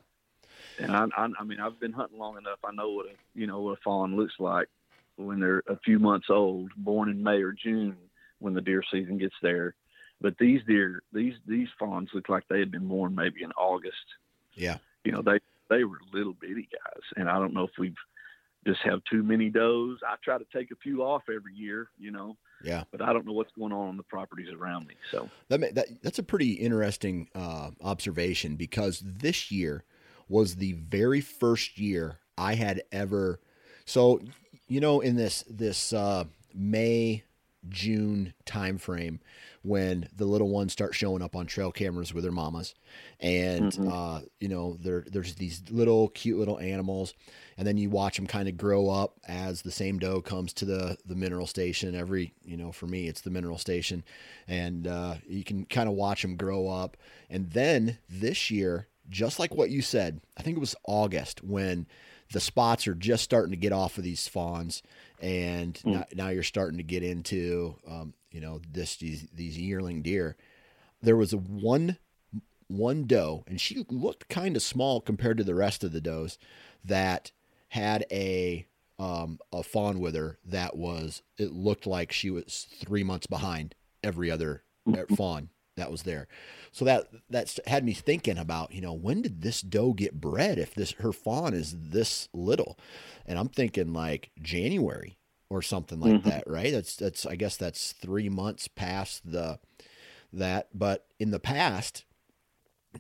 And 0.80 0.96
I, 0.96 1.06
I, 1.16 1.28
I 1.40 1.44
mean, 1.44 1.60
I've 1.60 1.80
been 1.80 1.92
hunting 1.92 2.20
long 2.20 2.38
enough. 2.38 2.60
I 2.64 2.72
know 2.72 2.90
what 2.92 3.08
a, 3.08 3.14
you 3.34 3.48
know, 3.48 3.62
what 3.62 3.78
a 3.78 3.82
fawn 3.84 4.16
looks 4.16 4.36
like 4.40 4.68
when 5.16 5.40
they're 5.40 5.64
a 5.68 5.78
few 5.78 6.00
months 6.00 6.28
old, 6.30 6.72
born 6.78 7.10
in 7.10 7.24
May 7.24 7.42
or 7.42 7.52
June 7.52 7.98
when 8.40 8.54
the 8.54 8.62
deer 8.62 8.84
season 8.92 9.18
gets 9.18 9.36
there. 9.42 9.76
But 10.20 10.38
these 10.40 10.62
deer, 10.68 11.02
these 11.12 11.34
these 11.48 11.68
fawns 11.80 12.10
look 12.14 12.30
like 12.30 12.44
they 12.48 12.60
had 12.60 12.72
been 12.72 12.88
born 12.88 13.16
maybe 13.16 13.44
in 13.44 13.52
August. 13.54 13.96
Yeah. 14.54 14.78
You 15.04 15.12
know, 15.12 15.22
they 15.22 15.40
they 15.70 15.84
were 15.84 15.98
little 16.14 16.34
bitty 16.34 16.70
guys, 16.72 17.02
and 17.16 17.30
I 17.30 17.40
don't 17.40 17.54
know 17.54 17.64
if 17.64 17.72
we've 17.80 17.96
just 18.68 18.82
have 18.82 19.02
too 19.10 19.24
many 19.24 19.50
does. 19.50 19.98
I 20.08 20.16
try 20.24 20.38
to 20.38 20.46
take 20.54 20.70
a 20.72 20.76
few 20.76 21.02
off 21.02 21.24
every 21.34 21.56
year, 21.56 21.88
you 21.98 22.12
know. 22.12 22.38
Yeah. 22.64 22.84
But 22.92 23.02
I 23.02 23.12
don't 23.12 23.26
know 23.26 23.34
what's 23.34 23.52
going 23.58 23.74
on 23.74 23.90
on 23.90 23.98
the 23.98 24.04
properties 24.04 24.50
around 24.54 24.88
me. 24.88 24.96
So 25.10 25.30
that, 25.50 25.74
that 25.74 25.88
that's 26.04 26.20
a 26.20 26.24
pretty 26.24 26.52
interesting 26.54 27.30
uh, 27.34 27.72
observation 27.82 28.56
because 28.56 29.00
this 29.00 29.52
year 29.52 29.84
was 30.32 30.56
the 30.56 30.74
very 30.74 31.22
first 31.22 31.78
year 31.78 32.20
I 32.38 32.56
had 32.56 32.82
ever. 32.92 33.40
So, 33.86 34.22
you 34.68 34.80
know, 34.80 35.02
in 35.02 35.16
this 35.16 35.44
this 35.50 35.92
uh, 35.94 36.24
May 36.56 37.24
June 37.70 38.34
timeframe 38.46 39.20
when 39.64 40.08
the 40.16 40.26
little 40.26 40.50
ones 40.50 40.72
start 40.74 40.96
showing 40.96 41.22
up 41.22 41.36
on 41.36 41.46
trail 41.46 41.72
cameras 41.72 42.14
with 42.14 42.24
their 42.24 42.32
mamas, 42.32 42.74
and 43.20 43.72
mm-hmm. 43.72 43.92
uh, 43.92 44.22
you 44.40 44.48
know 44.48 44.78
there 44.82 45.06
there's 45.12 45.36
these 45.36 45.62
little 45.70 46.10
cute 46.10 46.40
little 46.40 46.60
animals, 46.60 47.14
and 47.58 47.68
then 47.68 47.78
you 47.78 47.90
watch 47.90 48.16
them 48.16 48.26
kind 48.26 48.48
of 48.48 48.58
grow 48.58 48.90
up 48.90 49.20
as 49.28 49.62
the 49.62 49.72
same 49.72 50.00
doe 50.00 50.22
comes 50.22 50.54
to 50.54 50.66
the 50.66 50.98
the 51.06 51.16
mineral 51.16 51.46
station. 51.46 51.94
Every 51.94 52.34
you 52.44 52.58
know 52.58 52.72
for 52.72 52.88
me 52.88 53.08
it's 53.08 53.22
the 53.22 53.30
mineral 53.30 53.60
station, 53.60 54.04
and 54.48 54.88
uh, 54.88 55.16
you 55.28 55.44
can 55.44 55.66
kind 55.66 55.88
of 55.88 55.96
watch 55.96 56.24
them 56.24 56.38
grow 56.38 56.68
up, 56.68 56.98
and 57.30 57.52
then 57.52 58.00
this 58.10 58.50
year, 58.50 58.88
just 59.12 59.38
like 59.38 59.54
what 59.54 59.70
you 59.70 59.82
said, 59.82 60.22
I 60.38 60.42
think 60.42 60.58
it 60.58 60.62
was 60.62 60.76
August 60.86 61.44
when 61.44 61.86
the 62.32 62.40
spots 62.40 62.88
are 62.88 62.96
just 62.96 63.24
starting 63.24 63.52
to 63.52 63.58
get 63.58 63.74
off 63.74 63.98
of 63.98 64.04
these 64.04 64.28
fawns, 64.28 64.82
and 65.22 65.76
mm. 65.86 65.94
now, 65.94 66.06
now, 66.16 66.30
you're 66.30 66.44
starting 66.44 66.78
to 66.78 66.84
get 66.84 67.04
into 67.04 67.76
um, 67.88 68.14
you 68.32 68.42
know 68.42 68.62
this 68.72 68.96
these, 68.96 69.28
these 69.34 69.60
yearling 69.60 70.02
deer. 70.02 70.38
There 71.02 71.18
was 71.18 71.34
a 71.34 71.38
one 71.38 71.98
one 72.68 73.06
doe, 73.06 73.44
and 73.48 73.60
she 73.60 73.86
looked 73.90 74.30
kind 74.30 74.56
of 74.56 74.62
small 74.62 75.02
compared 75.02 75.38
to 75.38 75.44
the 75.44 75.56
rest 75.56 75.84
of 75.84 75.92
the 75.92 76.02
does 76.02 76.38
that 76.86 77.32
had 77.70 78.06
a 78.12 78.66
um, 78.98 79.40
a 79.52 79.64
fawn 79.64 80.00
with 80.00 80.16
her 80.16 80.38
that 80.46 80.78
was 80.78 81.22
it 81.38 81.52
looked 81.52 81.86
like 81.86 82.12
she 82.12 82.30
was 82.30 82.68
three 82.80 83.04
months 83.04 83.28
behind 83.28 83.76
every 84.04 84.32
other 84.32 84.64
mm-hmm. 84.88 85.16
fawn 85.16 85.50
that 85.82 85.92
was 85.92 86.04
there. 86.04 86.28
So 86.72 86.86
that 86.86 87.10
that 87.30 87.60
had 87.68 87.84
me 87.84 87.94
thinking 87.94 88.38
about, 88.38 88.74
you 88.74 88.82
know, 88.82 88.94
when 88.94 89.22
did 89.22 89.42
this 89.42 89.62
doe 89.62 89.94
get 89.94 90.22
bred 90.22 90.58
if 90.58 90.74
this 90.74 90.92
her 90.94 91.12
fawn 91.12 91.54
is 91.54 91.76
this 91.78 92.30
little? 92.34 92.78
And 93.26 93.38
I'm 93.40 93.50
thinking 93.50 93.94
like 93.94 94.32
January 94.42 95.18
or 95.50 95.62
something 95.62 96.00
like 96.00 96.14
mm-hmm. 96.14 96.30
that, 96.30 96.44
right? 96.46 96.72
That's 96.72 96.96
that's 96.96 97.26
I 97.26 97.36
guess 97.36 97.58
that's 97.58 97.94
3 97.94 98.30
months 98.30 98.68
past 98.68 99.30
the 99.30 99.60
that, 100.32 100.70
but 100.74 101.08
in 101.20 101.32
the 101.32 101.40
past 101.40 102.06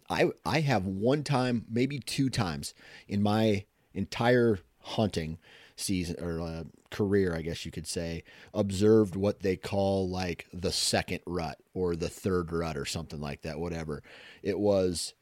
I 0.09 0.31
I 0.45 0.61
have 0.61 0.85
one 0.85 1.23
time, 1.23 1.65
maybe 1.69 1.99
two 1.99 2.29
times 2.29 2.73
in 3.07 3.21
my 3.21 3.65
entire 3.93 4.59
hunting 4.79 5.37
season 5.81 6.15
or 6.23 6.41
uh, 6.41 6.63
career, 6.89 7.35
I 7.35 7.41
guess 7.41 7.65
you 7.65 7.71
could 7.71 7.87
say, 7.87 8.23
observed 8.53 9.15
what 9.15 9.41
they 9.41 9.55
call 9.55 10.09
like 10.09 10.47
the 10.53 10.71
second 10.71 11.19
rut 11.25 11.57
or 11.73 11.95
the 11.95 12.09
third 12.09 12.51
rut 12.51 12.77
or 12.77 12.85
something 12.85 13.19
like 13.19 13.41
that, 13.41 13.59
whatever. 13.59 14.03
It 14.43 14.59
was 14.59 15.13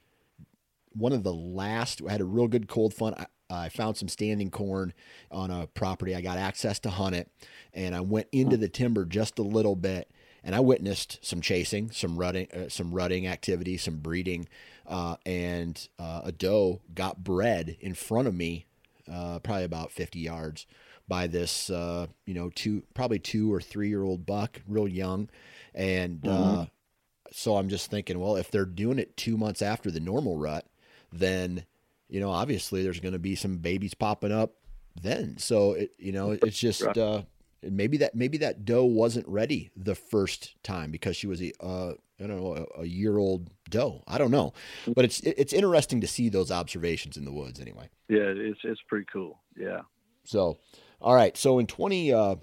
one 0.94 1.14
of 1.14 1.24
the 1.24 1.34
last, 1.34 2.02
I 2.08 2.12
had 2.12 2.22
a 2.22 2.26
real 2.26 2.48
good 2.48 2.68
cold 2.68 2.94
front. 2.94 3.20
I, 3.20 3.28
I 3.50 3.70
found 3.70 3.98
some 3.98 4.10
standing 4.10 4.52
corn 4.52 4.94
on 5.32 5.50
a 5.50 5.68
property. 5.68 6.16
I 6.16 6.22
got 6.22 6.38
access 6.38 6.80
to 6.80 6.90
hunt 6.90 7.16
it 7.16 7.32
and 7.74 7.96
I 7.96 8.02
went 8.02 8.28
into 8.32 8.58
the 8.58 8.70
timber 8.70 9.06
just 9.06 9.40
a 9.40 9.44
little 9.44 9.76
bit 9.76 10.12
and 10.44 10.56
I 10.56 10.60
witnessed 10.60 11.20
some 11.22 11.42
chasing, 11.42 11.92
some 11.92 12.18
rutting, 12.18 12.48
uh, 12.52 12.70
some 12.70 12.94
rutting 12.94 13.28
activity, 13.28 13.78
some 13.78 13.98
breeding, 13.98 14.48
uh, 14.88 15.18
and 15.26 15.88
uh, 16.00 16.22
a 16.24 16.32
doe 16.32 16.82
got 16.94 17.24
bred 17.24 17.78
in 17.80 17.94
front 17.94 18.28
of 18.28 18.34
me, 18.34 18.66
uh, 19.12 19.40
probably 19.40 19.66
about 19.66 19.92
50 19.92 20.20
yards 20.20 20.66
by 21.08 21.28
this, 21.28 21.70
uh, 21.70 22.08
you 22.26 22.34
know, 22.34 22.50
two 22.54 22.84
probably 22.94 23.20
two 23.20 23.52
or 23.52 23.60
three 23.60 23.90
year 23.90 24.04
old 24.04 24.26
buck, 24.26 24.62
real 24.68 24.88
young, 24.88 25.30
and 25.74 26.26
uh, 26.26 26.30
mm-hmm. 26.30 26.60
uh, 26.62 26.66
so 27.32 27.58
I'm 27.58 27.70
just 27.70 27.90
thinking, 27.92 28.20
well, 28.20 28.36
if 28.36 28.52
they're 28.52 28.66
doing 28.66 29.00
it 29.00 29.18
two 29.18 29.38
months 29.38 29.62
after 29.62 29.92
the 29.92 30.00
normal 30.00 30.38
rut, 30.38 30.66
then 31.12 31.66
you 32.10 32.20
know, 32.20 32.32
obviously 32.32 32.84
there's 32.84 33.00
going 33.00 33.14
to 33.14 33.20
be 33.20 33.36
some 33.36 33.58
babies 33.58 33.94
popping 33.94 34.32
up 34.32 34.54
then. 35.00 35.38
So 35.38 35.74
it, 35.74 35.92
you 35.98 36.12
know, 36.12 36.32
it's 36.32 36.58
just 36.58 36.98
uh, 36.98 37.22
maybe 37.64 37.98
that 37.98 38.16
maybe 38.16 38.38
that 38.40 38.66
doe 38.66 38.86
wasn't 38.86 39.28
ready 39.28 39.72
the 39.76 39.96
first 39.96 40.56
time 40.64 40.92
because 40.92 41.16
she 41.16 41.28
was 41.28 41.42
a 41.42 41.52
uh, 41.60 41.94
I 42.20 42.28
don't 42.28 42.42
know 42.42 42.68
a, 42.78 42.82
a 42.82 42.86
year 42.86 43.18
old 43.18 43.50
doe. 43.70 44.04
I 44.08 44.18
don't 44.18 44.32
know, 44.32 44.54
but 44.96 45.06
it's 45.06 45.20
it's 45.22 45.54
interesting 45.54 46.02
to 46.02 46.08
see 46.08 46.30
those 46.30 46.52
observations 46.52 47.18
in 47.18 47.26
the 47.26 47.32
woods 47.32 47.60
anyway. 47.60 47.90
Yeah, 48.08 48.34
it's 48.36 48.60
it's 48.64 48.82
pretty 48.88 49.06
cool. 49.12 49.40
Yeah. 49.58 49.82
So 50.24 50.58
all 51.02 51.16
right. 51.16 51.36
So 51.38 51.60
in 51.60 51.68
20, 51.68 52.14
uh, 52.14 52.36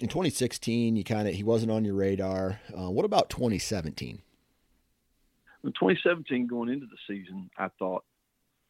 in 0.00 0.08
2016, 0.08 0.96
you 0.96 1.04
kind 1.04 1.28
of, 1.28 1.34
he 1.34 1.42
wasn't 1.42 1.70
on 1.70 1.84
your 1.84 1.94
radar. 1.94 2.60
Uh, 2.76 2.90
what 2.90 3.04
about 3.04 3.28
2017? 3.30 4.22
In 5.64 5.70
2017, 5.70 6.46
going 6.46 6.68
into 6.68 6.86
the 6.86 6.96
season, 7.06 7.50
I 7.58 7.68
thought 7.78 8.04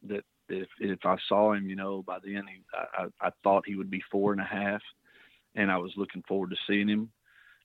that 0.09 0.25
if 0.49 0.69
if 0.79 0.99
I 1.05 1.17
saw 1.29 1.55
him, 1.55 1.69
you 1.69 1.77
know, 1.77 2.03
by 2.03 2.19
the 2.23 2.37
end, 2.37 2.49
he, 2.49 2.61
I, 2.73 3.07
I 3.21 3.31
thought 3.43 3.65
he 3.67 3.75
would 3.75 3.91
be 3.91 4.03
four 4.13 4.33
and 4.33 4.41
a 4.41 4.45
half, 4.45 4.83
and 5.55 5.71
I 5.71 5.79
was 5.79 5.93
looking 5.97 6.23
forward 6.27 6.51
to 6.51 6.57
seeing 6.67 6.89
him, 6.89 7.11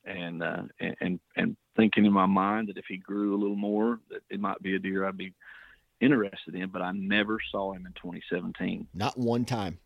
and 0.06 0.44
uh, 0.44 0.64
and 1.02 1.20
and 1.36 1.58
thinking 1.76 2.06
in 2.06 2.14
my 2.14 2.26
mind 2.26 2.70
that 2.70 2.78
if 2.78 2.86
he 2.88 2.98
grew 2.98 3.36
a 3.36 3.40
little 3.40 3.56
more, 3.56 4.00
that 4.10 4.22
it 4.30 4.40
might 4.40 4.62
be 4.62 4.76
a 4.76 4.80
deer 4.80 5.06
I'd 5.06 5.18
be 5.18 5.34
interested 6.02 6.56
in. 6.56 6.70
But 6.70 6.82
I 6.82 6.92
never 6.92 7.40
saw 7.52 7.74
him 7.74 7.86
in 7.86 7.94
2017. 7.94 8.88
Not 8.94 9.18
one 9.18 9.46
time 9.46 9.80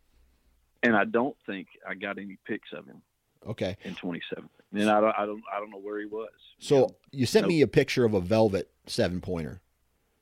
and 0.84 0.94
I 0.94 1.04
don't 1.04 1.36
think 1.46 1.68
I 1.88 1.94
got 1.94 2.18
any 2.18 2.38
pics 2.46 2.68
of 2.72 2.86
him. 2.86 3.02
Okay. 3.46 3.76
In 3.82 3.94
2017, 3.94 4.48
and 4.80 4.90
I 4.90 5.00
don't, 5.00 5.14
I 5.18 5.26
don't, 5.26 5.42
I 5.54 5.58
don't 5.58 5.70
know 5.70 5.80
where 5.80 5.98
he 5.98 6.06
was. 6.06 6.30
So 6.58 6.74
you, 6.74 6.80
know? 6.80 6.94
you 7.10 7.26
sent 7.26 7.44
nope. 7.44 7.48
me 7.48 7.62
a 7.62 7.66
picture 7.66 8.04
of 8.04 8.14
a 8.14 8.20
velvet 8.20 8.70
seven 8.86 9.20
pointer 9.20 9.60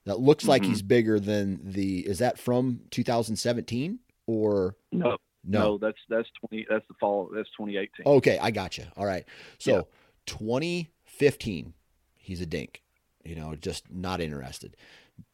that 0.06 0.18
looks 0.18 0.46
like 0.46 0.62
mm-hmm. 0.62 0.70
he's 0.70 0.82
bigger 0.82 1.20
than 1.20 1.60
the. 1.62 2.00
Is 2.00 2.18
that 2.18 2.38
from 2.38 2.80
2017 2.90 4.00
or 4.26 4.76
no? 4.90 5.16
No, 5.44 5.60
no 5.60 5.78
that's 5.78 5.98
that's 6.08 6.28
20. 6.48 6.66
That's 6.70 6.86
the 6.88 6.94
fall. 7.00 7.30
That's 7.34 7.48
2018. 7.50 8.06
Okay, 8.06 8.38
I 8.40 8.50
got 8.50 8.78
you. 8.78 8.84
All 8.96 9.06
right. 9.06 9.24
So 9.58 9.76
yeah. 9.76 9.82
2015, 10.26 11.74
he's 12.16 12.40
a 12.40 12.46
dink. 12.46 12.82
You 13.24 13.36
know, 13.36 13.54
just 13.54 13.90
not 13.90 14.20
interested. 14.20 14.76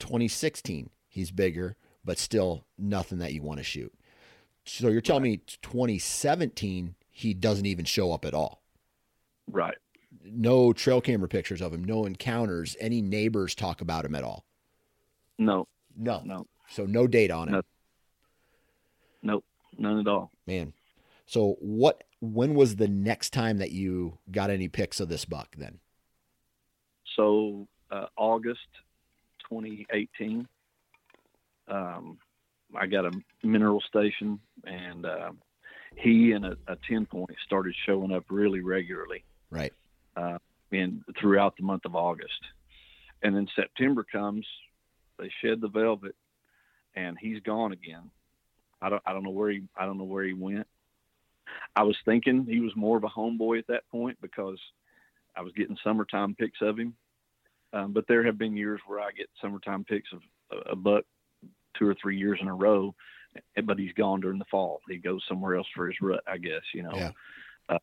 2016, 0.00 0.90
he's 1.08 1.30
bigger, 1.30 1.76
but 2.04 2.18
still 2.18 2.64
nothing 2.76 3.18
that 3.18 3.32
you 3.32 3.42
want 3.42 3.58
to 3.58 3.64
shoot. 3.64 3.92
So 4.64 4.88
you're 4.88 5.00
telling 5.00 5.22
right. 5.22 5.40
me 5.40 5.58
2017 5.62 6.94
he 7.10 7.34
doesn't 7.34 7.66
even 7.66 7.84
show 7.84 8.12
up 8.12 8.24
at 8.24 8.34
all. 8.34 8.62
Right. 9.50 9.76
No 10.24 10.72
trail 10.72 11.00
camera 11.00 11.28
pictures 11.28 11.60
of 11.60 11.72
him, 11.72 11.82
no 11.82 12.04
encounters, 12.04 12.76
any 12.78 13.00
neighbors 13.02 13.54
talk 13.54 13.80
about 13.80 14.04
him 14.04 14.14
at 14.14 14.22
all. 14.22 14.44
No. 15.38 15.66
No. 15.96 16.22
No. 16.24 16.46
So 16.68 16.84
no 16.84 17.06
data 17.06 17.34
on 17.34 17.48
him. 17.48 17.62
Nope. 19.22 19.44
None 19.78 20.00
at 20.00 20.08
all. 20.08 20.30
Man. 20.46 20.74
So 21.26 21.56
what 21.60 22.04
when 22.20 22.54
was 22.54 22.76
the 22.76 22.88
next 22.88 23.30
time 23.30 23.58
that 23.58 23.70
you 23.70 24.18
got 24.30 24.50
any 24.50 24.68
pics 24.68 24.98
of 24.98 25.08
this 25.08 25.24
buck 25.24 25.54
then? 25.56 25.78
So 27.16 27.68
uh, 27.90 28.06
August 28.16 28.68
2018. 29.48 30.46
Um, 31.68 32.18
I 32.76 32.86
got 32.86 33.04
a 33.04 33.10
mineral 33.42 33.82
station, 33.88 34.40
and 34.64 35.06
uh, 35.06 35.30
he 35.96 36.32
and 36.32 36.44
a, 36.44 36.56
a, 36.66 36.76
ten 36.88 37.06
point 37.06 37.30
started 37.44 37.74
showing 37.86 38.12
up 38.12 38.24
really 38.30 38.60
regularly. 38.60 39.24
Right. 39.50 39.72
Uh, 40.16 40.38
in 40.70 41.02
throughout 41.18 41.56
the 41.56 41.62
month 41.62 41.84
of 41.86 41.94
August, 41.94 42.40
and 43.22 43.34
then 43.34 43.48
September 43.56 44.04
comes, 44.10 44.46
they 45.18 45.30
shed 45.42 45.60
the 45.60 45.68
velvet, 45.68 46.14
and 46.94 47.16
he's 47.18 47.40
gone 47.40 47.72
again. 47.72 48.10
I 48.80 48.88
don't 48.88 49.02
I 49.06 49.12
don't 49.12 49.22
know 49.22 49.30
where 49.30 49.50
he 49.50 49.62
I 49.76 49.86
don't 49.86 49.98
know 49.98 50.04
where 50.04 50.24
he 50.24 50.32
went. 50.32 50.66
I 51.74 51.82
was 51.82 51.96
thinking 52.04 52.44
he 52.44 52.60
was 52.60 52.76
more 52.76 52.96
of 52.96 53.04
a 53.04 53.08
homeboy 53.08 53.58
at 53.58 53.66
that 53.68 53.88
point 53.90 54.18
because 54.20 54.58
I 55.36 55.42
was 55.42 55.52
getting 55.54 55.78
summertime 55.82 56.34
pics 56.34 56.58
of 56.60 56.78
him. 56.78 56.94
Um, 57.72 57.92
but 57.92 58.06
there 58.08 58.24
have 58.24 58.38
been 58.38 58.56
years 58.56 58.80
where 58.86 59.00
I 59.00 59.10
get 59.12 59.28
summertime 59.40 59.84
pics 59.84 60.08
of 60.12 60.20
a, 60.50 60.72
a 60.72 60.76
buck 60.76 61.04
two 61.78 61.86
or 61.86 61.94
three 61.94 62.16
years 62.16 62.38
in 62.40 62.48
a 62.48 62.54
row, 62.54 62.94
but 63.64 63.78
he's 63.78 63.92
gone 63.92 64.20
during 64.20 64.38
the 64.38 64.44
fall. 64.50 64.80
He 64.88 64.96
goes 64.96 65.22
somewhere 65.28 65.56
else 65.56 65.66
for 65.74 65.86
his 65.86 66.00
rut, 66.00 66.22
I 66.26 66.38
guess, 66.38 66.62
you 66.74 66.82
know. 66.82 66.94
Yeah. 66.94 67.10
Uh, 67.68 67.78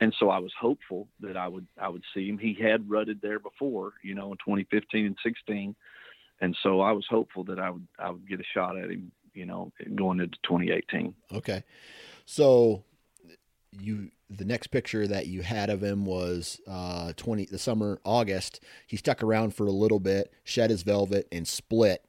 and 0.00 0.14
so 0.18 0.30
I 0.30 0.38
was 0.38 0.52
hopeful 0.58 1.08
that 1.20 1.36
I 1.36 1.48
would 1.48 1.66
I 1.78 1.88
would 1.88 2.02
see 2.14 2.28
him. 2.28 2.38
He 2.38 2.54
had 2.54 2.90
rutted 2.90 3.20
there 3.20 3.38
before, 3.38 3.92
you 4.02 4.14
know, 4.14 4.32
in 4.32 4.38
2015 4.38 5.06
and 5.06 5.16
16, 5.22 5.76
and 6.40 6.56
so 6.62 6.80
I 6.80 6.92
was 6.92 7.06
hopeful 7.08 7.44
that 7.44 7.60
I 7.60 7.70
would 7.70 7.86
I 7.98 8.10
would 8.10 8.26
get 8.28 8.40
a 8.40 8.44
shot 8.54 8.78
at 8.78 8.90
him, 8.90 9.12
you 9.40 9.46
know, 9.46 9.72
going 9.96 10.20
into 10.20 10.38
2018. 10.42 11.14
Okay, 11.34 11.64
so 12.26 12.84
you 13.72 14.10
the 14.28 14.44
next 14.44 14.68
picture 14.68 15.08
that 15.08 15.26
you 15.26 15.42
had 15.42 15.70
of 15.70 15.82
him 15.82 16.04
was 16.04 16.60
uh 16.68 17.12
20 17.16 17.46
the 17.46 17.58
summer 17.58 18.00
August. 18.04 18.60
He 18.86 18.96
stuck 18.96 19.22
around 19.22 19.54
for 19.54 19.66
a 19.66 19.72
little 19.72 20.00
bit, 20.00 20.32
shed 20.44 20.70
his 20.70 20.82
velvet, 20.82 21.26
and 21.32 21.48
split 21.48 22.04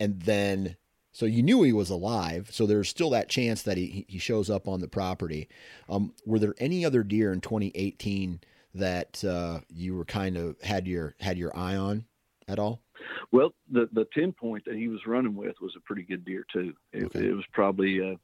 and 0.00 0.20
then 0.22 0.76
So 1.12 1.26
you 1.26 1.42
knew 1.42 1.62
he 1.62 1.72
was 1.72 1.90
alive. 1.90 2.48
So 2.50 2.66
there's 2.66 2.88
still 2.88 3.10
that 3.10 3.28
chance 3.28 3.62
that 3.62 3.76
he 3.76 4.06
he 4.08 4.18
shows 4.18 4.48
up 4.50 4.66
on 4.66 4.80
the 4.80 4.88
property. 4.88 5.48
Um, 5.88 6.14
were 6.24 6.38
there 6.38 6.54
any 6.58 6.84
other 6.84 7.02
deer 7.04 7.32
in 7.32 7.40
2018 7.40 8.40
that 8.74 9.22
uh, 9.22 9.60
you 9.68 9.94
were 9.94 10.06
kind 10.06 10.36
of 10.36 10.60
had 10.62 10.88
your 10.88 11.14
had 11.20 11.36
your 11.38 11.56
eye 11.56 11.76
on 11.76 12.06
at 12.48 12.58
all? 12.58 12.82
Well, 13.32 13.54
the 13.70 13.88
the 13.92 14.06
10 14.14 14.32
point 14.32 14.64
that 14.66 14.76
he 14.76 14.88
was 14.88 15.00
running 15.06 15.34
with 15.34 15.56
was 15.60 15.74
a 15.76 15.80
pretty 15.80 16.02
good 16.02 16.24
deer 16.24 16.44
too. 16.52 16.74
It, 16.92 17.04
Okay. 17.04 17.26
it 17.28 17.32
was 17.34 17.44
probably 17.52 17.98
a 18.00 18.16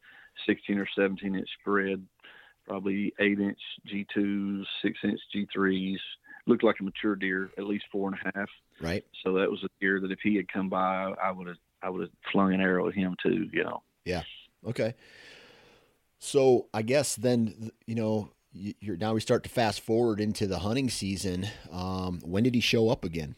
16 0.46 0.78
or 0.78 0.86
17 0.94 1.34
inch 1.34 1.48
spread, 1.60 2.06
probably 2.66 3.12
eight 3.18 3.40
inch 3.40 3.58
G2s, 3.90 4.64
six 4.82 4.98
inch 5.02 5.20
G3s. 5.34 5.96
Looked 6.46 6.62
like 6.64 6.76
a 6.80 6.82
mature 6.84 7.16
deer, 7.16 7.50
at 7.58 7.64
least 7.64 7.84
four 7.92 8.08
and 8.10 8.18
a 8.24 8.38
half. 8.38 8.48
Right. 8.80 9.04
So 9.24 9.32
that 9.34 9.50
was 9.50 9.62
a 9.64 9.68
deer 9.80 10.00
that 10.00 10.10
if 10.12 10.20
he 10.22 10.36
had 10.36 10.50
come 10.52 10.68
by, 10.70 11.12
I 11.22 11.30
would 11.32 11.48
have 11.48 11.56
I 11.82 11.90
would 11.90 12.02
have 12.02 12.10
flung 12.32 12.52
an 12.54 12.60
arrow 12.60 12.88
at 12.88 12.94
him 12.94 13.16
too. 13.22 13.48
You 13.52 13.64
know. 13.64 13.82
Yeah. 14.04 14.22
Okay. 14.66 14.94
So 16.18 16.68
I 16.74 16.82
guess 16.82 17.16
then 17.16 17.70
you 17.86 17.94
know 17.94 18.30
you- 18.52 18.74
you're 18.80 18.96
now 18.96 19.14
we 19.14 19.20
start 19.20 19.42
to 19.44 19.50
fast 19.50 19.80
forward 19.80 20.20
into 20.20 20.46
the 20.46 20.60
hunting 20.60 20.88
season. 20.90 21.46
Um, 21.70 22.20
when 22.24 22.42
did 22.44 22.54
he 22.54 22.60
show 22.60 22.88
up 22.88 23.04
again? 23.04 23.36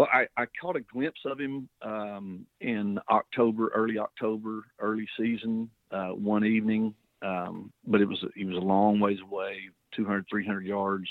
Well, 0.00 0.08
I, 0.10 0.28
I 0.34 0.46
caught 0.58 0.76
a 0.76 0.80
glimpse 0.80 1.20
of 1.26 1.38
him 1.38 1.68
um, 1.82 2.46
in 2.62 2.98
October, 3.10 3.70
early 3.74 3.98
October, 3.98 4.62
early 4.78 5.06
season, 5.18 5.68
uh, 5.90 6.12
one 6.12 6.42
evening. 6.42 6.94
Um, 7.20 7.70
but 7.86 8.00
it 8.00 8.06
was 8.06 8.24
he 8.34 8.46
was 8.46 8.56
a 8.56 8.66
long 8.66 8.98
ways 8.98 9.18
away, 9.22 9.58
200, 9.94 10.24
300 10.30 10.64
yards. 10.64 11.06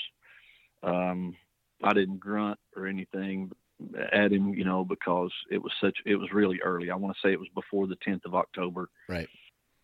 Um, 0.82 1.36
I 1.84 1.92
didn't 1.92 2.18
grunt 2.18 2.58
or 2.74 2.88
anything 2.88 3.52
at 4.12 4.32
him, 4.32 4.54
you 4.54 4.64
know, 4.64 4.84
because 4.84 5.30
it 5.52 5.62
was 5.62 5.70
such 5.80 5.98
it 6.04 6.16
was 6.16 6.32
really 6.32 6.58
early. 6.60 6.90
I 6.90 6.96
want 6.96 7.14
to 7.14 7.20
say 7.24 7.32
it 7.32 7.38
was 7.38 7.48
before 7.54 7.86
the 7.86 7.98
10th 8.04 8.24
of 8.24 8.34
October. 8.34 8.90
Right. 9.08 9.28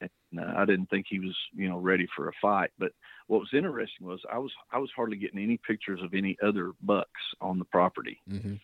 And, 0.00 0.10
uh, 0.36 0.52
I 0.56 0.64
didn't 0.64 0.90
think 0.90 1.06
he 1.08 1.20
was, 1.20 1.36
you 1.54 1.68
know, 1.68 1.78
ready 1.78 2.08
for 2.16 2.28
a 2.28 2.32
fight. 2.42 2.70
But 2.76 2.90
what 3.28 3.38
was 3.38 3.50
interesting 3.52 4.04
was 4.04 4.18
I 4.28 4.38
was 4.38 4.50
I 4.72 4.78
was 4.78 4.90
hardly 4.96 5.16
getting 5.16 5.40
any 5.40 5.60
pictures 5.64 6.00
of 6.02 6.12
any 6.12 6.36
other 6.42 6.72
bucks 6.82 7.22
on 7.40 7.60
the 7.60 7.64
property. 7.66 8.20
Mm-hmm. 8.28 8.54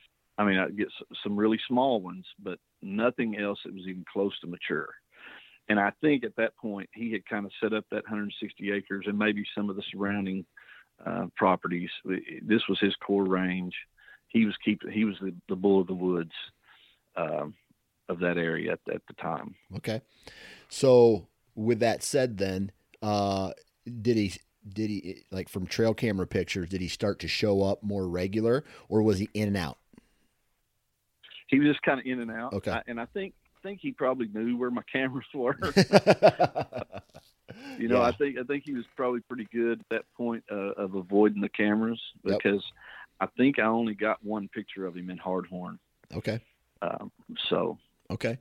I 0.42 0.44
mean, 0.44 0.58
I 0.58 0.68
get 0.70 0.88
some 1.22 1.36
really 1.36 1.60
small 1.68 2.00
ones, 2.00 2.26
but 2.42 2.58
nothing 2.82 3.38
else 3.38 3.60
that 3.64 3.72
was 3.72 3.86
even 3.86 4.04
close 4.12 4.36
to 4.40 4.48
mature. 4.48 4.88
And 5.68 5.78
I 5.78 5.92
think 6.00 6.24
at 6.24 6.34
that 6.36 6.56
point 6.56 6.90
he 6.92 7.12
had 7.12 7.24
kind 7.26 7.46
of 7.46 7.52
set 7.62 7.72
up 7.72 7.84
that 7.90 8.02
160 8.04 8.72
acres 8.72 9.04
and 9.06 9.16
maybe 9.16 9.44
some 9.54 9.70
of 9.70 9.76
the 9.76 9.84
surrounding 9.92 10.44
uh, 11.06 11.26
properties. 11.36 11.90
This 12.04 12.62
was 12.68 12.80
his 12.80 12.94
core 12.96 13.24
range. 13.24 13.74
He 14.26 14.44
was 14.44 14.56
keeping. 14.64 14.90
He 14.90 15.04
was 15.04 15.14
the, 15.20 15.32
the 15.48 15.54
bull 15.54 15.80
of 15.80 15.86
the 15.86 15.94
woods 15.94 16.32
um, 17.16 17.54
of 18.08 18.18
that 18.18 18.36
area 18.36 18.72
at, 18.72 18.80
at 18.92 19.02
the 19.06 19.14
time. 19.14 19.54
Okay. 19.76 20.00
So 20.68 21.28
with 21.54 21.78
that 21.80 22.02
said, 22.02 22.38
then 22.38 22.72
uh, 23.00 23.52
did 23.84 24.16
he 24.16 24.32
did 24.68 24.90
he 24.90 25.22
like 25.30 25.48
from 25.48 25.66
trail 25.66 25.94
camera 25.94 26.26
pictures? 26.26 26.68
Did 26.68 26.80
he 26.80 26.88
start 26.88 27.20
to 27.20 27.28
show 27.28 27.62
up 27.62 27.84
more 27.84 28.08
regular, 28.08 28.64
or 28.88 29.02
was 29.02 29.20
he 29.20 29.28
in 29.34 29.46
and 29.46 29.56
out? 29.56 29.78
He 31.52 31.60
was 31.60 31.68
just 31.68 31.82
kind 31.82 32.00
of 32.00 32.06
in 32.06 32.18
and 32.18 32.30
out. 32.32 32.52
Okay. 32.54 32.72
I, 32.72 32.82
and 32.88 33.00
I 33.00 33.04
think 33.06 33.34
think 33.62 33.78
he 33.80 33.92
probably 33.92 34.26
knew 34.34 34.56
where 34.56 34.72
my 34.72 34.82
cameras 34.92 35.26
were. 35.32 35.56
You 37.78 37.88
know, 37.88 38.00
Yeah. 38.00 38.08
I 38.08 38.12
think 38.12 38.38
I 38.38 38.42
think 38.44 38.64
he 38.64 38.72
was 38.72 38.84
probably 38.96 39.20
pretty 39.20 39.46
good 39.52 39.80
at 39.80 39.86
that 39.90 40.04
point 40.16 40.42
uh, 40.50 40.72
of 40.72 40.94
avoiding 40.94 41.40
the 41.42 41.48
cameras 41.48 42.00
Yep. 42.24 42.38
because 42.42 42.64
I 43.20 43.26
think 43.36 43.58
I 43.58 43.64
only 43.64 43.94
got 43.94 44.24
one 44.24 44.48
picture 44.48 44.86
of 44.86 44.96
him 44.96 45.10
in 45.10 45.18
Hardhorn. 45.18 45.78
okay. 46.14 46.40
Um, 46.80 47.12
so 47.50 47.78
Okay. 48.10 48.38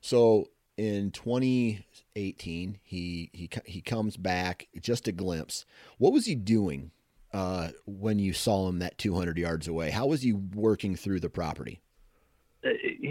So 0.00 0.48
in 0.76 1.10
2018, 1.10 2.78
he 2.82 3.30
he 3.32 3.48
he 3.64 3.80
comes 3.80 4.16
back 4.16 4.68
just 4.80 5.08
a 5.08 5.12
glimpse. 5.12 5.64
What 5.98 6.12
was 6.12 6.26
he 6.26 6.34
doing 6.34 6.90
uh, 7.32 7.68
when 7.86 8.18
you 8.18 8.32
saw 8.32 8.68
him 8.68 8.78
that 8.80 8.98
200 8.98 9.38
yards 9.38 9.68
away? 9.68 9.90
How 9.90 10.06
was 10.06 10.22
he 10.22 10.32
working 10.32 10.96
through 10.96 11.20
the 11.20 11.30
property? 11.30 11.80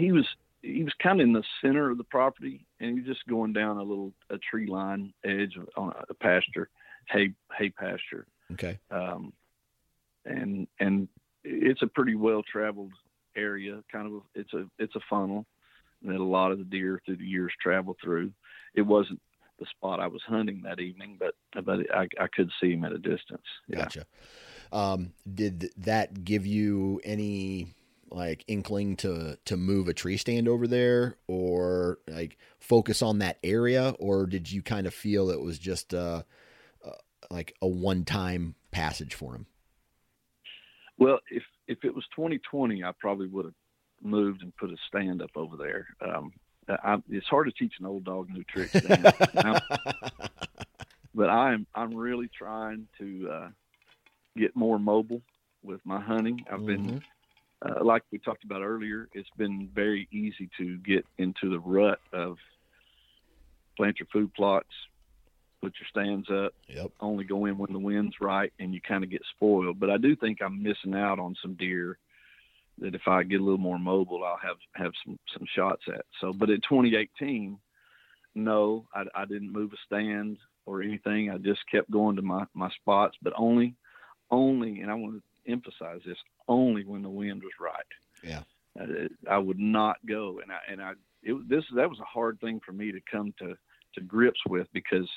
He 0.00 0.12
was 0.12 0.26
he 0.62 0.84
was 0.84 0.92
kind 1.02 1.20
of 1.20 1.24
in 1.26 1.32
the 1.32 1.44
center 1.62 1.90
of 1.90 1.98
the 1.98 2.04
property, 2.04 2.66
and 2.80 2.90
he 2.90 2.96
was 3.00 3.16
just 3.16 3.26
going 3.26 3.52
down 3.52 3.76
a 3.76 3.82
little 3.82 4.12
a 4.30 4.38
tree 4.38 4.66
line 4.66 5.12
edge 5.24 5.56
on 5.76 5.92
a 6.08 6.14
pasture, 6.14 6.68
hay 7.08 7.32
hay 7.56 7.70
pasture, 7.70 8.26
Okay. 8.52 8.78
um, 8.90 9.32
and 10.24 10.66
and 10.78 11.08
it's 11.44 11.82
a 11.82 11.86
pretty 11.86 12.14
well 12.14 12.42
traveled 12.42 12.92
area. 13.36 13.82
Kind 13.90 14.06
of, 14.06 14.12
a, 14.14 14.40
it's 14.40 14.52
a 14.54 14.66
it's 14.78 14.96
a 14.96 15.00
funnel 15.08 15.46
that 16.02 16.16
a 16.16 16.22
lot 16.22 16.52
of 16.52 16.58
the 16.58 16.64
deer 16.64 17.00
through 17.04 17.16
the 17.16 17.24
years 17.24 17.52
travel 17.62 17.96
through. 18.02 18.32
It 18.74 18.82
wasn't 18.82 19.20
the 19.58 19.66
spot 19.66 20.00
I 20.00 20.06
was 20.06 20.22
hunting 20.26 20.62
that 20.64 20.80
evening, 20.80 21.16
but 21.18 21.34
but 21.64 21.94
I, 21.94 22.08
I 22.20 22.26
could 22.34 22.50
see 22.60 22.72
him 22.72 22.84
at 22.84 22.92
a 22.92 22.98
distance. 22.98 23.46
Yeah. 23.68 23.76
Gotcha. 23.82 24.06
Um, 24.72 25.12
did 25.32 25.70
that 25.78 26.24
give 26.24 26.46
you 26.46 27.00
any 27.02 27.74
like 28.10 28.44
inkling 28.48 28.96
to 28.96 29.38
to 29.44 29.56
move 29.56 29.88
a 29.88 29.94
tree 29.94 30.16
stand 30.16 30.48
over 30.48 30.66
there, 30.66 31.16
or 31.26 31.98
like 32.08 32.38
focus 32.58 33.02
on 33.02 33.18
that 33.18 33.38
area, 33.42 33.94
or 33.98 34.26
did 34.26 34.50
you 34.50 34.62
kind 34.62 34.86
of 34.86 34.94
feel 34.94 35.30
it 35.30 35.40
was 35.40 35.58
just 35.58 35.94
uh, 35.94 36.22
uh 36.84 36.90
like 37.30 37.54
a 37.62 37.68
one 37.68 38.04
time 38.04 38.54
passage 38.70 39.14
for 39.14 39.34
him? 39.34 39.46
Well, 40.98 41.20
if 41.30 41.42
if 41.66 41.84
it 41.84 41.94
was 41.94 42.04
2020, 42.14 42.84
I 42.84 42.92
probably 42.98 43.26
would 43.28 43.46
have 43.46 43.54
moved 44.02 44.42
and 44.42 44.54
put 44.56 44.70
a 44.70 44.76
stand 44.88 45.22
up 45.22 45.30
over 45.36 45.56
there. 45.56 45.86
Um, 46.00 46.32
I, 46.68 46.98
it's 47.08 47.26
hard 47.26 47.46
to 47.46 47.52
teach 47.52 47.74
an 47.80 47.86
old 47.86 48.04
dog 48.04 48.28
new 48.30 48.44
tricks, 48.44 48.72
but 51.14 51.30
I'm 51.30 51.66
I'm 51.74 51.94
really 51.94 52.28
trying 52.36 52.86
to 52.98 53.30
uh, 53.30 53.48
get 54.36 54.54
more 54.54 54.78
mobile 54.78 55.22
with 55.62 55.80
my 55.84 56.00
hunting. 56.00 56.44
I've 56.50 56.64
been, 56.64 57.02
uh, 57.62 57.84
like 57.84 58.02
we 58.10 58.18
talked 58.18 58.44
about 58.44 58.62
earlier, 58.62 59.08
it's 59.12 59.28
been 59.36 59.68
very 59.74 60.08
easy 60.12 60.48
to 60.58 60.78
get 60.78 61.04
into 61.18 61.50
the 61.50 61.58
rut 61.60 61.98
of 62.12 62.36
plant 63.76 63.98
your 63.98 64.08
food 64.12 64.32
plots, 64.34 64.68
put 65.62 65.74
your 65.78 65.88
stands 65.88 66.28
up 66.30 66.52
Yep. 66.68 66.90
only 67.00 67.24
go 67.24 67.46
in 67.46 67.58
when 67.58 67.72
the 67.72 67.78
wind's 67.78 68.14
right 68.20 68.52
and 68.58 68.72
you 68.72 68.80
kind 68.80 69.04
of 69.04 69.10
get 69.10 69.22
spoiled. 69.34 69.78
But 69.78 69.90
I 69.90 69.98
do 69.98 70.16
think 70.16 70.38
I'm 70.40 70.62
missing 70.62 70.94
out 70.94 71.18
on 71.18 71.34
some 71.42 71.54
deer 71.54 71.98
that 72.78 72.94
if 72.94 73.02
I 73.06 73.22
get 73.22 73.40
a 73.40 73.44
little 73.44 73.58
more 73.58 73.78
mobile, 73.78 74.24
I'll 74.24 74.38
have 74.38 74.56
have 74.74 74.92
some 75.04 75.18
some 75.34 75.46
shots 75.54 75.82
at. 75.88 76.04
So, 76.20 76.32
but 76.32 76.50
in 76.50 76.60
2018, 76.62 77.58
no, 78.34 78.86
I, 78.94 79.04
I 79.14 79.24
didn't 79.24 79.52
move 79.52 79.72
a 79.72 79.76
stand 79.84 80.38
or 80.66 80.82
anything. 80.82 81.30
I 81.30 81.38
just 81.38 81.60
kept 81.70 81.90
going 81.90 82.16
to 82.16 82.22
my 82.22 82.44
my 82.54 82.70
spots, 82.80 83.16
but 83.22 83.32
only 83.36 83.74
only, 84.30 84.80
and 84.80 84.90
I 84.90 84.94
want 84.94 85.16
to 85.16 85.22
emphasize 85.50 86.00
this, 86.04 86.18
only 86.48 86.84
when 86.84 87.02
the 87.02 87.08
wind 87.08 87.42
was 87.42 87.52
right. 87.60 87.84
Yeah. 88.22 88.42
Uh, 88.80 89.08
I 89.28 89.38
would 89.38 89.58
not 89.58 89.96
go, 90.06 90.40
and 90.40 90.52
I 90.52 90.58
and 90.70 90.80
I 90.80 90.92
it, 91.22 91.48
this 91.48 91.64
that 91.74 91.90
was 91.90 91.98
a 92.00 92.04
hard 92.04 92.40
thing 92.40 92.60
for 92.64 92.72
me 92.72 92.92
to 92.92 93.00
come 93.10 93.34
to 93.38 93.56
to 93.94 94.00
grips 94.00 94.40
with 94.48 94.68
because 94.72 95.08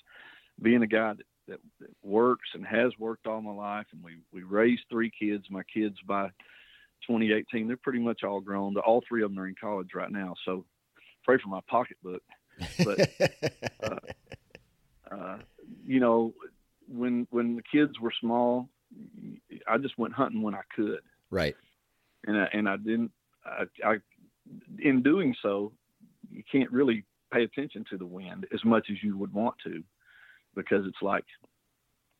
being 0.61 0.81
a 0.81 0.87
guy 0.87 1.13
that, 1.13 1.25
that, 1.47 1.59
that 1.79 1.89
works 2.01 2.49
and 2.53 2.65
has 2.65 2.91
worked 2.97 3.27
all 3.27 3.41
my 3.41 3.53
life, 3.53 3.85
and 3.91 4.03
we 4.03 4.17
we 4.31 4.43
raised 4.43 4.83
three 4.89 5.11
kids. 5.11 5.45
My 5.49 5.63
kids 5.71 5.97
by 6.07 6.27
2018, 7.07 7.67
they're 7.67 7.77
pretty 7.77 7.99
much 7.99 8.23
all 8.23 8.41
grown. 8.41 8.75
All 8.77 9.03
three 9.07 9.23
of 9.23 9.29
them 9.29 9.39
are 9.39 9.47
in 9.47 9.55
college 9.59 9.89
right 9.93 10.11
now. 10.11 10.33
So 10.45 10.65
pray 11.23 11.37
for 11.37 11.49
my 11.49 11.61
pocketbook. 11.67 12.23
But, 12.83 13.09
Uh, 15.13 15.37
you 15.85 15.99
know, 15.99 16.33
when 16.87 17.27
when 17.29 17.55
the 17.55 17.61
kids 17.61 17.99
were 17.99 18.13
small, 18.19 18.69
I 19.67 19.77
just 19.77 19.97
went 19.97 20.13
hunting 20.13 20.41
when 20.41 20.55
I 20.55 20.61
could, 20.75 20.99
right. 21.29 21.55
and 22.25 22.37
I, 22.37 22.47
and 22.53 22.69
I 22.69 22.77
didn't. 22.77 23.11
I, 23.45 23.63
I 23.85 23.95
in 24.79 25.01
doing 25.01 25.35
so, 25.41 25.71
you 26.29 26.43
can't 26.51 26.71
really 26.71 27.05
pay 27.31 27.43
attention 27.43 27.85
to 27.89 27.97
the 27.97 28.05
wind 28.05 28.45
as 28.53 28.63
much 28.63 28.87
as 28.91 28.97
you 29.01 29.17
would 29.17 29.33
want 29.33 29.55
to, 29.63 29.83
because 30.55 30.85
it's 30.85 31.01
like 31.01 31.25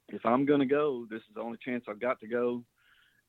if 0.10 0.26
I'm 0.26 0.46
going 0.46 0.60
to 0.60 0.66
go, 0.66 1.06
this 1.10 1.20
is 1.20 1.36
the 1.36 1.42
only 1.42 1.58
chance 1.64 1.86
I've 1.88 2.00
got 2.00 2.20
to 2.22 2.28
go. 2.28 2.64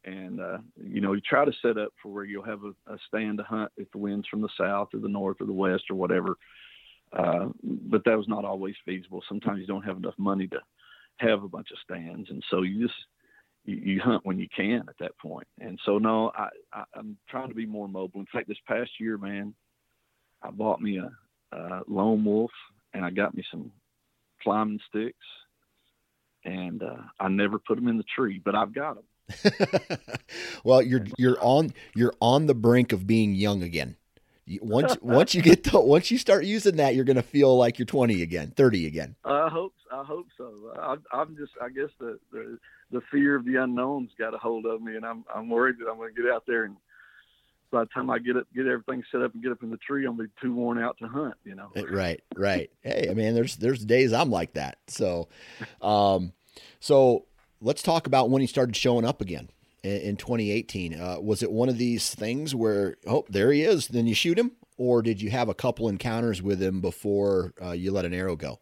And 0.04 0.40
uh, 0.40 0.58
you 0.76 1.00
know, 1.00 1.14
you 1.14 1.20
try 1.22 1.44
to 1.44 1.52
set 1.62 1.78
up 1.78 1.92
for 2.02 2.12
where 2.12 2.24
you'll 2.24 2.44
have 2.44 2.62
a, 2.64 2.92
a 2.92 2.98
stand 3.08 3.38
to 3.38 3.44
hunt 3.44 3.72
if 3.76 3.90
the 3.90 3.98
wind's 3.98 4.28
from 4.28 4.42
the 4.42 4.50
south 4.58 4.88
or 4.92 5.00
the 5.00 5.08
north 5.08 5.38
or 5.40 5.46
the 5.46 5.52
west 5.52 5.84
or 5.90 5.94
whatever. 5.94 6.36
Uh, 7.12 7.46
but 7.62 8.04
that 8.04 8.18
was 8.18 8.28
not 8.28 8.44
always 8.44 8.74
feasible. 8.84 9.22
Sometimes 9.28 9.60
you 9.60 9.66
don't 9.66 9.84
have 9.84 9.96
enough 9.96 10.14
money 10.18 10.46
to 10.48 10.58
have 11.18 11.42
a 11.42 11.48
bunch 11.48 11.68
of 11.70 11.78
stands, 11.78 12.28
and 12.28 12.42
so 12.50 12.62
you 12.62 12.86
just 12.86 12.98
you, 13.64 13.76
you 13.76 14.00
hunt 14.00 14.24
when 14.24 14.38
you 14.38 14.48
can 14.54 14.84
at 14.88 14.98
that 15.00 15.16
point. 15.18 15.46
And 15.60 15.78
so 15.84 15.98
no, 15.98 16.30
I, 16.36 16.48
I 16.72 16.84
I'm 16.94 17.16
trying 17.28 17.48
to 17.48 17.54
be 17.54 17.66
more 17.66 17.88
mobile. 17.88 18.20
In 18.20 18.26
fact, 18.32 18.48
this 18.48 18.58
past 18.66 18.90
year, 19.00 19.18
man, 19.18 19.54
I 20.42 20.50
bought 20.50 20.80
me 20.80 20.98
a, 20.98 21.56
a 21.56 21.82
lone 21.88 22.24
wolf 22.24 22.50
and 22.92 23.04
I 23.04 23.10
got 23.10 23.34
me 23.34 23.44
some 23.50 23.72
climbing 24.42 24.80
sticks, 24.88 25.26
and 26.44 26.82
uh, 26.82 27.02
I 27.18 27.28
never 27.28 27.58
put 27.58 27.76
them 27.76 27.88
in 27.88 27.96
the 27.96 28.04
tree, 28.14 28.40
but 28.42 28.54
I've 28.54 28.74
got 28.74 28.96
them. 28.96 29.04
well, 30.64 30.82
you're 30.82 31.06
you're 31.18 31.38
on 31.40 31.72
you're 31.94 32.14
on 32.20 32.46
the 32.46 32.54
brink 32.54 32.92
of 32.92 33.06
being 33.06 33.34
young 33.34 33.62
again. 33.62 33.96
once 34.60 34.96
once 35.02 35.34
you 35.34 35.42
get 35.42 35.64
to, 35.64 35.80
once 35.80 36.10
you 36.10 36.18
start 36.18 36.44
using 36.44 36.76
that, 36.76 36.94
you're 36.94 37.06
going 37.06 37.16
to 37.16 37.22
feel 37.22 37.56
like 37.56 37.78
you're 37.78 37.86
20 37.86 38.22
again, 38.22 38.52
30 38.54 38.86
again. 38.86 39.16
I 39.24 39.48
hope 39.48 39.72
I 39.90 40.04
hope 40.04 40.26
so. 40.36 40.52
I, 40.78 40.96
I'm 41.12 41.36
just 41.36 41.52
I 41.60 41.70
guess 41.70 41.90
the, 41.98 42.18
the 42.32 42.58
the 42.94 43.02
fear 43.10 43.36
of 43.36 43.44
the 43.44 43.56
unknown's 43.56 44.10
got 44.18 44.34
a 44.34 44.38
hold 44.38 44.64
of 44.64 44.80
me, 44.80 44.96
and 44.96 45.04
I'm 45.04 45.24
I'm 45.34 45.50
worried 45.50 45.76
that 45.80 45.90
I'm 45.90 45.96
going 45.96 46.14
to 46.14 46.22
get 46.22 46.30
out 46.30 46.44
there 46.46 46.64
and 46.64 46.76
by 47.74 47.80
the 47.80 47.90
time 47.90 48.08
I 48.08 48.20
get 48.20 48.36
up, 48.36 48.46
get 48.54 48.66
everything 48.66 49.02
set 49.10 49.20
up 49.20 49.34
and 49.34 49.42
get 49.42 49.50
up 49.50 49.62
in 49.62 49.70
the 49.70 49.76
tree, 49.78 50.06
I'm 50.06 50.16
be 50.16 50.26
too 50.40 50.54
worn 50.54 50.78
out 50.78 50.96
to 50.98 51.08
hunt. 51.08 51.34
You 51.44 51.56
know. 51.56 51.70
Right, 51.90 52.22
right. 52.36 52.70
Hey, 52.82 53.08
I 53.10 53.14
mean, 53.14 53.34
there's 53.34 53.56
there's 53.56 53.84
days 53.84 54.12
I'm 54.12 54.30
like 54.30 54.54
that. 54.54 54.78
So, 54.86 55.28
um, 55.82 56.32
so 56.80 57.26
let's 57.60 57.82
talk 57.82 58.06
about 58.06 58.30
when 58.30 58.40
he 58.40 58.46
started 58.46 58.76
showing 58.76 59.04
up 59.04 59.20
again 59.20 59.50
in, 59.82 59.96
in 60.00 60.16
2018. 60.16 60.98
Uh, 60.98 61.16
was 61.20 61.42
it 61.42 61.50
one 61.50 61.68
of 61.68 61.76
these 61.76 62.14
things 62.14 62.54
where 62.54 62.96
oh 63.06 63.24
there 63.28 63.52
he 63.52 63.62
is, 63.62 63.88
then 63.88 64.06
you 64.06 64.14
shoot 64.14 64.38
him, 64.38 64.52
or 64.78 65.02
did 65.02 65.20
you 65.20 65.30
have 65.30 65.48
a 65.48 65.54
couple 65.54 65.88
encounters 65.88 66.40
with 66.40 66.62
him 66.62 66.80
before 66.80 67.52
uh, 67.60 67.72
you 67.72 67.90
let 67.90 68.04
an 68.04 68.14
arrow 68.14 68.36
go? 68.36 68.60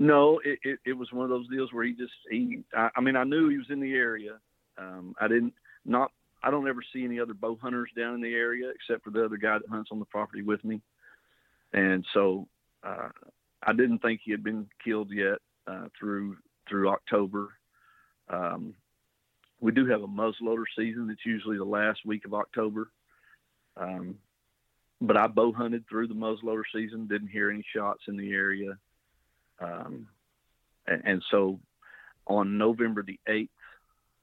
No, 0.00 0.40
it, 0.42 0.58
it, 0.62 0.78
it, 0.86 0.92
was 0.94 1.12
one 1.12 1.24
of 1.24 1.28
those 1.28 1.46
deals 1.48 1.74
where 1.74 1.84
he 1.84 1.92
just 1.92 2.14
he. 2.30 2.64
I, 2.74 2.88
I 2.96 3.00
mean, 3.02 3.16
I 3.16 3.24
knew 3.24 3.50
he 3.50 3.58
was 3.58 3.68
in 3.68 3.80
the 3.80 3.92
area. 3.92 4.38
Um, 4.78 5.14
I 5.20 5.28
didn't 5.28 5.52
not 5.84 6.10
I 6.42 6.50
don't 6.50 6.66
ever 6.66 6.80
see 6.90 7.04
any 7.04 7.20
other 7.20 7.34
bow 7.34 7.58
hunters 7.60 7.90
down 7.94 8.14
in 8.14 8.22
the 8.22 8.34
area 8.34 8.70
except 8.74 9.04
for 9.04 9.10
the 9.10 9.22
other 9.22 9.36
guy 9.36 9.58
that 9.58 9.68
hunts 9.68 9.90
on 9.92 9.98
the 9.98 10.06
property 10.06 10.40
with 10.40 10.64
me. 10.64 10.80
And 11.74 12.04
so 12.14 12.48
uh, 12.82 13.10
I 13.62 13.74
didn't 13.74 13.98
think 13.98 14.22
he 14.24 14.30
had 14.30 14.42
been 14.42 14.68
killed 14.82 15.10
yet 15.12 15.38
uh, 15.66 15.88
through 15.98 16.38
through 16.66 16.88
October. 16.88 17.50
Um, 18.30 18.72
we 19.60 19.70
do 19.70 19.86
have 19.86 20.02
a 20.02 20.08
muzzleloader 20.08 20.64
season 20.78 21.08
that's 21.08 21.26
usually 21.26 21.58
the 21.58 21.64
last 21.64 22.00
week 22.06 22.24
of 22.24 22.32
October. 22.32 22.90
Um, 23.76 24.14
but 25.02 25.18
I 25.18 25.26
bow 25.26 25.52
hunted 25.52 25.84
through 25.88 26.08
the 26.08 26.14
muzzleloader 26.14 26.62
season, 26.74 27.06
didn't 27.06 27.28
hear 27.28 27.50
any 27.50 27.64
shots 27.74 28.04
in 28.08 28.16
the 28.16 28.32
area. 28.32 28.78
Um, 29.60 30.08
and, 30.86 31.02
and 31.04 31.22
so 31.30 31.60
on 32.26 32.58
November 32.58 33.02
the 33.02 33.18
8th 33.28 33.48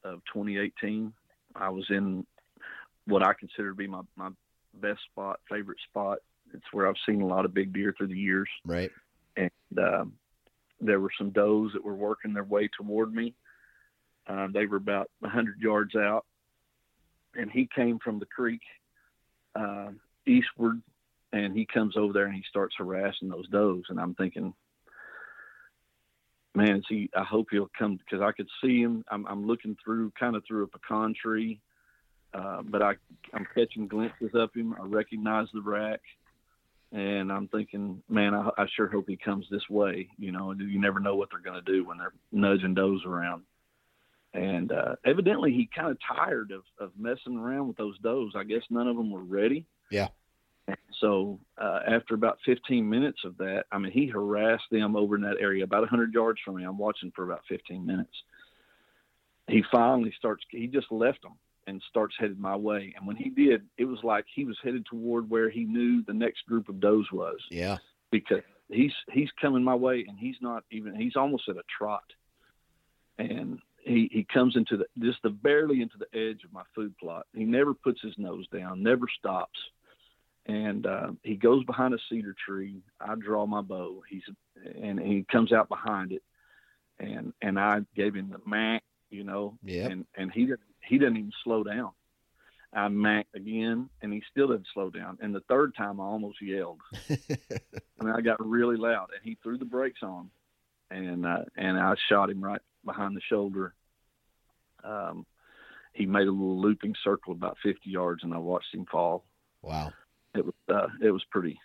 of 0.03 0.21
2018, 0.33 1.13
I 1.55 1.69
was 1.69 1.85
in 1.89 2.25
what 3.05 3.23
I 3.23 3.33
consider 3.33 3.69
to 3.69 3.75
be 3.75 3.87
my, 3.87 4.01
my 4.15 4.29
best 4.73 4.99
spot, 5.11 5.39
favorite 5.49 5.79
spot. 5.89 6.19
It's 6.53 6.65
where 6.71 6.87
I've 6.87 6.95
seen 7.05 7.21
a 7.21 7.27
lot 7.27 7.45
of 7.45 7.53
big 7.53 7.73
deer 7.73 7.93
through 7.97 8.07
the 8.07 8.17
years. 8.17 8.49
Right. 8.65 8.91
And 9.35 9.51
um, 9.77 10.13
there 10.79 10.99
were 10.99 11.11
some 11.17 11.31
does 11.31 11.71
that 11.73 11.83
were 11.83 11.95
working 11.95 12.33
their 12.33 12.43
way 12.43 12.69
toward 12.77 13.13
me. 13.13 13.33
Uh, 14.27 14.47
they 14.53 14.65
were 14.65 14.77
about 14.77 15.09
100 15.19 15.59
yards 15.59 15.95
out. 15.95 16.25
And 17.35 17.51
he 17.51 17.69
came 17.73 17.99
from 17.99 18.19
the 18.19 18.25
creek 18.25 18.61
uh, 19.55 19.89
eastward 20.25 20.81
and 21.31 21.55
he 21.55 21.65
comes 21.65 21.95
over 21.97 22.13
there 22.13 22.25
and 22.25 22.35
he 22.35 22.43
starts 22.49 22.75
harassing 22.77 23.29
those 23.29 23.47
does. 23.49 23.83
And 23.89 23.99
I'm 23.99 24.15
thinking, 24.15 24.53
man, 26.57 26.81
see, 26.89 27.09
I 27.15 27.23
hope 27.23 27.47
he'll 27.51 27.69
come 27.77 27.97
because 27.97 28.21
I 28.21 28.31
could 28.31 28.49
see 28.61 28.81
him. 28.81 29.05
I'm, 29.09 29.25
I'm 29.27 29.45
looking 29.45 29.77
through 29.83 30.11
kind 30.19 30.35
of 30.35 30.43
through 30.45 30.63
a 30.63 30.67
pecan 30.67 31.13
tree, 31.13 31.59
uh, 32.33 32.63
but 32.63 32.81
I, 32.81 32.95
I'm 33.33 33.47
catching 33.53 33.87
glimpses 33.87 34.31
of 34.33 34.49
him. 34.55 34.75
I 34.81 34.85
recognize 34.85 35.47
the 35.53 35.61
rack, 35.61 36.01
and 36.91 37.31
I'm 37.31 37.47
thinking, 37.47 38.01
man, 38.09 38.33
I, 38.33 38.49
I 38.57 38.65
sure 38.75 38.87
hope 38.87 39.05
he 39.07 39.17
comes 39.17 39.45
this 39.51 39.69
way. 39.69 40.09
You 40.17 40.31
know, 40.31 40.53
you 40.53 40.81
never 40.81 40.99
know 40.99 41.15
what 41.15 41.29
they're 41.31 41.39
going 41.39 41.63
to 41.63 41.71
do 41.71 41.85
when 41.85 41.99
they're 41.99 42.13
nudging 42.31 42.73
does 42.73 43.01
around. 43.05 43.43
And 44.33 44.71
uh, 44.71 44.95
evidently, 45.05 45.51
he 45.51 45.69
kind 45.73 45.91
of 45.91 45.97
tired 46.15 46.51
of, 46.51 46.63
of 46.79 46.91
messing 46.97 47.37
around 47.37 47.67
with 47.67 47.77
those 47.77 47.97
does. 47.99 48.33
I 48.35 48.43
guess 48.43 48.63
none 48.69 48.87
of 48.87 48.97
them 48.97 49.11
were 49.11 49.23
ready. 49.23 49.65
Yeah. 49.91 50.09
So 50.99 51.39
uh, 51.57 51.79
after 51.87 52.15
about 52.15 52.39
15 52.45 52.87
minutes 52.87 53.19
of 53.23 53.37
that, 53.37 53.65
I 53.71 53.77
mean, 53.77 53.91
he 53.91 54.07
harassed 54.07 54.69
them 54.71 54.95
over 54.95 55.15
in 55.15 55.21
that 55.21 55.37
area, 55.39 55.63
about 55.63 55.81
100 55.81 56.13
yards 56.13 56.39
from 56.43 56.55
me. 56.55 56.63
I'm 56.63 56.77
watching 56.77 57.11
for 57.15 57.23
about 57.23 57.41
15 57.47 57.85
minutes. 57.85 58.13
He 59.47 59.63
finally 59.71 60.13
starts. 60.17 60.43
He 60.49 60.67
just 60.67 60.91
left 60.91 61.21
them 61.21 61.33
and 61.67 61.81
starts 61.89 62.15
headed 62.19 62.39
my 62.39 62.55
way. 62.55 62.93
And 62.97 63.05
when 63.05 63.15
he 63.15 63.29
did, 63.29 63.63
it 63.77 63.85
was 63.85 63.99
like 64.03 64.25
he 64.33 64.45
was 64.45 64.57
headed 64.63 64.85
toward 64.85 65.29
where 65.29 65.49
he 65.49 65.65
knew 65.65 66.03
the 66.03 66.13
next 66.13 66.45
group 66.47 66.67
of 66.69 66.79
does 66.79 67.05
was. 67.11 67.37
Yeah. 67.51 67.77
Because 68.11 68.41
he's 68.69 68.93
he's 69.11 69.29
coming 69.39 69.63
my 69.63 69.75
way, 69.75 70.05
and 70.07 70.17
he's 70.17 70.37
not 70.41 70.63
even. 70.71 70.95
He's 70.95 71.15
almost 71.15 71.47
at 71.49 71.57
a 71.57 71.63
trot. 71.77 72.03
And 73.19 73.59
he 73.83 74.09
he 74.11 74.25
comes 74.33 74.55
into 74.55 74.77
the 74.77 74.85
just 74.99 75.21
the 75.23 75.29
barely 75.29 75.81
into 75.81 75.97
the 75.97 76.17
edge 76.17 76.43
of 76.43 76.53
my 76.53 76.63
food 76.73 76.97
plot. 76.97 77.27
He 77.35 77.43
never 77.43 77.73
puts 77.73 78.01
his 78.01 78.13
nose 78.17 78.47
down, 78.47 78.81
never 78.81 79.05
stops 79.19 79.57
and 80.47 80.87
uh, 80.87 81.11
he 81.23 81.35
goes 81.35 81.63
behind 81.65 81.93
a 81.93 81.97
cedar 82.09 82.35
tree. 82.45 82.81
I 83.01 83.15
draw 83.15 83.45
my 83.45 83.61
bow. 83.61 84.01
He's 84.09 84.23
and 84.81 84.99
he 84.99 85.25
comes 85.29 85.51
out 85.51 85.69
behind 85.69 86.13
it, 86.13 86.23
and 86.99 87.33
and 87.41 87.59
I 87.59 87.81
gave 87.95 88.15
him 88.15 88.29
the 88.29 88.49
mac, 88.49 88.83
you 89.09 89.23
know, 89.23 89.57
yeah. 89.63 89.87
and 89.87 90.05
and 90.15 90.31
he 90.31 90.41
didn't 90.41 90.61
he 90.81 90.97
didn't 90.97 91.17
even 91.17 91.33
slow 91.43 91.63
down. 91.63 91.91
I 92.73 92.87
mac 92.87 93.27
again, 93.35 93.89
and 94.01 94.13
he 94.13 94.21
still 94.31 94.47
didn't 94.47 94.67
slow 94.73 94.89
down. 94.89 95.17
And 95.21 95.33
the 95.35 95.43
third 95.49 95.75
time, 95.75 95.99
I 95.99 96.03
almost 96.03 96.41
yelled. 96.41 96.79
I 97.09 98.03
mean, 98.03 98.13
I 98.13 98.21
got 98.21 98.45
really 98.45 98.77
loud, 98.77 99.07
and 99.13 99.21
he 99.23 99.37
threw 99.41 99.57
the 99.57 99.65
brakes 99.65 100.01
on, 100.03 100.29
and 100.89 101.25
uh, 101.25 101.43
and 101.57 101.77
I 101.77 101.95
shot 102.09 102.29
him 102.29 102.41
right 102.41 102.61
behind 102.85 103.17
the 103.17 103.21
shoulder. 103.29 103.73
Um, 104.83 105.25
he 105.91 106.05
made 106.05 106.27
a 106.27 106.31
little 106.31 106.61
looping 106.61 106.95
circle 107.03 107.33
about 107.33 107.57
50 107.63 107.89
yards, 107.89 108.23
and 108.23 108.33
I 108.33 108.37
watched 108.37 108.73
him 108.73 108.85
fall. 108.89 109.25
Wow 109.61 109.91
it 110.37 110.45
was 110.45 110.55
uh, 110.69 110.87
it 111.01 111.11
was 111.11 111.23
pretty 111.25 111.59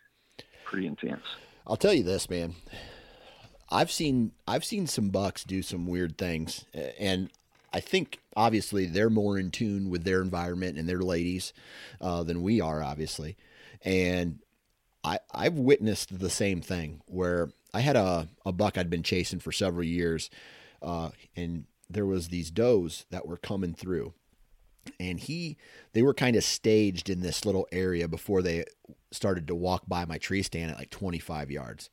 pretty 0.65 0.87
intense. 0.87 1.23
I'll 1.67 1.77
tell 1.77 1.93
you 1.93 2.03
this, 2.03 2.29
man. 2.29 2.55
I've 3.71 3.91
seen 3.91 4.33
I've 4.47 4.65
seen 4.65 4.87
some 4.87 5.11
bucks 5.11 5.45
do 5.45 5.63
some 5.63 5.87
weird 5.87 6.19
things, 6.19 6.65
and 6.99 7.31
I 7.73 7.81
think 7.81 8.21
obviously 8.37 8.87
they're 8.87 9.11
more 9.11 9.39
in 9.39 9.51
tune 9.51 9.91
with 9.91 10.05
their 10.05 10.21
environment 10.21 10.79
and 10.79 10.89
their 10.89 11.01
ladies 11.01 11.53
uh, 12.01 12.23
than 12.23 12.43
we 12.43 12.61
are, 12.61 12.83
obviously. 12.83 13.37
And 13.83 14.41
I 15.05 15.21
I've 15.33 15.55
witnessed 15.55 16.19
the 16.19 16.31
same 16.31 16.61
thing 16.61 17.01
where 17.07 17.51
I 17.73 17.81
had 17.81 17.97
a 17.97 18.29
a 18.45 18.53
buck 18.53 18.77
I'd 18.77 18.91
been 18.91 19.03
chasing 19.03 19.41
for 19.41 19.53
several 19.53 19.85
years, 19.85 20.29
uh, 20.83 21.11
and 21.35 21.65
there 21.89 22.07
was 22.07 22.29
these 22.29 22.51
does 22.51 23.07
that 23.11 23.27
were 23.27 23.37
coming 23.37 23.75
through, 23.75 24.13
and 24.99 25.21
he 25.21 25.57
they 25.93 26.03
were 26.03 26.15
kind 26.15 26.37
of 26.37 26.45
staged 26.45 27.09
in 27.11 27.21
this 27.21 27.45
little 27.45 27.67
area 27.73 28.09
before 28.09 28.43
they 28.43 28.65
started 29.11 29.47
to 29.49 29.55
walk 29.55 29.83
by 29.87 30.05
my 30.05 30.19
tree 30.19 30.43
stand 30.43 30.71
at 30.71 30.79
like 30.79 30.91
25 30.91 31.51
yards. 31.51 31.91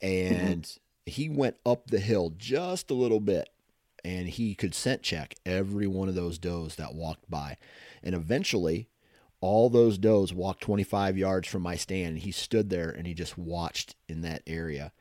And 0.00 0.62
mm-hmm. 0.62 1.10
he 1.10 1.28
went 1.28 1.56
up 1.64 1.86
the 1.86 1.98
hill 1.98 2.32
just 2.36 2.90
a 2.90 2.94
little 2.94 3.20
bit 3.20 3.48
and 4.04 4.28
he 4.28 4.54
could 4.54 4.74
scent 4.74 5.02
check 5.02 5.34
every 5.46 5.86
one 5.86 6.08
of 6.08 6.14
those 6.14 6.38
does 6.38 6.76
that 6.76 6.94
walked 6.94 7.28
by. 7.30 7.56
And 8.02 8.14
eventually 8.14 8.88
all 9.40 9.68
those 9.68 9.98
does 9.98 10.32
walked 10.32 10.62
25 10.62 11.18
yards 11.18 11.48
from 11.48 11.62
my 11.62 11.76
stand 11.76 12.08
and 12.08 12.18
he 12.18 12.30
stood 12.30 12.70
there 12.70 12.90
and 12.90 13.06
he 13.06 13.14
just 13.14 13.36
watched 13.36 13.96
in 14.08 14.22
that 14.22 14.42
area. 14.46 14.92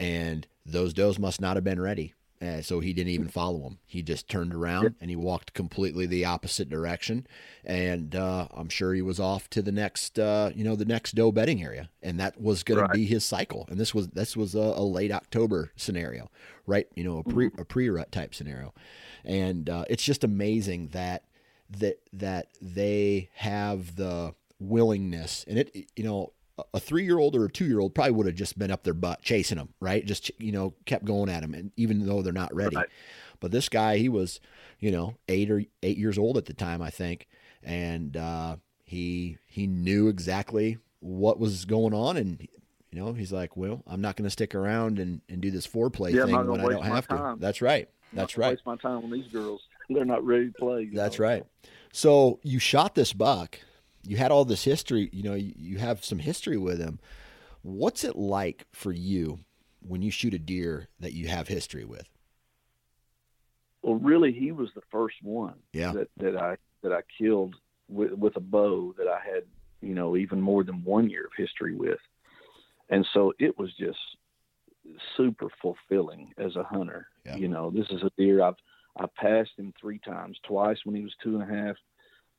And 0.00 0.46
those 0.64 0.92
does 0.94 1.18
must 1.18 1.40
not 1.40 1.56
have 1.56 1.64
been 1.64 1.80
ready 1.80 2.14
uh, 2.40 2.62
so 2.62 2.80
he 2.80 2.92
didn't 2.92 3.12
even 3.12 3.28
follow 3.28 3.60
him. 3.66 3.78
He 3.84 4.02
just 4.02 4.28
turned 4.28 4.54
around 4.54 4.94
and 5.00 5.10
he 5.10 5.16
walked 5.16 5.54
completely 5.54 6.06
the 6.06 6.24
opposite 6.24 6.70
direction. 6.70 7.26
And 7.64 8.14
uh, 8.14 8.48
I'm 8.54 8.68
sure 8.68 8.94
he 8.94 9.02
was 9.02 9.18
off 9.18 9.50
to 9.50 9.62
the 9.62 9.72
next, 9.72 10.18
uh, 10.18 10.50
you 10.54 10.62
know, 10.62 10.76
the 10.76 10.84
next 10.84 11.14
doe 11.14 11.32
bedding 11.32 11.62
area, 11.62 11.90
and 12.02 12.20
that 12.20 12.40
was 12.40 12.62
going 12.62 12.80
right. 12.80 12.92
to 12.92 12.94
be 12.94 13.06
his 13.06 13.24
cycle. 13.24 13.66
And 13.68 13.78
this 13.78 13.92
was 13.94 14.08
this 14.08 14.36
was 14.36 14.54
a, 14.54 14.58
a, 14.58 14.82
late 14.82 15.10
October 15.10 15.72
scenario, 15.76 16.30
right? 16.66 16.86
You 16.94 17.04
know, 17.04 17.18
a 17.18 17.24
pre 17.24 17.50
mm-hmm. 17.50 17.60
a 17.60 17.64
pre 17.64 17.90
rut 17.90 18.12
type 18.12 18.34
scenario. 18.34 18.72
And 19.24 19.68
uh, 19.68 19.84
it's 19.90 20.04
just 20.04 20.22
amazing 20.22 20.88
that 20.88 21.24
that 21.70 21.98
that 22.12 22.48
they 22.62 23.30
have 23.34 23.96
the 23.96 24.34
willingness, 24.60 25.44
and 25.48 25.58
it 25.58 25.74
you 25.96 26.04
know 26.04 26.32
a 26.74 26.80
three 26.80 27.04
year 27.04 27.18
old 27.18 27.36
or 27.36 27.44
a 27.44 27.50
two 27.50 27.66
year 27.66 27.80
old 27.80 27.94
probably 27.94 28.12
would 28.12 28.26
have 28.26 28.34
just 28.34 28.58
been 28.58 28.70
up 28.70 28.82
their 28.82 28.94
butt 28.94 29.22
chasing 29.22 29.58
them, 29.58 29.70
right? 29.80 30.04
Just, 30.04 30.30
you 30.38 30.52
know, 30.52 30.74
kept 30.86 31.04
going 31.04 31.28
at 31.28 31.42
them, 31.42 31.54
and 31.54 31.72
even 31.76 32.06
though 32.06 32.22
they're 32.22 32.32
not 32.32 32.54
ready. 32.54 32.76
Right. 32.76 32.88
But 33.40 33.50
this 33.50 33.68
guy, 33.68 33.98
he 33.98 34.08
was, 34.08 34.40
you 34.80 34.90
know, 34.90 35.14
eight 35.28 35.50
or 35.50 35.64
eight 35.82 35.96
years 35.96 36.18
old 36.18 36.36
at 36.36 36.46
the 36.46 36.54
time, 36.54 36.82
I 36.82 36.90
think. 36.90 37.28
And 37.62 38.16
uh, 38.16 38.56
he 38.84 39.38
he 39.46 39.66
knew 39.66 40.08
exactly 40.08 40.78
what 41.00 41.38
was 41.38 41.64
going 41.64 41.94
on. 41.94 42.16
And, 42.16 42.46
you 42.90 43.00
know, 43.00 43.12
he's 43.12 43.32
like, 43.32 43.56
well, 43.56 43.82
I'm 43.86 44.00
not 44.00 44.16
going 44.16 44.24
to 44.24 44.30
stick 44.30 44.54
around 44.54 44.98
and, 44.98 45.20
and 45.28 45.40
do 45.40 45.50
this 45.50 45.66
foreplay 45.66 46.12
yeah, 46.12 46.26
thing 46.26 46.34
when 46.46 46.60
I 46.60 46.68
don't 46.68 46.82
have 46.82 47.06
time. 47.06 47.36
to. 47.36 47.40
That's 47.40 47.62
right. 47.62 47.88
That's 48.12 48.36
right. 48.36 48.50
Waste 48.50 48.66
my 48.66 48.76
time 48.76 49.04
on 49.04 49.10
these 49.10 49.28
girls. 49.28 49.62
They're 49.90 50.04
not 50.04 50.24
ready 50.24 50.46
to 50.46 50.52
play. 50.52 50.90
That's 50.92 51.18
know? 51.18 51.24
right. 51.24 51.44
So 51.92 52.40
you 52.42 52.58
shot 52.58 52.94
this 52.94 53.12
buck 53.12 53.60
you 54.08 54.16
had 54.16 54.30
all 54.30 54.44
this 54.44 54.64
history, 54.64 55.08
you 55.12 55.22
know, 55.22 55.34
you, 55.34 55.52
you 55.56 55.78
have 55.78 56.04
some 56.04 56.18
history 56.18 56.56
with 56.56 56.78
him. 56.78 56.98
What's 57.62 58.04
it 58.04 58.16
like 58.16 58.66
for 58.72 58.92
you 58.92 59.40
when 59.80 60.02
you 60.02 60.10
shoot 60.10 60.34
a 60.34 60.38
deer 60.38 60.88
that 61.00 61.12
you 61.12 61.28
have 61.28 61.48
history 61.48 61.84
with? 61.84 62.08
Well, 63.82 63.96
really, 63.96 64.32
he 64.32 64.52
was 64.52 64.70
the 64.74 64.82
first 64.90 65.16
one 65.22 65.54
yeah. 65.72 65.92
that, 65.92 66.08
that 66.16 66.36
I 66.36 66.56
that 66.82 66.92
I 66.92 67.00
killed 67.18 67.54
with, 67.88 68.12
with 68.12 68.36
a 68.36 68.40
bow 68.40 68.94
that 68.98 69.08
I 69.08 69.20
had 69.24 69.44
you 69.80 69.94
know, 69.94 70.16
even 70.16 70.40
more 70.40 70.64
than 70.64 70.82
one 70.84 71.08
year 71.08 71.24
of 71.26 71.32
history 71.36 71.74
with. 71.74 71.98
And 72.90 73.06
so 73.12 73.32
it 73.38 73.58
was 73.58 73.70
just 73.78 73.98
super 75.16 75.48
fulfilling 75.60 76.32
as 76.38 76.56
a 76.56 76.64
hunter. 76.64 77.06
Yeah. 77.24 77.36
You 77.36 77.48
know, 77.48 77.70
this 77.70 77.86
is 77.90 78.02
a 78.02 78.10
deer 78.16 78.42
I've 78.42 78.54
I 78.96 79.06
passed 79.16 79.50
him 79.56 79.72
three 79.80 80.00
times, 80.00 80.38
twice 80.44 80.78
when 80.84 80.96
he 80.96 81.02
was 81.02 81.14
two 81.22 81.38
and 81.38 81.42
a 81.48 81.54
half, 81.54 81.76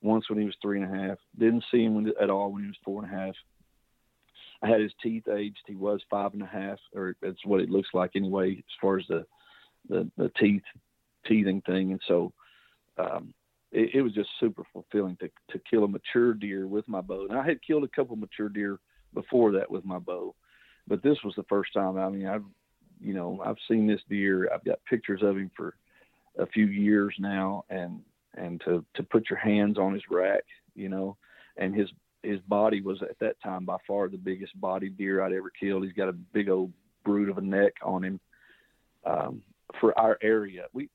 once 0.02 0.30
when 0.30 0.40
he 0.40 0.46
was 0.46 0.56
three 0.62 0.82
and 0.82 0.94
a 0.94 0.98
half. 0.98 1.18
Didn't 1.38 1.66
see 1.72 1.84
him 1.84 2.12
at 2.22 2.30
all 2.30 2.52
when 2.52 2.64
he 2.64 2.68
was 2.68 2.78
four 2.84 3.04
and 3.04 3.14
a 3.14 3.16
half. 3.16 3.36
I 4.62 4.68
had 4.68 4.82
his 4.82 4.92
teeth 5.02 5.28
aged. 5.28 5.62
He 5.68 5.76
was 5.76 6.02
five 6.10 6.34
and 6.34 6.44
a 6.44 6.48
half, 6.48 6.80
or 6.94 7.16
that's 7.22 7.46
what 7.46 7.62
it 7.62 7.70
looks 7.70 7.90
like 7.94 8.12
anyway, 8.16 8.58
as 8.58 8.78
far 8.82 9.00
as 9.00 9.06
the 9.08 9.26
the, 9.88 10.10
the 10.18 10.30
teeth 10.40 10.64
teething 11.26 11.62
thing. 11.62 11.92
And 11.92 12.02
so 12.08 12.34
um, 12.98 13.34
it, 13.72 13.96
it 13.96 14.02
was 14.02 14.14
just 14.14 14.30
super 14.40 14.64
fulfilling 14.74 15.18
to 15.18 15.30
to 15.52 15.62
kill 15.70 15.86
a 15.86 15.88
mature 15.88 16.34
deer 16.34 16.68
with 16.68 16.88
my 16.88 17.02
bow. 17.02 17.28
And 17.30 17.38
I 17.38 17.46
had 17.46 17.64
killed 17.66 17.84
a 17.84 17.96
couple 17.96 18.16
mature 18.16 18.50
deer 18.50 18.80
before 19.14 19.54
that 19.54 19.72
with 19.72 19.86
my 19.86 20.00
bow, 20.00 20.36
but 20.88 21.02
this 21.02 21.18
was 21.24 21.34
the 21.36 21.44
first 21.44 21.74
time. 21.74 21.98
I 21.98 22.10
mean, 22.10 22.28
I've 22.28 22.46
you 23.02 23.14
know 23.14 23.42
I've 23.46 23.58
seen 23.70 23.88
this 23.88 24.02
deer. 24.10 24.50
I've 24.54 24.66
got 24.66 24.84
pictures 24.90 25.22
of 25.24 25.38
him 25.38 25.52
for 25.56 25.76
a 26.38 26.46
few 26.48 26.66
years 26.66 27.16
now, 27.18 27.64
and 27.70 28.02
and 28.40 28.62
to 28.62 28.86
to 28.96 29.04
put 29.04 29.30
your 29.30 29.40
hands 29.40 29.78
on 29.78 29.94
his 29.94 30.04
rack, 30.10 30.44
you 30.76 30.90
know, 30.90 31.18
and 31.58 31.76
his 31.76 31.90
his 32.24 32.40
body 32.42 32.82
was 32.82 33.02
at 33.02 33.18
that 33.20 33.42
time 33.42 33.66
by 33.66 33.78
far 33.88 34.10
the 34.10 34.18
biggest 34.18 34.60
body 34.60 34.90
deer 34.90 35.22
I'd 35.22 35.34
ever 35.34 35.52
killed. 35.58 35.84
He's 35.84 35.94
got 35.94 36.10
a 36.10 36.14
big 36.14 36.50
old 36.50 36.74
brute 37.06 37.30
of 37.30 37.38
a 37.38 37.42
neck 37.42 37.74
on 37.84 38.04
him. 38.04 38.20
Um, 39.06 39.42
for 39.80 39.98
our 39.98 40.18
area, 40.22 40.66
we 40.74 40.90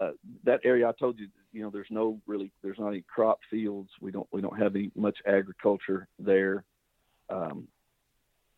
uh, 0.00 0.12
that 0.44 0.60
area 0.64 0.88
I 0.88 0.92
told 0.98 1.18
you, 1.18 1.28
you 1.52 1.62
know, 1.62 1.70
there's 1.70 1.86
no 1.90 2.20
really, 2.26 2.50
there's 2.62 2.78
not 2.78 2.88
any 2.88 3.02
crop 3.02 3.38
fields. 3.50 3.90
We 4.00 4.10
don't, 4.10 4.26
we 4.32 4.40
don't 4.40 4.58
have 4.58 4.74
any 4.74 4.90
much 4.96 5.18
agriculture 5.26 6.08
there. 6.18 6.64
Um, 7.28 7.68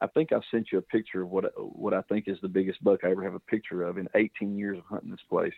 I 0.05 0.09
think 0.09 0.32
I 0.32 0.40
sent 0.50 0.68
you 0.70 0.78
a 0.78 0.82
picture 0.82 1.22
of 1.22 1.30
what 1.30 1.44
what 1.57 1.94
I 1.94 2.02
think 2.02 2.28
is 2.28 2.36
the 2.42 2.48
biggest 2.48 2.84
buck 2.84 3.00
I 3.05 3.11
ever 3.11 3.24
have 3.24 3.34
a 3.34 3.40
picture 3.40 3.82
of 3.84 3.96
in 3.96 4.09
18 4.14 4.59
years 4.59 4.78
of 4.78 4.84
hunting 4.84 5.11
this 5.11 5.20
place, 5.30 5.55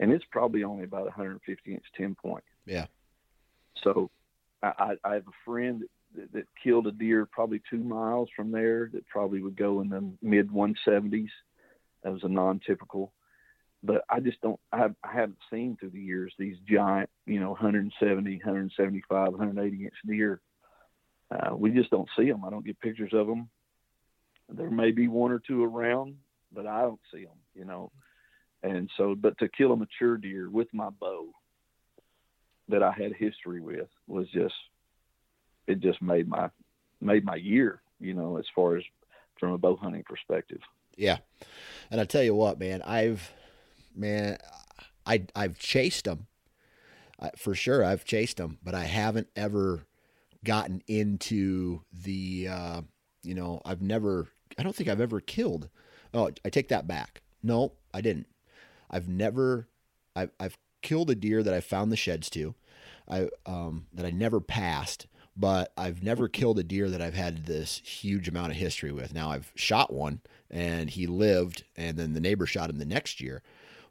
and 0.00 0.12
it's 0.12 0.24
probably 0.30 0.64
only 0.64 0.82
about 0.82 1.04
150 1.04 1.72
inch 1.72 1.84
10 1.96 2.16
point. 2.16 2.44
Yeah. 2.66 2.86
So, 3.82 4.10
I, 4.62 4.96
I 5.04 5.14
have 5.14 5.28
a 5.28 5.44
friend 5.44 5.84
that, 6.16 6.32
that 6.32 6.46
killed 6.62 6.88
a 6.88 6.92
deer 6.92 7.26
probably 7.26 7.62
two 7.70 7.78
miles 7.78 8.28
from 8.34 8.50
there 8.50 8.90
that 8.92 9.06
probably 9.06 9.42
would 9.42 9.56
go 9.56 9.80
in 9.80 9.88
the 9.88 10.10
mid 10.22 10.50
170s. 10.50 11.28
That 12.02 12.12
was 12.12 12.24
a 12.24 12.28
non-typical 12.28 13.12
but 13.84 14.02
I 14.08 14.18
just 14.20 14.40
don't. 14.40 14.58
I, 14.72 14.78
have, 14.78 14.94
I 15.04 15.12
haven't 15.12 15.38
seen 15.52 15.76
through 15.78 15.90
the 15.90 16.00
years 16.00 16.32
these 16.38 16.56
giant, 16.66 17.10
you 17.26 17.38
know, 17.38 17.50
170, 17.50 18.30
175, 18.36 19.28
180 19.32 19.84
inch 19.84 19.94
deer. 20.06 20.40
Uh, 21.30 21.54
we 21.54 21.70
just 21.70 21.90
don't 21.90 22.08
see 22.16 22.30
them. 22.30 22.44
I 22.46 22.50
don't 22.50 22.64
get 22.64 22.80
pictures 22.80 23.12
of 23.12 23.26
them. 23.26 23.50
There 24.48 24.70
may 24.70 24.90
be 24.90 25.08
one 25.08 25.32
or 25.32 25.38
two 25.38 25.64
around, 25.64 26.16
but 26.52 26.66
I 26.66 26.82
don't 26.82 27.00
see 27.12 27.24
them. 27.24 27.38
You 27.54 27.64
know, 27.64 27.92
and 28.62 28.90
so, 28.96 29.14
but 29.14 29.38
to 29.38 29.48
kill 29.48 29.72
a 29.72 29.76
mature 29.76 30.16
deer 30.16 30.50
with 30.50 30.68
my 30.72 30.90
bow 30.90 31.28
that 32.68 32.82
I 32.82 32.92
had 32.92 33.12
history 33.12 33.60
with 33.60 33.88
was 34.06 34.26
just, 34.30 34.54
it 35.66 35.80
just 35.80 36.00
made 36.00 36.28
my 36.28 36.50
made 37.00 37.24
my 37.24 37.36
year. 37.36 37.80
You 38.00 38.14
know, 38.14 38.36
as 38.36 38.46
far 38.54 38.76
as 38.76 38.84
from 39.38 39.52
a 39.52 39.58
bow 39.58 39.76
hunting 39.76 40.04
perspective. 40.04 40.60
Yeah, 40.96 41.18
and 41.90 42.00
I 42.00 42.04
tell 42.04 42.22
you 42.22 42.34
what, 42.34 42.58
man, 42.58 42.82
I've 42.82 43.32
man, 43.94 44.38
I 45.06 45.26
I've 45.34 45.58
chased 45.58 46.04
them 46.04 46.26
I, 47.20 47.30
for 47.36 47.54
sure. 47.54 47.84
I've 47.84 48.04
chased 48.04 48.36
them, 48.36 48.58
but 48.62 48.74
I 48.74 48.84
haven't 48.84 49.28
ever 49.36 49.86
gotten 50.44 50.82
into 50.86 51.82
the. 51.92 52.48
Uh, 52.50 52.82
you 53.24 53.34
know, 53.34 53.60
I've 53.64 53.82
never. 53.82 54.28
I 54.58 54.62
don't 54.62 54.74
think 54.74 54.88
I've 54.88 55.00
ever 55.00 55.20
killed. 55.20 55.68
Oh, 56.12 56.30
I 56.44 56.50
take 56.50 56.68
that 56.68 56.86
back. 56.86 57.22
No, 57.42 57.72
I 57.92 58.00
didn't. 58.00 58.26
I've 58.90 59.08
never. 59.08 59.68
I've 60.14 60.30
I've 60.38 60.58
killed 60.82 61.10
a 61.10 61.14
deer 61.14 61.42
that 61.42 61.54
I 61.54 61.60
found 61.60 61.90
the 61.90 61.96
sheds 61.96 62.30
to. 62.30 62.54
I 63.08 63.28
um 63.46 63.86
that 63.92 64.06
I 64.06 64.10
never 64.10 64.40
passed 64.40 65.06
but 65.36 65.72
I've 65.76 66.02
never 66.02 66.28
killed 66.28 66.60
a 66.60 66.62
deer 66.62 66.88
that 66.88 67.02
I've 67.02 67.14
had 67.14 67.46
this 67.46 67.78
huge 67.78 68.28
amount 68.28 68.52
of 68.52 68.56
history 68.56 68.92
with. 68.92 69.12
Now 69.12 69.30
I've 69.30 69.50
shot 69.56 69.92
one 69.92 70.20
and 70.50 70.88
he 70.88 71.06
lived 71.06 71.64
and 71.76 71.96
then 71.96 72.12
the 72.12 72.20
neighbor 72.20 72.46
shot 72.46 72.70
him 72.70 72.78
the 72.78 72.84
next 72.84 73.20
year 73.20 73.42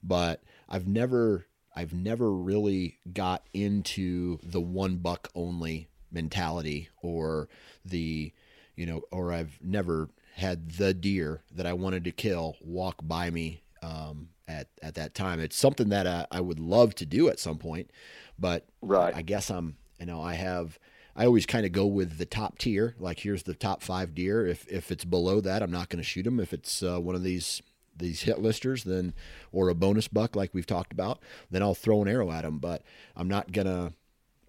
but 0.02 0.44
I've 0.70 0.88
never 0.88 1.48
I've 1.76 1.94
never 1.94 2.32
really 2.32 3.00
got 3.12 3.48
into 3.54 4.38
the 4.44 4.62
one 4.62 4.98
buck 4.98 5.30
only 5.34 5.88
mentality 6.12 6.90
or 7.02 7.50
the 7.84 8.32
you 8.76 8.86
know 8.86 9.02
or 9.12 9.32
I've 9.32 9.60
never 9.62 10.10
had 10.36 10.72
the 10.72 10.94
deer 10.94 11.44
that 11.52 11.66
I 11.66 11.74
wanted 11.74 12.04
to 12.06 12.12
kill 12.12 12.58
walk 12.62 12.98
by 13.04 13.30
me 13.30 13.62
um, 13.82 14.30
at 14.48 14.68
at 14.82 14.96
that 14.96 15.14
time. 15.14 15.40
It's 15.40 15.58
something 15.58 15.90
that 15.90 16.08
I, 16.08 16.26
I 16.32 16.42
would 16.42 16.60
love 16.60 16.96
to 16.96 17.06
do 17.06 17.30
at 17.30 17.40
some 17.40 17.58
point, 17.58 17.92
but 18.38 18.66
right. 18.82 19.16
I 19.16 19.22
guess 19.22 19.50
I'm 19.50 19.78
you 20.00 20.06
know 20.06 20.22
I 20.22 20.34
have 20.34 20.80
I 21.16 21.26
always 21.26 21.46
kind 21.46 21.66
of 21.66 21.72
go 21.72 21.86
with 21.86 22.18
the 22.18 22.26
top 22.26 22.58
tier. 22.58 22.96
Like 23.00 23.20
here's 23.20 23.44
the 23.44 23.54
top 23.54 23.84
five 23.84 24.16
deer. 24.16 24.46
If 24.46 24.68
if 24.68 24.92
it's 24.92 25.06
below 25.06 25.42
that, 25.42 25.62
I'm 25.62 25.72
not 25.72 25.90
going 25.90 26.02
to 26.02 26.08
shoot 26.08 26.24
them. 26.24 26.40
If 26.40 26.54
it's 26.54 26.82
uh, 26.82 27.00
one 27.00 27.16
of 27.16 27.24
these 27.24 27.62
these 27.96 28.22
hit 28.22 28.40
listers, 28.40 28.84
then 28.84 29.14
or 29.52 29.70
a 29.70 29.76
bonus 29.76 30.08
buck 30.08 30.36
like 30.36 30.54
we've 30.54 30.66
talked 30.66 30.92
about, 30.92 31.20
then 31.52 31.62
I'll 31.62 31.76
throw 31.76 32.02
an 32.02 32.08
arrow 32.08 32.32
at 32.32 32.42
them. 32.42 32.58
But 32.58 32.82
I'm 33.16 33.28
not 33.28 33.52
gonna 33.52 33.94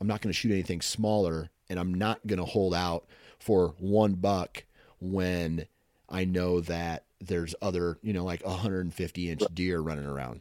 I'm 0.00 0.06
not 0.06 0.22
gonna 0.22 0.32
shoot 0.32 0.52
anything 0.52 0.80
smaller, 0.80 1.50
and 1.68 1.78
I'm 1.78 1.92
not 1.92 2.26
gonna 2.26 2.46
hold 2.46 2.74
out 2.74 3.06
for 3.38 3.74
one 3.78 4.14
buck 4.14 4.64
when 5.00 5.66
I 6.08 6.24
know 6.24 6.60
that 6.60 7.04
there's 7.20 7.54
other 7.62 7.98
you 8.02 8.12
know 8.12 8.24
like 8.24 8.44
150 8.44 9.30
inch 9.30 9.42
deer 9.52 9.80
running 9.80 10.06
around. 10.06 10.40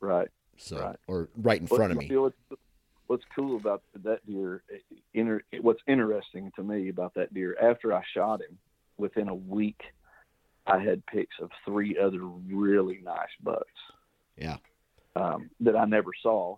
Right. 0.00 0.28
So 0.56 0.78
right. 0.78 0.96
or 1.06 1.28
right 1.36 1.60
in 1.60 1.66
front 1.66 1.92
of 1.92 1.98
me. 1.98 2.08
What's, 2.16 2.36
what's 3.06 3.24
cool 3.34 3.56
about 3.56 3.82
that 4.02 4.24
deer? 4.26 4.62
Inter, 5.12 5.42
what's 5.60 5.82
interesting 5.86 6.52
to 6.56 6.62
me 6.62 6.88
about 6.88 7.14
that 7.14 7.32
deer 7.34 7.56
after 7.60 7.92
I 7.92 8.02
shot 8.14 8.40
him, 8.40 8.58
within 8.96 9.28
a 9.28 9.34
week 9.34 9.82
I 10.66 10.78
had 10.78 11.04
pics 11.06 11.36
of 11.40 11.50
three 11.64 11.98
other 11.98 12.20
really 12.22 13.00
nice 13.04 13.28
bucks. 13.42 13.66
Yeah. 14.36 14.56
Um, 15.16 15.50
that 15.60 15.76
I 15.76 15.84
never 15.84 16.10
saw, 16.22 16.56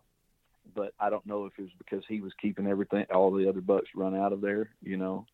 but 0.74 0.94
I 0.99 1.11
don't 1.11 1.26
know 1.26 1.47
if 1.47 1.53
it 1.59 1.62
was 1.62 1.70
because 1.78 2.05
he 2.09 2.20
was 2.20 2.32
keeping 2.40 2.66
everything, 2.66 3.05
all 3.12 3.32
the 3.32 3.49
other 3.49 3.61
bucks 3.61 3.88
run 3.94 4.16
out 4.16 4.32
of 4.32 4.40
there, 4.40 4.70
you 4.82 4.97
know. 4.97 5.26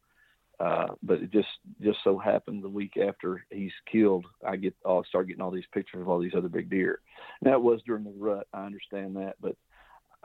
Uh, 0.60 0.88
but 1.02 1.22
it 1.22 1.32
just 1.32 1.48
just 1.80 1.98
so 2.04 2.18
happened 2.18 2.62
the 2.62 2.68
week 2.68 2.96
after 2.96 3.44
he's 3.50 3.72
killed, 3.90 4.26
I 4.46 4.56
get 4.56 4.74
I'll 4.86 5.04
start 5.04 5.26
getting 5.26 5.42
all 5.42 5.50
these 5.50 5.64
pictures 5.72 6.00
of 6.00 6.08
all 6.08 6.20
these 6.20 6.34
other 6.36 6.48
big 6.48 6.70
deer. 6.70 7.00
Now 7.40 7.54
it 7.54 7.62
was 7.62 7.80
during 7.86 8.04
the 8.04 8.12
rut, 8.16 8.46
I 8.52 8.64
understand 8.64 9.16
that, 9.16 9.36
but 9.40 9.56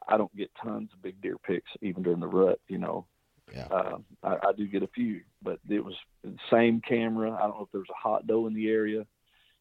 I 0.07 0.17
don't 0.17 0.35
get 0.35 0.51
tons 0.61 0.89
of 0.93 1.01
big 1.01 1.21
deer 1.21 1.37
pics 1.37 1.69
even 1.81 2.03
during 2.03 2.19
the 2.19 2.27
rut, 2.27 2.59
you 2.67 2.77
know. 2.77 3.07
Yeah. 3.53 3.67
Uh, 3.71 3.97
I, 4.23 4.35
I, 4.49 4.51
do 4.57 4.67
get 4.67 4.83
a 4.83 4.87
few, 4.87 5.21
but 5.41 5.59
it 5.69 5.83
was 5.83 5.95
the 6.23 6.35
same 6.51 6.81
camera. 6.81 7.31
I 7.31 7.43
don't 7.43 7.57
know 7.57 7.63
if 7.63 7.71
there 7.71 7.79
was 7.79 7.89
a 7.89 8.07
hot 8.07 8.27
doe 8.27 8.45
in 8.47 8.53
the 8.53 8.69
area, 8.69 9.05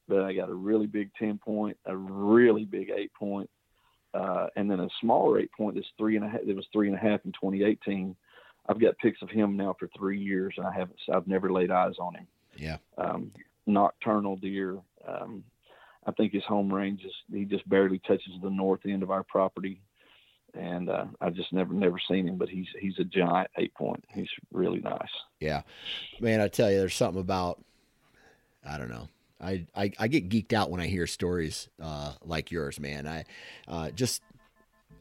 but 0.08 0.22
I 0.22 0.32
got 0.32 0.48
a 0.48 0.54
really 0.54 0.86
big 0.86 1.10
10 1.18 1.38
point, 1.38 1.76
a 1.84 1.96
really 1.96 2.64
big 2.64 2.90
eight 2.90 3.12
point, 3.14 3.48
uh, 4.12 4.48
and 4.56 4.68
then 4.68 4.80
a 4.80 4.88
smaller 5.00 5.38
eight 5.38 5.52
point 5.52 5.76
that's 5.76 5.86
three 5.96 6.16
and 6.16 6.24
a 6.24 6.28
half. 6.28 6.40
It 6.46 6.56
was 6.56 6.66
three 6.72 6.88
and 6.88 6.96
a 6.96 7.00
half 7.00 7.24
in 7.24 7.32
2018. 7.32 8.16
I've 8.68 8.80
got 8.80 8.98
pics 8.98 9.22
of 9.22 9.30
him 9.30 9.56
now 9.56 9.76
for 9.78 9.88
three 9.96 10.18
years, 10.18 10.54
and 10.56 10.66
I 10.66 10.72
haven't. 10.72 10.98
I've 11.12 11.26
never 11.26 11.52
laid 11.52 11.70
eyes 11.70 11.94
on 11.98 12.14
him. 12.14 12.26
Yeah. 12.56 12.78
Um, 12.98 13.30
nocturnal 13.66 14.36
deer. 14.36 14.78
Um, 15.06 15.44
I 16.06 16.12
think 16.12 16.32
his 16.32 16.44
home 16.44 16.72
range 16.72 17.04
is 17.04 17.12
he 17.32 17.44
just 17.44 17.68
barely 17.68 17.98
touches 18.00 18.32
the 18.42 18.50
north 18.50 18.80
end 18.86 19.02
of 19.02 19.10
our 19.10 19.24
property 19.24 19.80
and 20.56 20.88
uh, 20.88 21.04
I 21.20 21.30
just 21.30 21.52
never 21.52 21.74
never 21.74 21.98
seen 22.08 22.26
him, 22.26 22.36
but 22.36 22.48
he's 22.48 22.68
he's 22.80 22.98
a 22.98 23.04
giant 23.04 23.50
eight 23.58 23.74
point. 23.74 24.04
He's 24.12 24.28
really 24.52 24.80
nice. 24.80 25.10
Yeah, 25.40 25.62
man, 26.20 26.40
I 26.40 26.48
tell 26.48 26.70
you, 26.70 26.78
there's 26.78 26.94
something 26.94 27.20
about 27.20 27.62
I 28.64 28.78
don't 28.78 28.90
know. 28.90 29.08
I, 29.38 29.66
I, 29.74 29.92
I 29.98 30.08
get 30.08 30.30
geeked 30.30 30.54
out 30.54 30.70
when 30.70 30.80
I 30.80 30.86
hear 30.86 31.06
stories 31.06 31.68
uh, 31.80 32.14
like 32.24 32.50
yours, 32.50 32.80
man. 32.80 33.06
I 33.06 33.24
uh, 33.68 33.90
just 33.90 34.22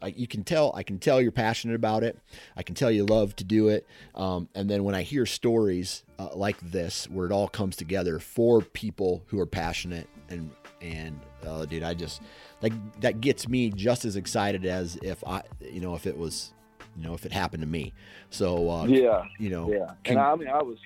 I, 0.02 0.08
you 0.08 0.28
can 0.28 0.44
tell 0.44 0.74
I 0.76 0.84
can 0.84 1.00
tell 1.00 1.22
you're 1.22 1.32
passionate 1.32 1.76
about 1.76 2.04
it. 2.04 2.18
I 2.56 2.64
can 2.64 2.76
tell 2.76 2.92
you 2.92 3.06
love 3.06 3.36
to 3.38 3.44
do 3.44 3.70
it. 3.70 3.88
Um, 4.14 4.50
and 4.56 4.70
then 4.70 4.84
when 4.84 4.96
I 4.96 5.02
hear 5.02 5.26
stories 5.26 6.04
uh, 6.20 6.30
like 6.34 6.60
this, 6.60 7.10
where 7.10 7.26
it 7.26 7.32
all 7.32 7.48
comes 7.48 7.76
together 7.76 8.20
for 8.20 8.62
people 8.62 9.24
who 9.28 9.40
are 9.40 9.46
passionate 9.46 10.08
and 10.30 10.52
and 10.82 11.20
uh, 11.46 11.66
dude, 11.66 11.84
I 11.84 11.94
just 11.94 12.22
that 12.62 12.72
that 13.02 13.22
gets 13.22 13.48
me 13.48 13.70
just 13.70 14.06
as 14.06 14.16
excited 14.16 14.66
as 14.66 14.98
if 14.98 15.24
I, 15.26 15.42
you 15.60 15.82
know, 15.82 15.96
if 15.96 16.06
it 16.06 16.18
was, 16.18 16.54
you 16.98 17.04
know, 17.04 17.14
if 17.14 17.26
it 17.26 17.32
happened 17.32 17.62
to 17.62 17.68
me. 17.68 17.94
So 18.30 18.70
uh, 18.70 18.86
yeah, 18.86 19.26
you 19.40 19.50
know, 19.50 19.72
yeah. 19.72 19.94
And 20.06 20.20
I 20.20 20.36
mean, 20.36 20.50
I 20.50 20.62
was, 20.62 20.78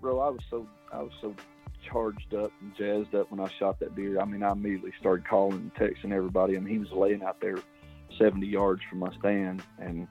bro, 0.00 0.20
I 0.20 0.30
was 0.30 0.40
so 0.50 0.66
I 0.92 1.02
was 1.02 1.12
so 1.20 1.34
charged 1.90 2.34
up 2.34 2.52
and 2.60 2.74
jazzed 2.76 3.14
up 3.14 3.30
when 3.30 3.40
I 3.40 3.48
shot 3.58 3.80
that 3.80 3.94
deer. 3.96 4.20
I 4.20 4.24
mean, 4.24 4.42
I 4.42 4.52
immediately 4.52 4.92
started 5.00 5.26
calling 5.26 5.54
and 5.54 5.74
texting 5.74 6.12
everybody. 6.12 6.56
I 6.56 6.60
mean, 6.60 6.72
he 6.72 6.78
was 6.78 6.90
laying 6.92 7.22
out 7.22 7.40
there 7.40 7.58
70 8.18 8.46
yards 8.46 8.82
from 8.88 9.00
my 9.00 9.14
stand, 9.18 9.62
and 9.78 10.06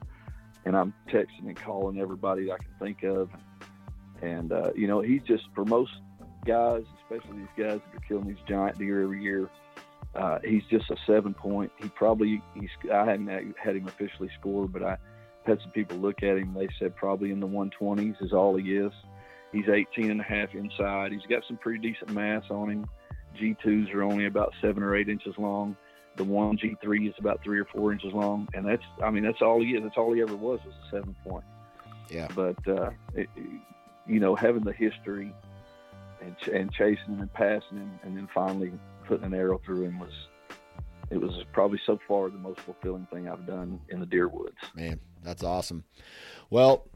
and 0.64 0.76
I'm 0.76 0.92
texting 1.08 1.46
and 1.46 1.56
calling 1.56 2.00
everybody 2.00 2.52
I 2.52 2.58
can 2.58 2.72
think 2.78 3.02
of. 3.02 3.30
And 4.22 4.52
uh, 4.52 4.72
you 4.74 4.86
know, 4.86 5.00
he's 5.00 5.22
just 5.22 5.44
for 5.54 5.64
most 5.64 5.92
guys, 6.46 6.84
especially 7.02 7.38
these 7.38 7.64
guys 7.64 7.80
that 7.80 7.96
are 7.96 8.06
killing 8.06 8.28
these 8.28 8.42
giant 8.48 8.78
deer 8.78 9.02
every 9.02 9.22
year. 9.22 9.48
Uh, 10.14 10.38
he's 10.44 10.64
just 10.70 10.90
a 10.90 10.96
seven 11.06 11.34
point. 11.34 11.70
He 11.80 11.88
probably 11.88 12.42
he's 12.54 12.70
I 12.92 13.04
hadn't 13.04 13.28
had 13.28 13.76
him 13.76 13.86
officially 13.86 14.30
scored, 14.38 14.72
but 14.72 14.82
I 14.82 14.96
had 15.44 15.60
some 15.60 15.70
people 15.70 15.98
look 15.98 16.22
at 16.22 16.36
him. 16.36 16.54
They 16.54 16.68
said 16.78 16.96
probably 16.96 17.30
in 17.30 17.40
the 17.40 17.46
120s 17.46 18.22
is 18.22 18.32
all 18.32 18.56
he 18.56 18.76
is. 18.76 18.92
He's 19.52 19.68
18 19.68 20.10
and 20.10 20.20
a 20.20 20.24
half 20.24 20.54
inside. 20.54 21.12
He's 21.12 21.26
got 21.28 21.42
some 21.46 21.56
pretty 21.56 21.78
decent 21.80 22.12
mass 22.12 22.44
on 22.50 22.70
him. 22.70 22.86
G2s 23.40 23.92
are 23.94 24.02
only 24.02 24.26
about 24.26 24.52
seven 24.60 24.82
or 24.82 24.96
eight 24.96 25.08
inches 25.08 25.34
long. 25.38 25.76
The 26.16 26.24
one 26.24 26.58
G3 26.58 27.08
is 27.08 27.14
about 27.18 27.42
three 27.42 27.58
or 27.58 27.64
four 27.64 27.92
inches 27.92 28.12
long, 28.12 28.48
and 28.52 28.66
that's 28.66 28.82
I 29.02 29.10
mean 29.10 29.22
that's 29.24 29.40
all 29.40 29.62
he 29.62 29.70
is. 29.70 29.82
That's 29.82 29.96
all 29.96 30.12
he 30.12 30.20
ever 30.22 30.36
was 30.36 30.60
was 30.64 30.74
a 30.86 30.90
seven 30.96 31.14
point. 31.24 31.44
Yeah. 32.10 32.28
But 32.34 32.56
uh, 32.68 32.90
it, 33.14 33.28
you 34.06 34.20
know, 34.20 34.34
having 34.34 34.64
the 34.64 34.72
history 34.72 35.32
and, 36.20 36.36
ch- 36.38 36.48
and 36.48 36.72
chasing 36.72 37.14
him 37.14 37.20
and 37.20 37.32
passing 37.32 37.78
him, 37.78 38.00
and 38.02 38.16
then 38.16 38.28
finally 38.34 38.72
putting 39.06 39.24
an 39.24 39.34
arrow 39.34 39.60
through 39.64 39.84
him 39.84 39.98
was 39.98 40.12
it 41.10 41.20
was 41.20 41.32
probably 41.52 41.80
so 41.86 41.98
far 42.06 42.28
the 42.30 42.38
most 42.38 42.60
fulfilling 42.60 43.06
thing 43.12 43.28
I've 43.28 43.46
done 43.46 43.80
in 43.88 44.00
the 44.00 44.06
deer 44.06 44.28
woods. 44.28 44.56
Man, 44.74 45.00
that's 45.22 45.42
awesome. 45.42 45.84
Well, 46.50 46.86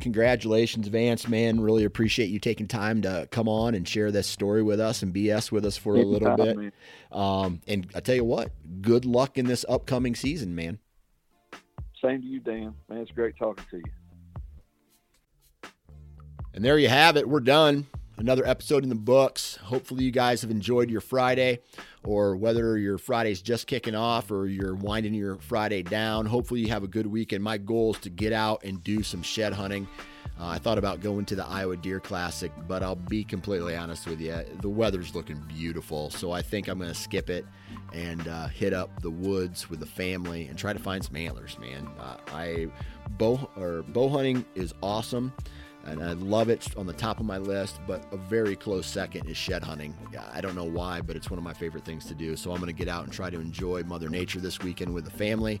congratulations, 0.00 0.88
Vance, 0.88 1.28
man. 1.28 1.60
Really 1.60 1.84
appreciate 1.84 2.26
you 2.26 2.38
taking 2.38 2.68
time 2.68 3.02
to 3.02 3.28
come 3.30 3.48
on 3.48 3.74
and 3.74 3.86
share 3.86 4.10
this 4.10 4.26
story 4.26 4.62
with 4.62 4.80
us 4.80 5.02
and 5.02 5.14
BS 5.14 5.52
with 5.52 5.64
us 5.64 5.76
for 5.76 5.96
a 5.96 6.02
little 6.02 6.36
bit. 6.36 6.72
Um, 7.12 7.60
and 7.66 7.86
I 7.94 8.00
tell 8.00 8.14
you 8.14 8.24
what, 8.24 8.50
good 8.80 9.04
luck 9.04 9.38
in 9.38 9.46
this 9.46 9.64
upcoming 9.68 10.14
season, 10.14 10.54
man. 10.54 10.78
Same 12.02 12.20
to 12.20 12.26
you, 12.26 12.40
Dan. 12.40 12.74
Man, 12.88 12.98
it's 12.98 13.10
great 13.12 13.36
talking 13.38 13.64
to 13.70 13.78
you. 13.78 15.70
And 16.52 16.64
there 16.64 16.78
you 16.78 16.88
have 16.88 17.16
it. 17.16 17.28
We're 17.28 17.40
done. 17.40 17.86
Another 18.16 18.46
episode 18.46 18.84
in 18.84 18.88
the 18.88 18.94
books. 18.94 19.56
Hopefully, 19.56 20.04
you 20.04 20.12
guys 20.12 20.42
have 20.42 20.50
enjoyed 20.50 20.88
your 20.88 21.00
Friday, 21.00 21.58
or 22.04 22.36
whether 22.36 22.78
your 22.78 22.96
Friday's 22.96 23.42
just 23.42 23.66
kicking 23.66 23.96
off 23.96 24.30
or 24.30 24.46
you're 24.46 24.76
winding 24.76 25.14
your 25.14 25.36
Friday 25.36 25.82
down. 25.82 26.24
Hopefully, 26.26 26.60
you 26.60 26.68
have 26.68 26.84
a 26.84 26.88
good 26.88 27.08
weekend. 27.08 27.42
My 27.42 27.58
goal 27.58 27.94
is 27.94 28.00
to 28.00 28.10
get 28.10 28.32
out 28.32 28.62
and 28.62 28.82
do 28.84 29.02
some 29.02 29.20
shed 29.22 29.52
hunting. 29.52 29.88
Uh, 30.38 30.46
I 30.46 30.58
thought 30.58 30.78
about 30.78 31.00
going 31.00 31.24
to 31.26 31.36
the 31.36 31.44
Iowa 31.44 31.76
Deer 31.76 31.98
Classic, 31.98 32.52
but 32.68 32.84
I'll 32.84 32.94
be 32.94 33.24
completely 33.24 33.76
honest 33.76 34.06
with 34.06 34.20
you. 34.20 34.44
The 34.60 34.68
weather's 34.68 35.14
looking 35.14 35.40
beautiful, 35.48 36.10
so 36.10 36.30
I 36.30 36.40
think 36.40 36.68
I'm 36.68 36.78
going 36.78 36.92
to 36.92 36.98
skip 36.98 37.30
it 37.30 37.44
and 37.92 38.26
uh, 38.28 38.46
hit 38.46 38.72
up 38.72 39.02
the 39.02 39.10
woods 39.10 39.68
with 39.68 39.80
the 39.80 39.86
family 39.86 40.46
and 40.46 40.56
try 40.56 40.72
to 40.72 40.78
find 40.78 41.04
some 41.04 41.16
antlers, 41.16 41.58
man. 41.58 41.88
Uh, 41.98 42.16
I 42.32 42.68
bow 43.10 43.48
or 43.56 43.82
bow 43.82 44.08
hunting 44.08 44.44
is 44.54 44.72
awesome 44.82 45.32
and 45.86 46.02
I 46.02 46.12
love 46.12 46.48
it 46.48 46.66
on 46.76 46.86
the 46.86 46.92
top 46.92 47.20
of 47.20 47.26
my 47.26 47.38
list. 47.38 47.80
But 47.86 48.04
a 48.12 48.16
very 48.16 48.56
close 48.56 48.86
second 48.86 49.28
is 49.28 49.36
shed 49.36 49.62
hunting. 49.62 49.94
I 50.32 50.40
don't 50.40 50.54
know 50.54 50.64
why, 50.64 51.00
but 51.00 51.16
it's 51.16 51.30
one 51.30 51.38
of 51.38 51.44
my 51.44 51.54
favorite 51.54 51.84
things 51.84 52.04
to 52.06 52.14
do. 52.14 52.36
So 52.36 52.50
I'm 52.50 52.58
going 52.58 52.66
to 52.66 52.72
get 52.72 52.88
out 52.88 53.04
and 53.04 53.12
try 53.12 53.30
to 53.30 53.40
enjoy 53.40 53.82
Mother 53.84 54.08
Nature 54.08 54.40
this 54.40 54.58
weekend 54.60 54.92
with 54.94 55.04
the 55.04 55.10
family. 55.10 55.60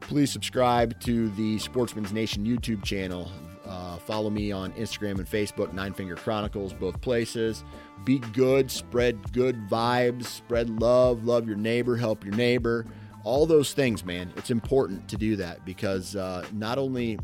Please 0.00 0.30
subscribe 0.30 0.98
to 1.00 1.28
the 1.30 1.58
Sportsman's 1.58 2.12
Nation 2.12 2.44
YouTube 2.44 2.82
channel. 2.82 3.30
Uh, 3.66 3.98
follow 3.98 4.30
me 4.30 4.50
on 4.50 4.72
Instagram 4.72 5.18
and 5.18 5.26
Facebook, 5.26 5.72
Nine 5.72 5.92
Finger 5.92 6.16
Chronicles, 6.16 6.72
both 6.72 7.00
places. 7.00 7.62
Be 8.04 8.18
good, 8.18 8.70
spread 8.70 9.32
good 9.32 9.68
vibes, 9.68 10.24
spread 10.24 10.70
love, 10.80 11.24
love 11.24 11.46
your 11.46 11.56
neighbor, 11.56 11.96
help 11.96 12.24
your 12.24 12.34
neighbor. 12.34 12.86
All 13.22 13.44
those 13.44 13.74
things, 13.74 14.04
man. 14.04 14.32
It's 14.36 14.50
important 14.50 15.06
to 15.08 15.16
do 15.16 15.36
that 15.36 15.64
because 15.66 16.16
uh, 16.16 16.46
not 16.52 16.78
only 16.78 17.18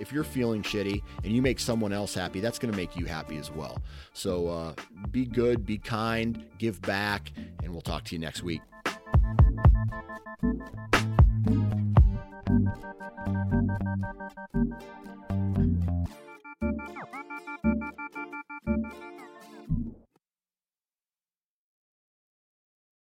if 0.00 0.12
you're 0.12 0.24
feeling 0.24 0.62
shitty 0.62 1.02
and 1.22 1.32
you 1.32 1.42
make 1.42 1.60
someone 1.60 1.92
else 1.92 2.14
happy, 2.14 2.40
that's 2.40 2.58
going 2.58 2.72
to 2.72 2.76
make 2.76 2.96
you 2.96 3.04
happy 3.04 3.36
as 3.36 3.50
well. 3.50 3.78
So 4.12 4.48
uh, 4.48 4.74
be 5.10 5.26
good, 5.26 5.66
be 5.66 5.78
kind, 5.78 6.44
give 6.58 6.80
back, 6.82 7.30
and 7.62 7.70
we'll 7.72 7.82
talk 7.82 8.04
to 8.04 8.14
you 8.14 8.18
next 8.18 8.42
week. 8.42 8.62